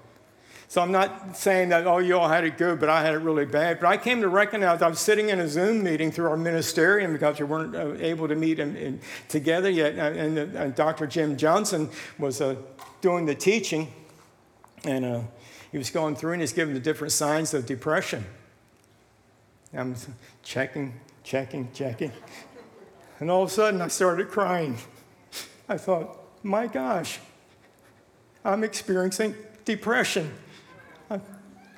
So 0.70 0.82
I'm 0.82 0.92
not 0.92 1.38
saying 1.38 1.70
that, 1.70 1.88
oh, 1.88 2.00
you 2.00 2.18
all 2.18 2.28
had 2.28 2.44
it 2.44 2.58
good, 2.58 2.78
but 2.82 2.90
I 2.90 3.02
had 3.02 3.14
it 3.14 3.20
really 3.20 3.46
bad. 3.46 3.80
But 3.80 3.88
I 3.88 3.96
came 3.96 4.20
to 4.22 4.28
recognize 4.28 4.82
I 4.82 4.90
was 4.90 5.00
sitting 5.00 5.30
in 5.30 5.40
a 5.40 5.48
Zoom 5.48 5.82
meeting 5.82 6.12
through 6.12 6.30
our 6.30 6.36
ministerium 6.36 7.14
because 7.14 7.40
we 7.40 7.46
weren't 7.46 7.74
uh, 7.74 7.94
able 8.04 8.28
to 8.28 8.36
meet 8.36 8.60
in, 8.60 8.76
in, 8.76 9.00
together 9.30 9.70
yet. 9.70 9.94
And, 9.94 10.38
and, 10.38 10.56
and, 10.56 10.76
Dr. 10.76 11.08
Jim 11.08 11.38
Johnson 11.38 11.90
was 12.20 12.42
uh, 12.42 12.58
doing 13.00 13.26
the 13.26 13.36
teaching. 13.36 13.94
And 14.84 15.06
uh, 15.06 15.22
he 15.72 15.78
was 15.78 15.90
going 15.90 16.16
through 16.16 16.34
and 16.34 16.42
he's 16.42 16.54
giving 16.54 16.74
the 16.74 16.80
different 16.80 17.12
signs 17.12 17.54
of 17.54 17.66
depression. 17.66 18.26
I'm 19.74 19.96
checking, 20.44 20.94
checking, 21.24 21.70
checking. 21.74 22.12
And 23.20 23.30
all 23.30 23.44
of 23.44 23.50
a 23.50 23.54
sudden 23.54 23.82
I 23.82 23.88
started 23.88 24.30
crying. 24.30 24.78
I 25.68 25.78
thought, 25.78 26.20
my 26.44 26.68
gosh, 26.68 27.20
I'm 28.46 28.64
experiencing 28.64 29.36
depression. 29.66 30.32
I've 31.10 31.22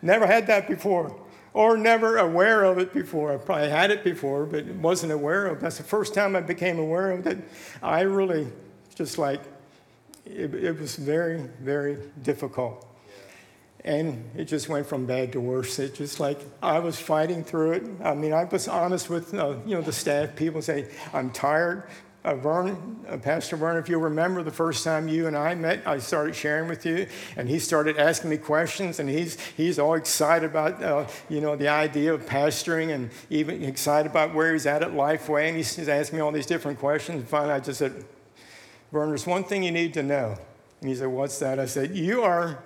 never 0.02 0.28
had 0.28 0.48
that 0.48 0.68
before, 0.68 1.20
or 1.54 1.78
never 1.78 2.18
aware 2.18 2.64
of 2.64 2.78
it 2.78 2.94
before. 2.94 3.34
I 3.34 3.38
probably 3.38 3.70
had 3.70 3.90
it 3.90 4.04
before, 4.04 4.46
but 4.46 4.66
wasn't 4.66 5.12
aware 5.12 5.48
of. 5.48 5.58
It. 5.58 5.62
That's 5.62 5.78
the 5.78 5.84
first 5.84 6.14
time 6.14 6.36
I 6.36 6.42
became 6.42 6.78
aware 6.78 7.12
of 7.12 7.26
it. 7.26 7.40
I 7.82 8.02
really 8.02 8.48
just 8.94 9.18
like 9.18 9.42
it, 10.26 10.54
it 10.54 10.80
was 10.80 10.96
very, 10.96 11.42
very 11.62 11.98
difficult. 12.22 12.86
And 13.86 14.30
it 14.36 14.46
just 14.46 14.68
went 14.68 14.88
from 14.88 15.06
bad 15.06 15.32
to 15.34 15.40
worse. 15.40 15.80
It 15.80 15.96
just 15.96 16.20
like 16.20 16.40
I 16.62 16.80
was 16.80 17.00
fighting 17.00 17.44
through 17.44 17.74
it. 17.74 17.84
I 18.04 18.14
mean, 18.14 18.34
I 18.34 18.44
was 18.44 18.68
honest 18.68 19.10
with 19.10 19.34
uh, 19.34 19.56
you 19.66 19.76
know 19.76 19.82
the 19.82 19.94
staff. 19.94 20.36
People 20.36 20.62
say 20.62 20.90
I'm 21.14 21.32
tired. 21.32 21.84
Uh, 22.26 22.36
Vern, 22.36 23.00
uh, 23.08 23.16
Pastor 23.16 23.56
Vern, 23.56 23.78
if 23.78 23.88
you 23.88 23.98
remember 23.98 24.44
the 24.44 24.52
first 24.52 24.84
time 24.84 25.08
you 25.08 25.28
and 25.28 25.38
I 25.38 25.56
met, 25.56 25.88
I 25.88 26.00
started 26.00 26.36
sharing 26.36 26.68
with 26.68 26.86
you, 26.86 27.08
and 27.38 27.48
he 27.48 27.60
started 27.60 27.98
asking 27.98 28.30
me 28.30 28.36
questions, 28.36 29.00
and 29.00 29.08
he's 29.08 29.40
he's 29.56 29.80
all 29.80 29.94
excited 29.94 30.50
about 30.50 30.84
uh, 30.84 31.08
you 31.30 31.40
know 31.40 31.56
the 31.56 31.70
idea 31.70 32.14
of 32.14 32.26
pastoring, 32.26 32.94
and 32.94 33.10
even 33.30 33.64
excited 33.64 34.12
about 34.12 34.36
where 34.36 34.52
he's 34.52 34.66
at 34.66 34.84
at 34.84 34.92
Lifeway, 34.92 35.48
and 35.48 35.56
he's, 35.56 35.74
he's 35.74 35.88
asking 35.88 36.18
me 36.18 36.22
all 36.22 36.34
these 36.34 36.46
different 36.46 36.78
questions. 36.78 37.20
And 37.20 37.30
finally, 37.30 37.54
I 37.54 37.62
just 37.62 37.80
said, 37.80 38.04
Vern, 38.92 39.10
there's 39.10 39.26
one 39.26 39.46
thing 39.46 39.64
you 39.64 39.72
need 39.72 39.94
to 39.94 40.04
know. 40.04 40.38
And 40.82 40.90
he 40.90 40.96
said, 40.96 41.08
What's 41.08 41.40
that? 41.40 41.58
I 41.58 41.66
said, 41.66 41.96
You 41.96 42.24
are 42.24 42.64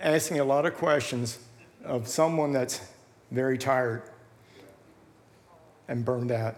asking 0.00 0.40
a 0.40 0.44
lot 0.44 0.66
of 0.66 0.74
questions 0.74 1.38
of 1.84 2.08
someone 2.08 2.52
that's 2.52 2.80
very 3.30 3.58
tired 3.58 4.02
and 5.88 6.04
burned 6.04 6.32
out. 6.32 6.56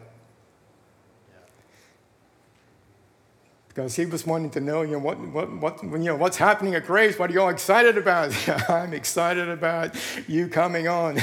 Because 3.68 3.96
he 3.96 4.04
was 4.04 4.26
wanting 4.26 4.50
to 4.50 4.60
know, 4.60 4.82
you 4.82 4.92
know, 4.92 4.98
what, 4.98 5.18
what, 5.18 5.50
what, 5.50 5.82
you 5.82 5.98
know, 5.98 6.16
what's 6.16 6.36
happening 6.36 6.74
at 6.74 6.86
Grace? 6.86 7.18
What 7.18 7.30
are 7.30 7.32
you 7.32 7.40
all 7.40 7.48
excited 7.48 7.96
about? 7.96 8.36
I'm 8.68 8.92
excited 8.92 9.48
about 9.48 9.96
you 10.28 10.48
coming 10.48 10.88
on. 10.88 11.14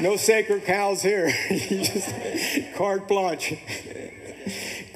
no 0.00 0.16
sacred 0.16 0.64
cows 0.64 1.02
here. 1.02 1.28
just 1.48 2.12
carte 2.74 3.06
blanche 3.06 3.54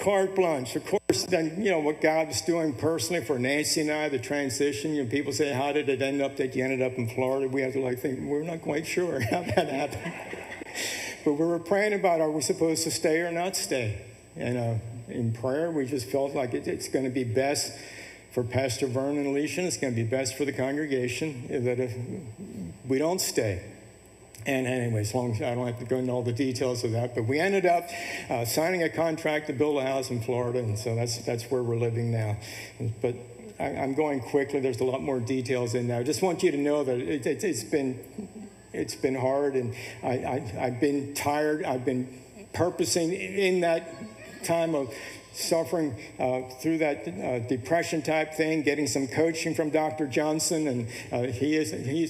carte 0.02 0.34
blanche. 0.34 0.74
Of 0.76 0.84
course, 0.84 1.24
then, 1.26 1.62
you 1.62 1.70
know, 1.70 1.78
what 1.78 2.00
God 2.00 2.28
was 2.28 2.40
doing 2.42 2.74
personally 2.74 3.24
for 3.24 3.38
Nancy 3.38 3.82
and 3.82 3.90
I, 3.90 4.08
the 4.08 4.18
transition, 4.18 4.94
you 4.94 5.04
know, 5.04 5.10
people 5.10 5.32
say, 5.32 5.52
how 5.52 5.72
did 5.72 5.88
it 5.88 6.02
end 6.02 6.20
up 6.20 6.36
that 6.36 6.56
you 6.56 6.64
ended 6.64 6.82
up 6.82 6.98
in 6.98 7.08
Florida? 7.08 7.48
We 7.48 7.62
have 7.62 7.72
to 7.74 7.80
like 7.80 8.00
think, 8.00 8.20
we're 8.20 8.42
not 8.42 8.62
quite 8.62 8.86
sure 8.86 9.20
how 9.30 9.42
that 9.42 9.68
happened. 9.68 10.12
but 11.24 11.34
we 11.34 11.46
were 11.46 11.58
praying 11.58 11.92
about, 11.92 12.20
are 12.20 12.30
we 12.30 12.42
supposed 12.42 12.82
to 12.84 12.90
stay 12.90 13.20
or 13.20 13.30
not 13.30 13.56
stay? 13.56 14.04
And 14.36 14.58
uh, 14.58 14.74
in 15.08 15.32
prayer, 15.32 15.70
we 15.70 15.86
just 15.86 16.06
felt 16.06 16.34
like 16.34 16.54
it, 16.54 16.66
it's 16.66 16.88
going 16.88 17.04
to 17.04 17.10
be 17.10 17.24
best 17.24 17.72
for 18.32 18.42
Pastor 18.42 18.86
Vern 18.86 19.18
and 19.18 19.26
Alicia, 19.26 19.60
it's 19.60 19.76
going 19.76 19.94
to 19.94 20.02
be 20.02 20.08
best 20.08 20.36
for 20.38 20.46
the 20.46 20.52
congregation 20.52 21.46
that 21.48 21.78
if 21.78 21.94
we 22.88 22.98
don't 22.98 23.20
stay. 23.20 23.62
And 24.44 24.66
anyway, 24.66 25.00
as 25.00 25.14
long 25.14 25.34
I 25.36 25.54
don't 25.54 25.66
have 25.66 25.78
to 25.78 25.84
go 25.84 25.98
into 25.98 26.12
all 26.12 26.22
the 26.22 26.32
details 26.32 26.82
of 26.82 26.92
that, 26.92 27.14
but 27.14 27.24
we 27.24 27.38
ended 27.38 27.64
up 27.64 27.88
uh, 28.28 28.44
signing 28.44 28.82
a 28.82 28.88
contract 28.88 29.46
to 29.46 29.52
build 29.52 29.78
a 29.78 29.86
house 29.86 30.10
in 30.10 30.20
Florida, 30.20 30.58
and 30.58 30.78
so 30.78 30.94
that's 30.94 31.18
that's 31.18 31.44
where 31.44 31.62
we're 31.62 31.76
living 31.76 32.10
now. 32.10 32.36
But 33.00 33.14
I, 33.60 33.68
am 33.68 33.94
going 33.94 34.20
quickly. 34.20 34.58
There's 34.60 34.80
a 34.80 34.84
lot 34.84 35.02
more 35.02 35.20
details 35.20 35.74
in 35.74 35.86
there. 35.86 36.00
I 36.00 36.02
just 36.02 36.22
want 36.22 36.42
you 36.42 36.50
to 36.50 36.56
know 36.56 36.82
that 36.82 36.98
it, 36.98 37.26
it, 37.26 37.44
it's 37.44 37.62
been 37.62 38.00
it's 38.72 38.96
been 38.96 39.14
hard, 39.14 39.54
and 39.54 39.74
I, 40.02 40.08
I 40.08 40.54
I've 40.60 40.80
been 40.80 41.14
tired. 41.14 41.64
I've 41.64 41.84
been 41.84 42.20
purposing 42.52 43.12
in 43.12 43.60
that 43.60 43.94
time 44.42 44.74
of 44.74 44.92
suffering 45.32 45.96
uh, 46.18 46.42
through 46.60 46.78
that 46.78 47.08
uh, 47.08 47.38
depression 47.40 48.02
type 48.02 48.34
thing, 48.34 48.62
getting 48.62 48.86
some 48.86 49.06
coaching 49.06 49.54
from 49.54 49.70
Dr. 49.70 50.06
Johnson, 50.06 50.68
and 50.68 50.88
uh, 51.10 51.32
he 51.32 51.56
is 51.56 51.72
he 51.72 52.02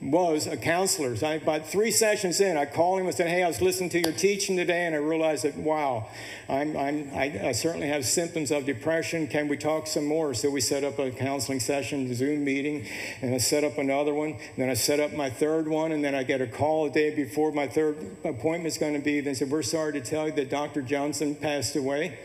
was 0.00 0.46
a 0.46 0.56
counselor. 0.56 1.16
So 1.16 1.26
I, 1.26 1.34
about 1.34 1.66
three 1.66 1.90
sessions 1.90 2.40
in, 2.40 2.56
I 2.56 2.64
called 2.64 3.00
him 3.00 3.06
and 3.06 3.14
said, 3.14 3.28
"Hey, 3.28 3.42
I 3.42 3.48
was 3.48 3.60
listening 3.60 3.90
to 3.90 4.00
your 4.00 4.12
teaching 4.12 4.56
today, 4.56 4.86
and 4.86 4.94
I 4.94 4.98
realized 4.98 5.44
that 5.44 5.56
wow, 5.56 6.08
I'm, 6.48 6.76
I'm 6.76 7.10
I, 7.14 7.48
I, 7.48 7.52
certainly 7.52 7.88
have 7.88 8.04
symptoms 8.04 8.50
of 8.50 8.64
depression. 8.64 9.26
Can 9.26 9.48
we 9.48 9.56
talk 9.56 9.86
some 9.86 10.06
more?" 10.06 10.34
So 10.34 10.50
we 10.50 10.60
set 10.60 10.84
up 10.84 10.98
a 10.98 11.10
counseling 11.10 11.60
session, 11.60 12.14
Zoom 12.14 12.44
meeting, 12.44 12.86
and 13.20 13.34
I 13.34 13.38
set 13.38 13.64
up 13.64 13.78
another 13.78 14.14
one. 14.14 14.38
Then 14.56 14.70
I 14.70 14.74
set 14.74 15.00
up 15.00 15.12
my 15.12 15.30
third 15.30 15.68
one, 15.68 15.92
and 15.92 16.04
then 16.04 16.14
I 16.14 16.22
get 16.22 16.40
a 16.40 16.46
call 16.46 16.86
a 16.86 16.90
day 16.90 17.14
before 17.14 17.52
my 17.52 17.66
third 17.66 17.96
appointment 18.24 18.66
is 18.66 18.78
going 18.78 18.94
to 18.94 19.00
be. 19.00 19.20
They 19.20 19.34
said, 19.34 19.50
"We're 19.50 19.62
sorry 19.62 19.92
to 19.92 20.00
tell 20.00 20.26
you 20.26 20.32
that 20.32 20.50
Dr. 20.50 20.82
Johnson 20.82 21.34
passed 21.34 21.76
away." 21.76 22.18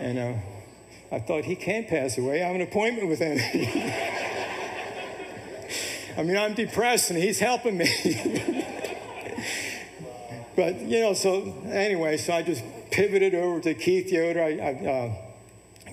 And 0.00 0.18
uh, 0.18 0.34
I 1.10 1.20
thought, 1.20 1.44
he 1.44 1.56
can't 1.56 1.88
pass 1.88 2.18
away. 2.18 2.42
I 2.42 2.46
have 2.46 2.56
an 2.56 2.62
appointment 2.62 3.08
with 3.08 3.18
him. 3.18 3.38
I 6.18 6.22
mean, 6.22 6.36
I'm 6.36 6.54
depressed 6.54 7.10
and 7.10 7.18
he's 7.18 7.38
helping 7.38 7.78
me. 7.78 7.86
but, 10.56 10.80
you 10.80 11.00
know, 11.00 11.14
so 11.14 11.54
anyway, 11.66 12.16
so 12.16 12.32
I 12.32 12.42
just 12.42 12.64
pivoted 12.90 13.34
over 13.34 13.60
to 13.60 13.74
Keith 13.74 14.10
Yoder. 14.10 14.42
I, 14.42 14.58
I, 14.58 14.72
uh, 14.86 15.14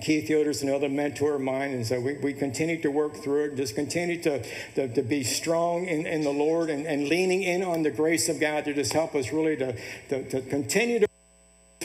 Keith 0.02 0.30
Yoder's 0.30 0.62
another 0.62 0.90
mentor 0.90 1.36
of 1.36 1.42
mine, 1.42 1.72
and 1.72 1.86
so 1.86 2.00
we, 2.00 2.18
we 2.18 2.34
continue 2.34 2.82
to 2.82 2.90
work 2.90 3.16
through 3.16 3.46
it, 3.46 3.56
just 3.56 3.76
continue 3.76 4.22
to, 4.24 4.44
to, 4.76 4.94
to 4.94 5.02
be 5.02 5.24
strong 5.24 5.86
in, 5.86 6.06
in 6.06 6.22
the 6.22 6.32
Lord 6.32 6.70
and, 6.70 6.86
and 6.86 7.08
leaning 7.08 7.44
in 7.44 7.64
on 7.64 7.84
the 7.84 7.92
grace 7.92 8.28
of 8.28 8.40
God 8.40 8.66
to 8.66 8.74
just 8.74 8.94
help 8.94 9.16
us 9.16 9.32
really 9.32 9.56
to, 9.58 9.76
to, 10.10 10.30
to 10.30 10.42
continue 10.42 11.00
to 11.00 11.08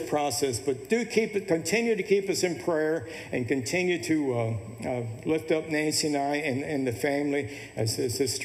process, 0.07 0.59
but 0.59 0.89
do 0.89 1.05
keep 1.05 1.35
it, 1.35 1.47
continue 1.47 1.95
to 1.95 2.03
keep 2.03 2.29
us 2.29 2.43
in 2.43 2.61
prayer 2.63 3.07
and 3.31 3.47
continue 3.47 4.01
to 4.03 4.33
uh, 4.33 4.87
uh, 4.87 5.03
lift 5.25 5.51
up 5.51 5.67
Nancy 5.69 6.07
and 6.07 6.17
I 6.17 6.35
and, 6.37 6.63
and 6.63 6.87
the 6.87 6.93
family. 6.93 7.57
As, 7.75 7.99
as 7.99 8.17
this, 8.17 8.39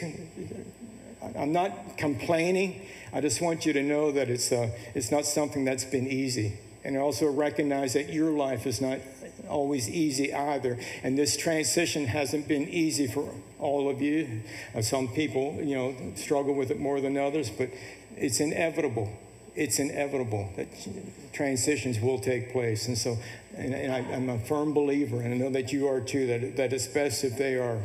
I'm 1.37 1.53
not 1.53 1.97
complaining. 1.97 2.87
I 3.13 3.21
just 3.21 3.41
want 3.41 3.65
you 3.65 3.73
to 3.75 3.83
know 3.83 4.13
that 4.13 4.29
it's, 4.29 4.51
uh, 4.53 4.71
it's 4.95 5.11
not 5.11 5.25
something 5.25 5.65
that's 5.65 5.85
been 5.85 6.07
easy. 6.07 6.59
And 6.85 6.97
also 6.97 7.29
recognize 7.29 7.95
that 7.95 8.13
your 8.13 8.31
life 8.31 8.67
is 8.67 8.81
not 8.81 9.01
always 9.49 9.89
easy 9.89 10.33
either. 10.33 10.79
And 11.03 11.19
this 11.19 11.37
transition 11.37 12.07
hasn't 12.07 12.47
been 12.47 12.69
easy 12.69 13.07
for 13.09 13.29
all 13.59 13.89
of 13.89 14.01
you. 14.01 14.43
Uh, 14.75 14.83
some 14.83 15.09
people, 15.09 15.55
you 15.61 15.77
know, 15.77 15.95
struggle 16.15 16.55
with 16.55 16.71
it 16.71 16.79
more 16.79 17.01
than 17.01 17.17
others, 17.17 17.51
but 17.51 17.71
it's 18.17 18.39
inevitable 18.39 19.13
it's 19.57 19.79
inevitable 19.79 20.51
that 20.57 20.69
transitions 21.33 21.99
will 22.01 22.19
take 22.19 22.53
place. 22.53 22.89
And 22.89 22.97
so, 22.97 23.17
and, 23.57 23.75
and 23.75 23.93
I, 23.93 23.99
am 23.99 24.29
a 24.29 24.39
firm 24.39 24.75
believer, 24.75 25.21
and 25.21 25.35
I 25.35 25.37
know 25.37 25.51
that 25.51 25.73
you 25.73 25.89
are 25.89 26.01
too, 26.01 26.27
that, 26.27 26.57
that 26.57 26.73
it's 26.73 26.87
best 26.87 27.25
if 27.25 27.37
they 27.37 27.55
are, 27.55 27.81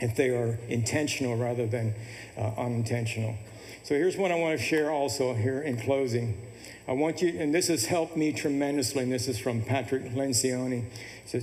if 0.00 0.16
they 0.16 0.30
are 0.30 0.58
intentional 0.68 1.36
rather 1.36 1.66
than 1.66 1.94
uh, 2.38 2.52
unintentional. 2.56 3.34
So 3.82 3.94
here's 3.94 4.16
what 4.16 4.30
I 4.30 4.36
want 4.36 4.58
to 4.58 4.64
share 4.64 4.90
also 4.90 5.34
here 5.34 5.60
in 5.60 5.78
closing. 5.78 6.40
I 6.86 6.92
want 6.92 7.20
you, 7.22 7.38
and 7.38 7.54
this 7.54 7.68
has 7.68 7.86
helped 7.86 8.16
me 8.16 8.32
tremendously, 8.32 9.02
and 9.02 9.12
this 9.12 9.26
is 9.28 9.38
from 9.38 9.62
Patrick 9.62 10.04
Lencioni. 10.12 10.84
So 11.26 11.40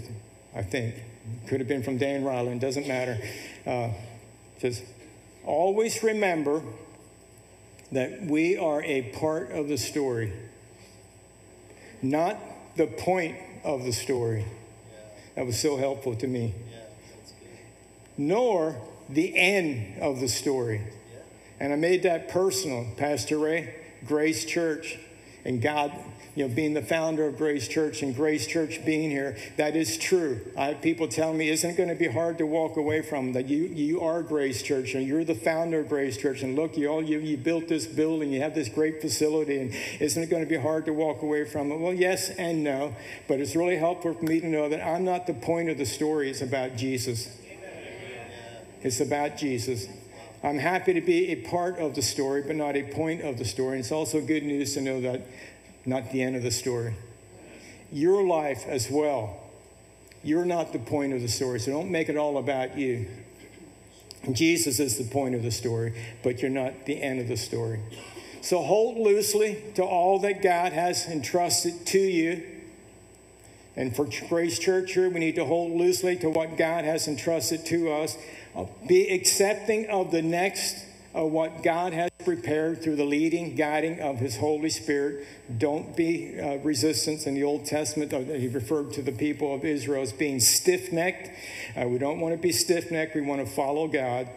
I 0.56 0.64
think, 0.64 0.96
could 1.48 1.60
have 1.60 1.68
been 1.68 1.84
from 1.84 1.98
Dan 1.98 2.24
Reiland, 2.24 2.62
doesn't 2.62 2.88
matter. 2.88 3.18
Uh, 3.66 3.90
says, 4.60 4.82
always 5.44 6.04
remember 6.04 6.64
that 7.92 8.22
we 8.22 8.58
are 8.58 8.82
a 8.84 9.02
part 9.14 9.52
of 9.52 9.68
the 9.68 9.78
story, 9.78 10.34
not 12.02 12.38
the 12.76 12.88
point 12.88 13.38
of 13.64 13.84
the 13.84 13.92
story. 13.92 14.46
That 15.36 15.46
was 15.46 15.60
so 15.60 15.78
helpful 15.78 16.16
to 16.16 16.28
me. 16.28 16.54
Nor 18.18 18.76
the 19.10 19.38
end 19.38 20.02
of 20.02 20.20
the 20.20 20.28
story. 20.28 20.82
And 21.60 21.72
I 21.72 21.76
made 21.76 22.04
that 22.04 22.30
personal, 22.30 22.88
Pastor 22.98 23.38
Ray, 23.38 23.76
Grace 24.06 24.46
Church, 24.46 24.98
and 25.46 25.62
God 25.62 25.92
you 26.36 26.48
know, 26.48 26.54
being 26.54 26.74
the 26.74 26.82
founder 26.82 27.28
of 27.28 27.38
Grace 27.38 27.68
Church 27.68 28.02
and 28.02 28.16
Grace 28.16 28.48
Church 28.48 28.84
being 28.86 29.10
here, 29.10 29.36
that 29.58 29.76
is 29.76 29.98
true. 29.98 30.40
I 30.58 30.68
have 30.68 30.82
people 30.82 31.08
tell 31.08 31.34
me, 31.34 31.50
isn't 31.50 31.70
it 31.70 31.76
going 31.76 31.90
to 31.90 31.96
be 31.96 32.08
hard 32.08 32.38
to 32.38 32.46
walk 32.46 32.78
away 32.78 33.02
from 33.02 33.34
that 33.34 33.48
you, 33.50 33.64
you 33.66 34.02
are 34.02 34.24
Grace 34.24 34.64
Church 34.64 34.94
and 34.94 35.06
you're 35.06 35.26
the 35.26 35.36
founder 35.36 35.80
of 35.82 35.90
Grace 35.90 36.18
Church 36.18 36.42
and 36.42 36.56
look, 36.56 36.78
you 36.78 36.88
all 36.88 37.04
you, 37.04 37.20
you 37.20 37.36
built 37.36 37.68
this 37.68 37.86
building, 37.86 38.32
you 38.32 38.42
have 38.42 38.56
this 38.56 38.70
great 38.70 39.02
facility, 39.02 39.60
and 39.60 39.74
isn't 40.00 40.24
it 40.24 40.30
going 40.30 40.44
to 40.44 40.50
be 40.50 40.58
hard 40.58 40.86
to 40.86 40.94
walk 40.94 41.22
away 41.22 41.44
from 41.44 41.72
it? 41.72 41.78
Well, 41.78 41.94
yes 41.94 42.30
and 42.30 42.64
no, 42.64 42.96
but 43.28 43.40
it's 43.40 43.56
really 43.56 43.78
helpful 43.78 44.14
for 44.14 44.24
me 44.24 44.40
to 44.40 44.48
know 44.48 44.70
that 44.70 44.86
I'm 44.86 45.04
not 45.04 45.28
the 45.28 45.34
point 45.34 45.70
of 45.70 45.78
the 45.78 45.86
story, 45.86 46.30
it's 46.30 46.42
about 46.42 46.78
Jesus. 46.78 47.38
It's 48.84 49.00
about 49.00 49.38
Jesus. 49.38 49.88
I'm 50.44 50.58
happy 50.58 50.94
to 50.94 51.02
be 51.02 51.30
a 51.30 51.36
part 51.36 51.78
of 51.78 51.94
the 51.94 52.02
story, 52.02 52.42
but 52.42 52.56
not 52.56 52.76
a 52.76 52.82
point 52.82 53.22
of 53.22 53.38
the 53.38 53.46
story. 53.46 53.74
And 53.74 53.80
it's 53.82 53.92
also 53.92 54.22
good 54.22 54.44
news 54.44 54.74
to 54.74 54.82
know 54.82 55.00
that 55.02 55.22
not 55.86 56.12
the 56.12 56.22
end 56.22 56.36
of 56.36 56.44
the 56.44 56.52
story. 56.52 56.96
Your 57.92 58.24
life 58.24 58.66
as 58.68 58.90
well. 58.90 59.38
You're 60.24 60.46
not 60.46 60.72
the 60.72 60.80
point 60.80 61.14
of 61.14 61.22
the 61.22 61.28
story, 61.28 61.60
so 61.60 61.72
don't 61.72 61.92
make 61.92 62.10
it 62.10 62.18
all 62.18 62.38
about 62.38 62.78
you. 62.78 63.08
Jesus 64.32 64.80
is 64.80 64.98
the 64.98 65.04
point 65.04 65.34
of 65.34 65.42
the 65.42 65.50
story, 65.50 65.94
but 66.22 66.42
you're 66.42 66.52
not 66.52 66.86
the 66.86 67.02
end 67.02 67.20
of 67.20 67.28
the 67.28 67.38
story. 67.38 67.80
So 68.42 68.62
hold 68.62 68.98
loosely 68.98 69.64
to 69.76 69.84
all 69.84 70.20
that 70.20 70.42
God 70.42 70.74
has 70.74 71.08
entrusted 71.08 71.86
to 71.88 72.00
you. 72.00 72.44
And 73.76 73.96
for 73.96 74.08
Grace 74.30 74.60
Church 74.60 74.94
here, 74.94 75.10
we 75.10 75.20
need 75.20 75.36
to 75.36 75.46
hold 75.46 75.72
loosely 75.72 76.18
to 76.18 76.30
what 76.30 76.58
God 76.58 76.84
has 76.84 77.08
entrusted 77.08 77.66
to 77.68 77.92
us. 77.92 78.18
Uh, 78.56 78.66
Be 78.88 79.10
accepting 79.10 79.90
of 79.90 80.12
the 80.12 80.22
next 80.22 80.76
what 81.14 81.64
God 81.64 81.94
has 81.94 82.10
prepared 82.24 82.82
through 82.82 82.96
the 82.96 83.06
leading, 83.06 83.56
guiding 83.56 84.00
of 84.00 84.18
His 84.18 84.38
Holy 84.38 84.70
Spirit. 84.70 85.26
Don't 85.58 85.96
be 85.96 86.40
uh, 86.40 86.58
resistance 86.58 87.26
in 87.26 87.34
the 87.36 87.44
Old 87.44 87.66
Testament. 87.66 88.12
He 88.12 88.48
referred 88.48 88.94
to 88.94 89.02
the 89.02 89.12
people 89.12 89.54
of 89.54 89.66
Israel 89.66 90.02
as 90.02 90.14
being 90.14 90.40
stiff 90.40 90.92
necked. 90.92 91.30
Uh, 91.76 91.88
we 91.88 91.98
don't 91.98 92.20
want 92.20 92.34
to 92.34 92.42
be 92.42 92.52
stiff 92.52 92.92
necked. 92.92 93.16
We 93.16 93.22
want 93.22 93.46
to 93.46 93.52
follow 93.52 93.88
God. 93.88 94.30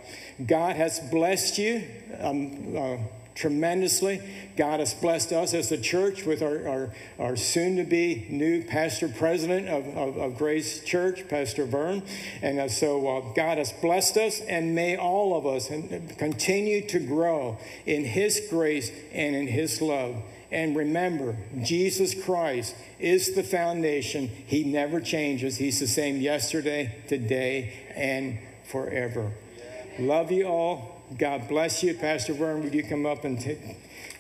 God 0.45 0.77
has 0.77 1.01
blessed 1.01 1.59
you. 1.59 1.85
Um, 2.21 2.77
uh, 2.77 2.97
tremendously. 3.35 4.21
God 4.57 4.81
has 4.81 4.95
blessed 4.95 5.33
us 5.33 5.55
as 5.55 5.69
the 5.69 5.79
church 5.79 6.25
with 6.25 6.43
our, 6.43 6.69
our, 6.69 6.95
our 7.19 7.37
soon 7.37 7.77
to 7.77 7.85
be 7.85 8.27
new 8.31 8.63
pastor 8.63 9.09
president 9.09 9.69
of, 9.69 9.87
of, 9.97 10.17
of 10.17 10.39
Grace 10.39 10.85
Church, 10.85 11.29
Pastor 11.29 11.65
Vern. 11.65 12.03
And 12.43 12.61
uh, 12.61 12.69
so 12.69 13.07
uh, 13.09 13.35
God 13.35 13.59
has 13.59 13.73
blessed 13.73 14.17
us, 14.17 14.41
and 14.41 14.75
may 14.75 14.97
all 14.97 15.37
of 15.37 15.47
us 15.47 15.69
continue 16.17 16.87
to 16.89 16.99
grow 17.01 17.59
in 17.87 18.05
His 18.05 18.41
grace 18.49 18.91
and 19.13 19.35
in 19.35 19.49
His 19.49 19.83
love. 19.83 20.17
And 20.53 20.77
remember, 20.77 21.37
Jesus 21.63 22.15
Christ 22.15 22.77
is 23.01 23.35
the 23.35 23.43
foundation. 23.43 24.29
He 24.29 24.63
never 24.63 25.01
changes. 25.01 25.57
He's 25.57 25.81
the 25.81 25.89
same 25.89 26.21
yesterday, 26.21 26.95
today, 27.09 27.73
and 27.97 28.39
forever. 28.71 29.33
Love 29.99 30.31
you 30.31 30.47
all. 30.47 30.94
God 31.19 31.49
bless 31.49 31.83
you. 31.83 31.95
Pastor 31.95 32.33
Vern, 32.33 32.63
would 32.65 32.75
you 32.75 32.83
come 32.83 33.07
up 33.07 33.25
and 33.25 33.41
take, 33.41 33.61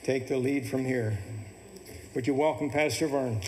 take 0.04 0.28
the 0.28 0.36
lead 0.36 0.68
from 0.68 0.84
here? 0.84 1.18
Would 2.14 2.26
you 2.26 2.34
welcome 2.34 2.70
Pastor 2.70 3.08
Vern? 3.08 3.40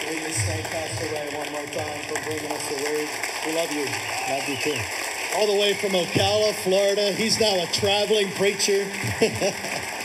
We 0.00 0.16
just 0.18 0.40
thank 0.40 0.64
Pastor 0.66 1.06
Ray 1.14 1.28
one 1.36 1.52
more 1.52 1.66
time 1.66 2.00
for 2.08 2.20
bringing 2.24 2.50
us 2.50 2.68
the 2.68 2.74
word. 2.82 3.08
We 3.46 3.54
love 3.54 3.70
you. 3.72 3.86
Love 4.34 4.48
you 4.48 4.56
too. 4.56 4.80
all 5.36 5.46
the 5.46 5.60
way 5.60 5.74
from 5.74 5.90
Ocala, 5.90 6.54
Florida. 6.54 7.12
He's 7.12 7.38
now 7.40 7.62
a 7.62 7.66
traveling 7.66 8.30
preacher. 8.32 8.86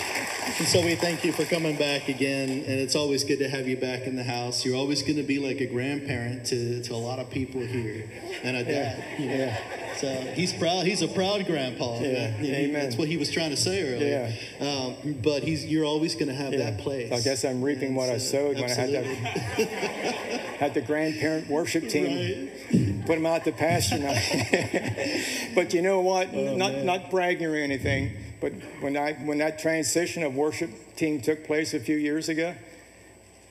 and 0.59 0.67
so 0.67 0.83
we 0.85 0.95
thank 0.95 1.23
you 1.23 1.31
for 1.31 1.45
coming 1.45 1.77
back 1.77 2.09
again. 2.09 2.49
And 2.49 2.67
it's 2.79 2.95
always 2.95 3.23
good 3.23 3.39
to 3.39 3.47
have 3.49 3.67
you 3.67 3.77
back 3.77 4.03
in 4.03 4.15
the 4.15 4.23
house. 4.23 4.65
You're 4.65 4.75
always 4.75 5.01
going 5.03 5.15
to 5.15 5.23
be 5.23 5.39
like 5.39 5.61
a 5.61 5.65
grandparent 5.65 6.45
to, 6.47 6.81
to 6.83 6.93
a 6.93 6.97
lot 6.97 7.19
of 7.19 7.29
people 7.29 7.61
here 7.61 8.09
and 8.43 8.57
a 8.57 8.63
dad. 8.63 9.03
you 9.19 9.27
know. 9.29 9.35
Yeah. 9.35 9.57
So 9.95 10.07
he's 10.33 10.53
proud. 10.53 10.85
He's 10.85 11.01
a 11.01 11.07
proud 11.07 11.45
grandpa. 11.45 11.99
Yeah. 11.99 12.33
Amen. 12.41 12.73
That's 12.73 12.97
what 12.97 13.07
he 13.07 13.17
was 13.17 13.31
trying 13.31 13.49
to 13.51 13.57
say 13.57 13.93
earlier. 13.93 14.33
Um, 14.59 15.13
but 15.21 15.43
he's 15.43 15.65
you're 15.65 15.85
always 15.85 16.15
going 16.15 16.27
to 16.27 16.33
have 16.35 16.51
Yeah. 16.53 16.71
that 16.71 16.79
place. 16.79 17.11
I 17.11 17.21
guess 17.21 17.43
I'm 17.45 17.61
reaping 17.61 17.89
And 17.89 17.95
what 17.97 18.09
I 18.09 18.17
so- 18.17 18.53
sowed 18.53 18.55
when 18.55 18.65
I 18.65 18.73
had 18.73 18.93
absolutely. 18.93 19.65
that 19.65 19.69
had 20.59 20.73
the 20.73 20.81
grandparent 20.81 21.49
worship 21.49 21.87
team 21.87 22.49
put 23.05 23.15
them 23.15 23.25
out 23.25 23.45
to 23.45 23.51
pasture 23.53 23.97
but 25.55 25.73
you 25.73 25.81
know 25.81 26.01
what? 26.01 26.29
Oh, 26.33 26.55
not 26.55 26.73
man. 26.73 26.85
not 26.85 27.09
bragging 27.11 27.47
or 27.47 27.55
anything, 27.55 28.11
but 28.41 28.53
when 28.81 28.95
I 28.97 29.13
when 29.13 29.37
that 29.39 29.59
transition 29.59 30.23
of 30.23 30.35
worship 30.35 30.69
team 30.95 31.21
took 31.21 31.45
place 31.45 31.73
a 31.73 31.79
few 31.79 31.95
years 31.97 32.29
ago, 32.29 32.55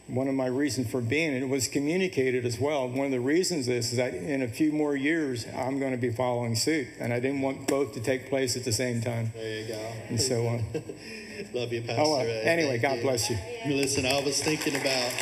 one 0.09 0.27
of 0.27 0.35
my 0.35 0.47
reasons 0.47 0.91
for 0.91 1.01
being 1.03 1.35
it 1.35 1.49
was 1.49 1.69
communicated 1.69 2.47
as 2.47 2.59
well. 2.59 2.89
One 2.89 3.07
of 3.07 3.13
the 3.13 3.21
reasons 3.21 3.69
is, 3.69 3.91
is 3.91 3.99
that 3.99 4.15
in 4.15 4.41
a 4.43 4.49
few 4.49 4.73
more 4.73 4.97
years 4.97 5.47
I'm 5.57 5.79
going 5.79 5.93
to 5.93 5.99
be 5.99 6.11
following 6.11 6.55
suit, 6.57 6.89
and 6.99 7.13
I 7.13 7.21
didn't 7.21 7.43
want 7.43 7.69
both 7.69 7.93
to 7.95 8.01
take 8.01 8.29
place 8.31 8.57
at 8.57 8.65
the 8.65 8.73
same 8.73 9.01
time. 9.03 9.33
There 9.35 9.61
you 9.61 9.69
go. 9.69 9.93
And 10.09 10.21
so, 10.21 10.47
on. 10.47 10.65
Love 11.55 11.73
you, 11.73 11.83
Pastor. 11.83 12.03
oh, 12.05 12.17
uh, 12.17 12.21
anyway, 12.21 12.79
Thank 12.79 12.83
God 12.83 12.97
you. 12.97 13.03
bless 13.03 13.31
you. 13.31 13.39
Listen, 13.67 14.07
I 14.07 14.21
was 14.23 14.43
thinking 14.43 14.75
about. 14.75 15.13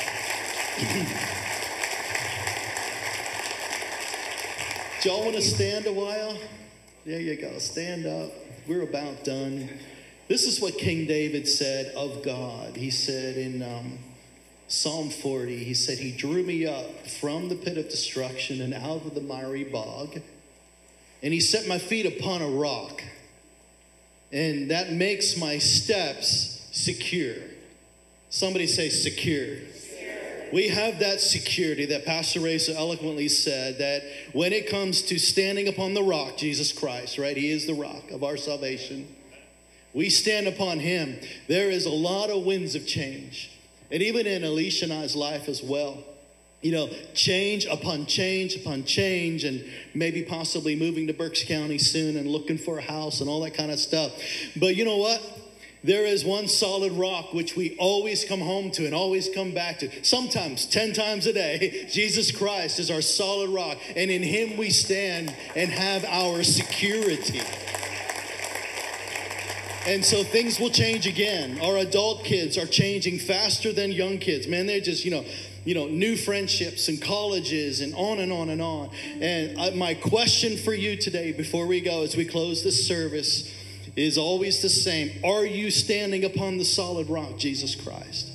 Do 5.02 5.08
y'all 5.08 5.24
want 5.24 5.34
to 5.36 5.42
stand 5.42 5.86
a 5.86 5.92
while? 5.92 6.38
There 7.04 7.20
you 7.20 7.36
go. 7.36 7.58
Stand 7.58 8.06
up. 8.06 8.30
We're 8.68 8.82
about 8.82 9.22
done. 9.22 9.68
This 10.26 10.44
is 10.44 10.60
what 10.60 10.76
King 10.76 11.06
David 11.06 11.46
said 11.46 11.94
of 11.94 12.24
God. 12.24 12.76
He 12.76 12.90
said 12.90 13.36
in 13.36 13.62
um, 13.62 14.00
Psalm 14.66 15.08
40, 15.08 15.62
he 15.62 15.72
said, 15.72 15.98
He 15.98 16.10
drew 16.10 16.42
me 16.42 16.66
up 16.66 17.06
from 17.06 17.48
the 17.48 17.54
pit 17.54 17.78
of 17.78 17.88
destruction 17.88 18.60
and 18.60 18.74
out 18.74 19.06
of 19.06 19.14
the 19.14 19.20
miry 19.20 19.62
bog, 19.62 20.20
and 21.22 21.32
He 21.32 21.38
set 21.38 21.68
my 21.68 21.78
feet 21.78 22.06
upon 22.06 22.42
a 22.42 22.48
rock, 22.48 23.04
and 24.32 24.72
that 24.72 24.90
makes 24.90 25.36
my 25.36 25.58
steps 25.58 26.68
secure. 26.72 27.36
Somebody 28.30 28.66
say 28.66 28.88
secure. 28.88 29.58
We 30.56 30.68
have 30.68 31.00
that 31.00 31.20
security 31.20 31.84
that 31.84 32.06
Pastor 32.06 32.40
Ray 32.40 32.56
so 32.56 32.72
eloquently 32.72 33.28
said 33.28 33.76
that 33.76 34.02
when 34.32 34.54
it 34.54 34.70
comes 34.70 35.02
to 35.02 35.18
standing 35.18 35.68
upon 35.68 35.92
the 35.92 36.02
rock, 36.02 36.38
Jesus 36.38 36.72
Christ, 36.72 37.18
right? 37.18 37.36
He 37.36 37.50
is 37.50 37.66
the 37.66 37.74
rock 37.74 38.10
of 38.10 38.24
our 38.24 38.38
salvation. 38.38 39.06
We 39.92 40.08
stand 40.08 40.48
upon 40.48 40.78
him. 40.78 41.20
There 41.46 41.68
is 41.68 41.84
a 41.84 41.90
lot 41.90 42.30
of 42.30 42.46
winds 42.46 42.74
of 42.74 42.86
change. 42.86 43.50
And 43.90 44.02
even 44.02 44.26
in 44.26 44.44
Alicia 44.44 44.86
and 44.86 44.94
I's 44.94 45.14
life 45.14 45.46
as 45.46 45.62
well. 45.62 46.02
You 46.62 46.72
know, 46.72 46.88
change 47.12 47.66
upon 47.66 48.06
change 48.06 48.56
upon 48.56 48.84
change, 48.84 49.44
and 49.44 49.62
maybe 49.92 50.22
possibly 50.22 50.74
moving 50.74 51.06
to 51.08 51.12
Berks 51.12 51.44
County 51.44 51.76
soon 51.76 52.16
and 52.16 52.26
looking 52.26 52.56
for 52.56 52.78
a 52.78 52.82
house 52.82 53.20
and 53.20 53.28
all 53.28 53.42
that 53.42 53.52
kind 53.52 53.70
of 53.70 53.78
stuff. 53.78 54.10
But 54.56 54.74
you 54.74 54.86
know 54.86 54.96
what? 54.96 55.20
There 55.86 56.04
is 56.04 56.24
one 56.24 56.48
solid 56.48 56.90
rock 56.94 57.32
which 57.32 57.54
we 57.54 57.76
always 57.78 58.24
come 58.24 58.40
home 58.40 58.72
to 58.72 58.86
and 58.86 58.92
always 58.92 59.28
come 59.28 59.52
back 59.52 59.78
to. 59.78 60.04
Sometimes 60.04 60.66
10 60.66 60.94
times 60.94 61.26
a 61.28 61.32
day. 61.32 61.86
Jesus 61.90 62.32
Christ 62.32 62.80
is 62.80 62.90
our 62.90 63.00
solid 63.00 63.50
rock, 63.50 63.78
and 63.94 64.10
in 64.10 64.24
Him 64.24 64.56
we 64.56 64.70
stand 64.70 65.32
and 65.54 65.70
have 65.70 66.04
our 66.04 66.42
security. 66.42 67.40
And 69.86 70.04
so 70.04 70.24
things 70.24 70.58
will 70.58 70.70
change 70.70 71.06
again. 71.06 71.60
Our 71.60 71.76
adult 71.76 72.24
kids 72.24 72.58
are 72.58 72.66
changing 72.66 73.20
faster 73.20 73.72
than 73.72 73.92
young 73.92 74.18
kids. 74.18 74.48
Man, 74.48 74.66
they're 74.66 74.80
just, 74.80 75.04
you 75.04 75.12
know, 75.12 75.24
you 75.64 75.76
know, 75.76 75.86
new 75.86 76.16
friendships 76.16 76.88
and 76.88 77.00
colleges 77.00 77.80
and 77.80 77.94
on 77.94 78.18
and 78.18 78.32
on 78.32 78.48
and 78.48 78.60
on. 78.60 78.90
And 79.20 79.60
I, 79.60 79.70
my 79.70 79.94
question 79.94 80.56
for 80.56 80.74
you 80.74 80.96
today, 80.96 81.30
before 81.30 81.68
we 81.68 81.80
go, 81.80 82.02
as 82.02 82.16
we 82.16 82.24
close 82.24 82.64
this 82.64 82.88
service, 82.88 83.52
is 83.96 84.18
always 84.18 84.60
the 84.60 84.68
same. 84.68 85.10
Are 85.24 85.44
you 85.44 85.70
standing 85.70 86.24
upon 86.24 86.58
the 86.58 86.64
solid 86.64 87.08
rock, 87.08 87.38
Jesus 87.38 87.74
Christ? 87.74 88.30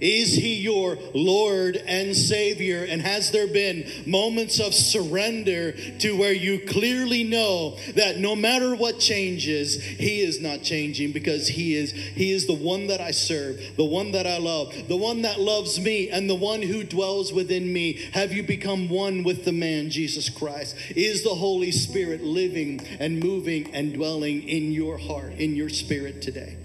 Is 0.00 0.34
he 0.34 0.54
your 0.54 0.98
Lord 1.14 1.76
and 1.76 2.14
Savior? 2.14 2.84
And 2.88 3.00
has 3.00 3.30
there 3.30 3.46
been 3.46 3.90
moments 4.06 4.60
of 4.60 4.74
surrender 4.74 5.72
to 6.00 6.16
where 6.16 6.32
you 6.32 6.60
clearly 6.66 7.24
know 7.24 7.76
that 7.94 8.18
no 8.18 8.36
matter 8.36 8.74
what 8.74 8.98
changes, 8.98 9.82
he 9.82 10.20
is 10.20 10.40
not 10.40 10.62
changing 10.62 11.12
because 11.12 11.48
he 11.48 11.74
is 11.74 11.92
he 11.92 12.32
is 12.32 12.46
the 12.46 12.54
one 12.54 12.88
that 12.88 13.00
I 13.00 13.10
serve, 13.10 13.60
the 13.76 13.84
one 13.84 14.12
that 14.12 14.26
I 14.26 14.38
love, 14.38 14.74
the 14.88 14.96
one 14.96 15.22
that 15.22 15.40
loves 15.40 15.80
me 15.80 16.10
and 16.10 16.28
the 16.28 16.34
one 16.34 16.62
who 16.62 16.84
dwells 16.84 17.32
within 17.32 17.72
me. 17.72 17.94
Have 18.12 18.32
you 18.32 18.42
become 18.42 18.88
one 18.88 19.22
with 19.22 19.44
the 19.44 19.52
man 19.52 19.90
Jesus 19.90 20.28
Christ? 20.28 20.76
Is 20.90 21.22
the 21.22 21.34
Holy 21.34 21.72
Spirit 21.72 22.22
living 22.22 22.80
and 23.00 23.20
moving 23.20 23.72
and 23.74 23.94
dwelling 23.94 24.48
in 24.48 24.72
your 24.72 24.98
heart, 24.98 25.32
in 25.32 25.56
your 25.56 25.68
spirit 25.68 26.22
today? 26.22 26.56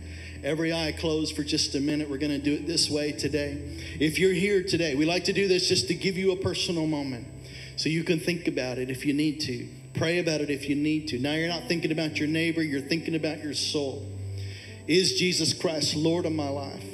Every 0.44 0.74
eye 0.74 0.92
closed 0.92 1.36
for 1.36 1.44
just 1.44 1.76
a 1.76 1.80
minute. 1.80 2.10
We're 2.10 2.18
going 2.18 2.32
to 2.32 2.40
do 2.40 2.54
it 2.54 2.66
this 2.66 2.90
way 2.90 3.12
today. 3.12 3.78
If 4.00 4.18
you're 4.18 4.34
here 4.34 4.64
today, 4.64 4.96
we 4.96 5.06
like 5.06 5.26
to 5.26 5.34
do 5.34 5.48
this 5.48 5.68
just 5.68 5.88
to 5.90 5.94
give 5.94 6.18
you 6.18 6.32
a 6.32 6.36
personal 6.36 6.88
moment 6.88 7.28
so 7.76 7.90
you 7.90 8.04
can 8.04 8.20
think 8.20 8.48
about 8.48 8.80
it 8.80 8.90
if 8.90 9.06
you 9.06 9.14
need 9.14 9.40
to. 9.42 9.68
Pray 9.94 10.20
about 10.20 10.42
it 10.42 10.50
if 10.50 10.68
you 10.68 10.76
need 10.76 11.08
to. 11.10 11.20
Now 11.20 11.34
you're 11.34 11.48
not 11.48 11.68
thinking 11.68 11.92
about 11.92 12.18
your 12.18 12.28
neighbor, 12.28 12.64
you're 12.64 12.82
thinking 12.82 13.14
about 13.16 13.44
your 13.44 13.54
soul. 13.54 14.08
Is 14.88 15.14
Jesus 15.14 15.54
Christ 15.54 15.96
Lord 15.96 16.26
of 16.26 16.34
my 16.34 16.50
life? 16.50 16.91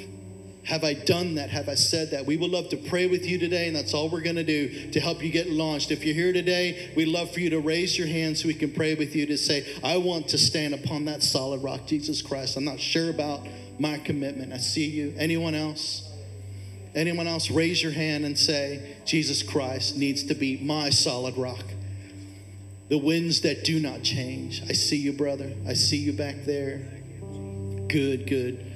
Have 0.64 0.84
I 0.84 0.92
done 0.92 1.36
that? 1.36 1.48
Have 1.50 1.68
I 1.68 1.74
said 1.74 2.10
that? 2.10 2.26
We 2.26 2.36
would 2.36 2.50
love 2.50 2.68
to 2.70 2.76
pray 2.76 3.06
with 3.06 3.24
you 3.24 3.38
today, 3.38 3.68
and 3.68 3.76
that's 3.76 3.94
all 3.94 4.10
we're 4.10 4.20
going 4.20 4.36
to 4.36 4.44
do 4.44 4.90
to 4.90 5.00
help 5.00 5.22
you 5.22 5.30
get 5.30 5.48
launched. 5.48 5.90
If 5.90 6.04
you're 6.04 6.14
here 6.14 6.32
today, 6.32 6.92
we'd 6.94 7.08
love 7.08 7.32
for 7.32 7.40
you 7.40 7.48
to 7.50 7.60
raise 7.60 7.96
your 7.96 8.06
hand 8.06 8.36
so 8.36 8.48
we 8.48 8.54
can 8.54 8.72
pray 8.72 8.94
with 8.94 9.16
you 9.16 9.24
to 9.26 9.38
say, 9.38 9.66
I 9.82 9.96
want 9.96 10.28
to 10.28 10.38
stand 10.38 10.74
upon 10.74 11.06
that 11.06 11.22
solid 11.22 11.62
rock, 11.62 11.86
Jesus 11.86 12.20
Christ. 12.20 12.56
I'm 12.56 12.64
not 12.64 12.80
sure 12.80 13.08
about 13.08 13.46
my 13.78 13.98
commitment. 13.98 14.52
I 14.52 14.58
see 14.58 14.86
you. 14.86 15.14
Anyone 15.16 15.54
else? 15.54 16.12
Anyone 16.94 17.26
else? 17.26 17.50
Raise 17.50 17.82
your 17.82 17.92
hand 17.92 18.24
and 18.26 18.38
say, 18.38 18.96
Jesus 19.06 19.42
Christ 19.42 19.96
needs 19.96 20.24
to 20.24 20.34
be 20.34 20.58
my 20.58 20.90
solid 20.90 21.36
rock. 21.38 21.64
The 22.88 22.98
winds 22.98 23.42
that 23.42 23.64
do 23.64 23.80
not 23.80 24.02
change. 24.02 24.62
I 24.68 24.72
see 24.72 24.96
you, 24.96 25.12
brother. 25.12 25.52
I 25.66 25.74
see 25.74 25.98
you 25.98 26.12
back 26.12 26.44
there. 26.44 26.78
Good, 27.88 28.26
good. 28.26 28.67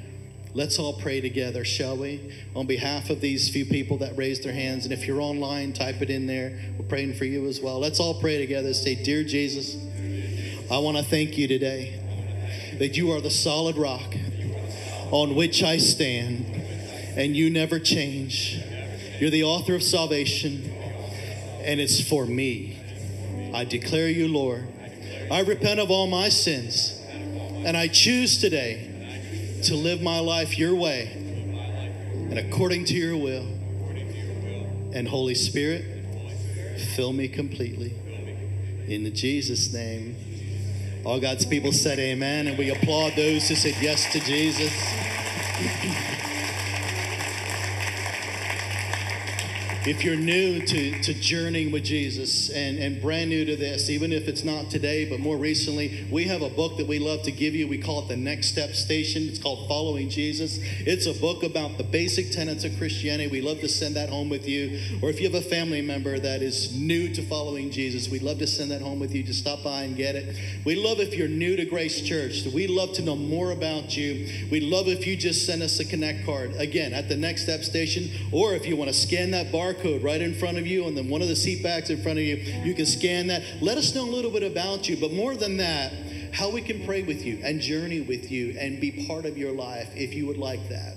Let's 0.55 0.79
all 0.79 0.93
pray 0.93 1.23
together, 1.23 1.65
shall 1.65 1.97
we? 1.97 2.31
On 2.55 2.67
behalf 2.67 3.09
of 3.09 3.23
these 3.23 3.49
few 3.49 3.65
people 3.65 3.97
that 3.99 4.19
raised 4.19 4.45
their 4.45 4.53
hands, 4.53 4.85
and 4.85 4.93
if 4.93 5.07
you're 5.07 5.21
online, 5.21 5.73
type 5.73 6.03
it 6.03 6.11
in 6.11 6.27
there. 6.27 6.61
We're 6.79 6.85
praying 6.85 7.15
for 7.15 7.25
you 7.25 7.47
as 7.47 7.59
well. 7.59 7.81
Let's 7.81 7.99
all 7.99 8.21
pray 8.21 8.37
together. 8.37 8.75
Say, 8.75 8.95
Dear 9.03 9.25
Jesus, 9.25 9.79
I 10.71 10.77
want 10.77 10.99
to 10.99 11.03
thank 11.03 11.39
you 11.39 11.49
today 11.49 11.99
that 12.79 12.99
you 12.99 13.13
are 13.13 13.23
the 13.23 13.31
solid 13.31 13.79
rock 13.79 14.15
on 15.11 15.35
which 15.37 15.63
I 15.63 15.79
stand, 15.79 16.45
and 17.17 17.35
you 17.35 17.49
never 17.49 17.79
change. 17.79 18.61
You're 19.21 19.31
the 19.31 19.45
author 19.45 19.75
of 19.75 19.83
salvation, 19.83 20.71
and 21.65 21.81
it's 21.81 22.07
for 22.07 22.27
me. 22.27 22.79
I 23.55 23.65
declare 23.65 24.11
you, 24.11 24.29
Lord. 24.29 24.69
I 25.31 25.41
repent 25.41 25.81
of 25.81 25.91
all 25.91 26.09
my 26.09 26.29
sins, 26.29 27.01
and 27.09 27.75
I 27.75 27.89
choose 27.89 28.39
today 28.39 28.92
to 29.65 29.77
live 29.77 30.03
my 30.03 30.19
life 30.19 30.59
your 30.59 30.75
way 30.75 31.33
and 32.33 32.39
according 32.39 32.87
to 32.87 32.95
your 32.95 33.15
will. 33.15 33.47
And 34.95 35.07
Holy 35.07 35.35
Spirit, 35.35 35.85
fill 36.97 37.13
me 37.13 37.29
completely. 37.29 37.95
In 38.87 39.15
Jesus' 39.15 39.71
name. 39.73 40.17
All 41.05 41.21
God's 41.21 41.45
people 41.45 41.73
said 41.73 41.99
amen, 41.99 42.47
and 42.47 42.57
we 42.57 42.71
applaud 42.71 43.15
those 43.17 43.49
who 43.49 43.55
said 43.55 43.75
yes 43.83 44.11
to 44.13 44.21
Jesus. 44.21 44.73
If 49.85 50.05
you're 50.05 50.15
new 50.15 50.65
to, 50.65 51.03
to 51.03 51.13
journeying 51.13 51.73
with 51.73 51.83
Jesus 51.83 52.51
and, 52.51 52.79
and 52.79 53.03
brand 53.03 53.31
new 53.31 53.45
to 53.45 53.57
this, 53.57 53.91
even 53.91 54.13
if 54.13 54.29
it's 54.29 54.45
not 54.45 54.71
today, 54.71 55.11
but 55.11 55.19
more 55.19 55.37
recently, 55.37 56.07
we 56.09 56.23
have 56.27 56.41
a 56.41 56.49
book 56.49 56.77
that 56.77 56.87
we 56.87 57.01
love 57.01 57.23
to 57.25 57.33
give 57.33 57.57
you. 57.57 57.67
We 57.67 57.79
call 57.79 58.03
it 58.03 58.07
the 58.07 58.17
Next 58.17 58.47
Step 58.47 58.77
Station. 58.77 59.25
It's 59.25 59.41
called 59.41 59.67
Following 59.67 60.09
Jesus. 60.09 60.61
It's 60.87 61.07
a 61.07 61.21
book 61.21 61.43
about 61.43 61.79
the 61.79 61.83
basic 61.83 62.31
tenets 62.31 62.63
of 62.63 62.79
Christianity. 62.79 63.29
We 63.29 63.41
love 63.41 63.59
to 63.59 63.69
send 63.69 63.97
that 63.97 64.09
home 64.09 64.29
with 64.29 64.47
you. 64.47 64.79
Or 65.03 65.11
if 65.11 65.21
you 65.21 65.29
have 65.29 65.35
a 65.35 65.45
family 65.45 65.83
member 65.83 66.17
that 66.17 66.43
is 66.43 66.79
new 66.79 67.13
to 67.15 67.23
following 67.23 67.73
Jesus, 67.73 68.09
we'd 68.09 68.23
love 68.23 68.39
to 68.39 68.47
send 68.47 68.71
that 68.71 68.83
home 68.83 69.01
with 69.01 69.13
you. 69.13 69.25
Just 69.25 69.41
stop 69.41 69.65
by 69.65 69.83
and 69.83 69.97
get 69.97 70.15
it. 70.15 70.37
We 70.65 70.77
love 70.77 71.01
if 71.01 71.13
you're 71.13 71.27
new 71.27 71.57
to 71.57 71.65
Grace 71.65 72.01
Church. 72.03 72.47
We 72.55 72.69
love 72.69 72.93
to 72.93 73.03
know 73.03 73.17
more 73.17 73.51
about 73.51 73.97
you. 73.97 74.49
We 74.49 74.61
love 74.61 74.87
if 74.87 75.09
you 75.09 75.17
just 75.17 75.45
send 75.45 75.61
us 75.61 75.81
a 75.81 75.85
connect 75.85 76.25
card 76.25 76.55
again 76.55 76.93
at 76.93 77.09
the 77.09 77.17
Next 77.17 77.43
Step 77.43 77.65
Station, 77.65 78.09
or 78.31 78.55
if 78.55 78.65
you 78.65 78.77
want 78.77 78.89
to 78.89 78.95
scan 78.95 79.33
that 79.33 79.51
barcode 79.73 80.03
right 80.03 80.21
in 80.21 80.35
front 80.35 80.59
of 80.59 80.67
you, 80.67 80.87
and 80.87 80.97
then 80.97 81.09
one 81.09 81.23
of 81.23 81.29
the 81.29 81.37
seat 81.37 81.63
backs 81.63 81.91
in 81.91 82.03
front 82.03 82.19
of 82.19 82.25
you, 82.25 82.37
you 82.65 82.75
can 82.75 82.87
scan 82.87 83.27
that. 83.29 83.43
Let 83.61 83.79
us 83.79 83.95
know 83.95 84.05
a 84.05 84.11
little 84.11 84.31
bit 84.31 84.43
about 84.43 84.89
you, 84.89 84.97
but 84.97 85.13
more 85.13 85.37
than 85.37 85.57
that, 85.59 85.93
how 86.33 86.51
we 86.51 86.63
can 86.63 86.85
pray 86.85 87.03
with 87.03 87.25
you 87.25 87.41
and 87.45 87.61
journey 87.61 88.01
with 88.01 88.31
you 88.31 88.57
and 88.59 88.81
be 88.81 89.07
part 89.07 89.27
of 89.27 89.37
your 89.37 89.53
life 89.53 89.91
if 89.95 90.15
you 90.15 90.27
would 90.27 90.39
like 90.39 90.69
that. 90.69 90.97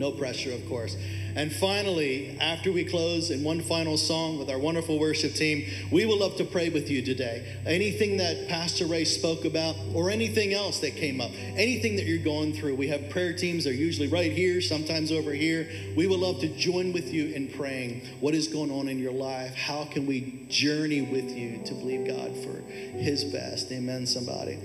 No 0.00 0.10
pressure, 0.10 0.50
of 0.54 0.66
course. 0.66 0.96
And 1.36 1.52
finally, 1.52 2.38
after 2.40 2.72
we 2.72 2.84
close 2.84 3.30
in 3.30 3.44
one 3.44 3.60
final 3.60 3.98
song 3.98 4.38
with 4.38 4.48
our 4.48 4.58
wonderful 4.58 4.98
worship 4.98 5.34
team, 5.34 5.70
we 5.92 6.06
will 6.06 6.18
love 6.18 6.36
to 6.36 6.44
pray 6.44 6.70
with 6.70 6.90
you 6.90 7.02
today. 7.02 7.60
Anything 7.66 8.16
that 8.16 8.48
Pastor 8.48 8.86
Ray 8.86 9.04
spoke 9.04 9.44
about, 9.44 9.76
or 9.94 10.08
anything 10.08 10.54
else 10.54 10.80
that 10.80 10.96
came 10.96 11.20
up, 11.20 11.30
anything 11.54 11.96
that 11.96 12.06
you're 12.06 12.24
going 12.24 12.54
through, 12.54 12.76
we 12.76 12.88
have 12.88 13.10
prayer 13.10 13.34
teams. 13.34 13.64
They're 13.64 13.74
usually 13.74 14.08
right 14.08 14.32
here, 14.32 14.62
sometimes 14.62 15.12
over 15.12 15.34
here. 15.34 15.68
We 15.94 16.06
would 16.06 16.18
love 16.18 16.40
to 16.40 16.48
join 16.48 16.94
with 16.94 17.12
you 17.12 17.34
in 17.34 17.48
praying. 17.48 18.00
What 18.20 18.34
is 18.34 18.48
going 18.48 18.70
on 18.70 18.88
in 18.88 18.98
your 18.98 19.12
life? 19.12 19.54
How 19.54 19.84
can 19.84 20.06
we 20.06 20.46
journey 20.48 21.02
with 21.02 21.30
you 21.30 21.62
to 21.66 21.74
believe 21.74 22.06
God 22.06 22.34
for 22.38 22.62
His 22.72 23.22
best? 23.24 23.70
Amen, 23.70 24.06
somebody. 24.06 24.58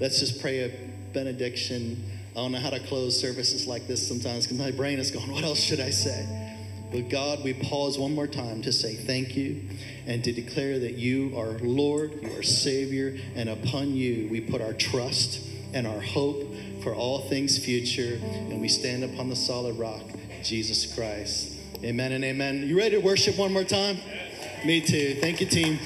Let's 0.00 0.20
just 0.20 0.40
pray 0.40 0.60
a 0.60 0.70
benediction. 1.12 2.02
I 2.34 2.40
don't 2.40 2.50
know 2.50 2.58
how 2.58 2.70
to 2.70 2.80
close 2.80 3.18
services 3.18 3.68
like 3.68 3.86
this 3.86 4.06
sometimes 4.06 4.44
because 4.44 4.58
my 4.58 4.72
brain 4.72 4.98
is 4.98 5.12
going, 5.12 5.30
what 5.30 5.44
else 5.44 5.60
should 5.60 5.78
I 5.78 5.90
say? 5.90 6.26
But 6.90 7.08
God, 7.08 7.44
we 7.44 7.54
pause 7.54 7.96
one 7.96 8.12
more 8.12 8.26
time 8.26 8.60
to 8.62 8.72
say 8.72 8.94
thank 8.94 9.36
you 9.36 9.62
and 10.06 10.22
to 10.24 10.32
declare 10.32 10.80
that 10.80 10.94
you 10.94 11.32
are 11.36 11.58
Lord, 11.60 12.22
you 12.22 12.36
are 12.36 12.42
Savior, 12.42 13.16
and 13.36 13.48
upon 13.48 13.94
you 13.94 14.28
we 14.30 14.40
put 14.40 14.60
our 14.60 14.72
trust 14.72 15.48
and 15.72 15.86
our 15.86 16.00
hope 16.00 16.44
for 16.82 16.94
all 16.94 17.20
things 17.28 17.56
future, 17.64 18.18
and 18.22 18.60
we 18.60 18.68
stand 18.68 19.04
upon 19.04 19.30
the 19.30 19.36
solid 19.36 19.76
rock, 19.76 20.02
Jesus 20.42 20.92
Christ. 20.94 21.56
Amen 21.82 22.12
and 22.12 22.24
amen. 22.24 22.68
You 22.68 22.76
ready 22.76 22.96
to 22.96 23.00
worship 23.00 23.38
one 23.38 23.52
more 23.52 23.64
time? 23.64 23.98
Me 24.64 24.80
too. 24.80 25.16
Thank 25.20 25.40
you, 25.40 25.46
team. 25.46 25.78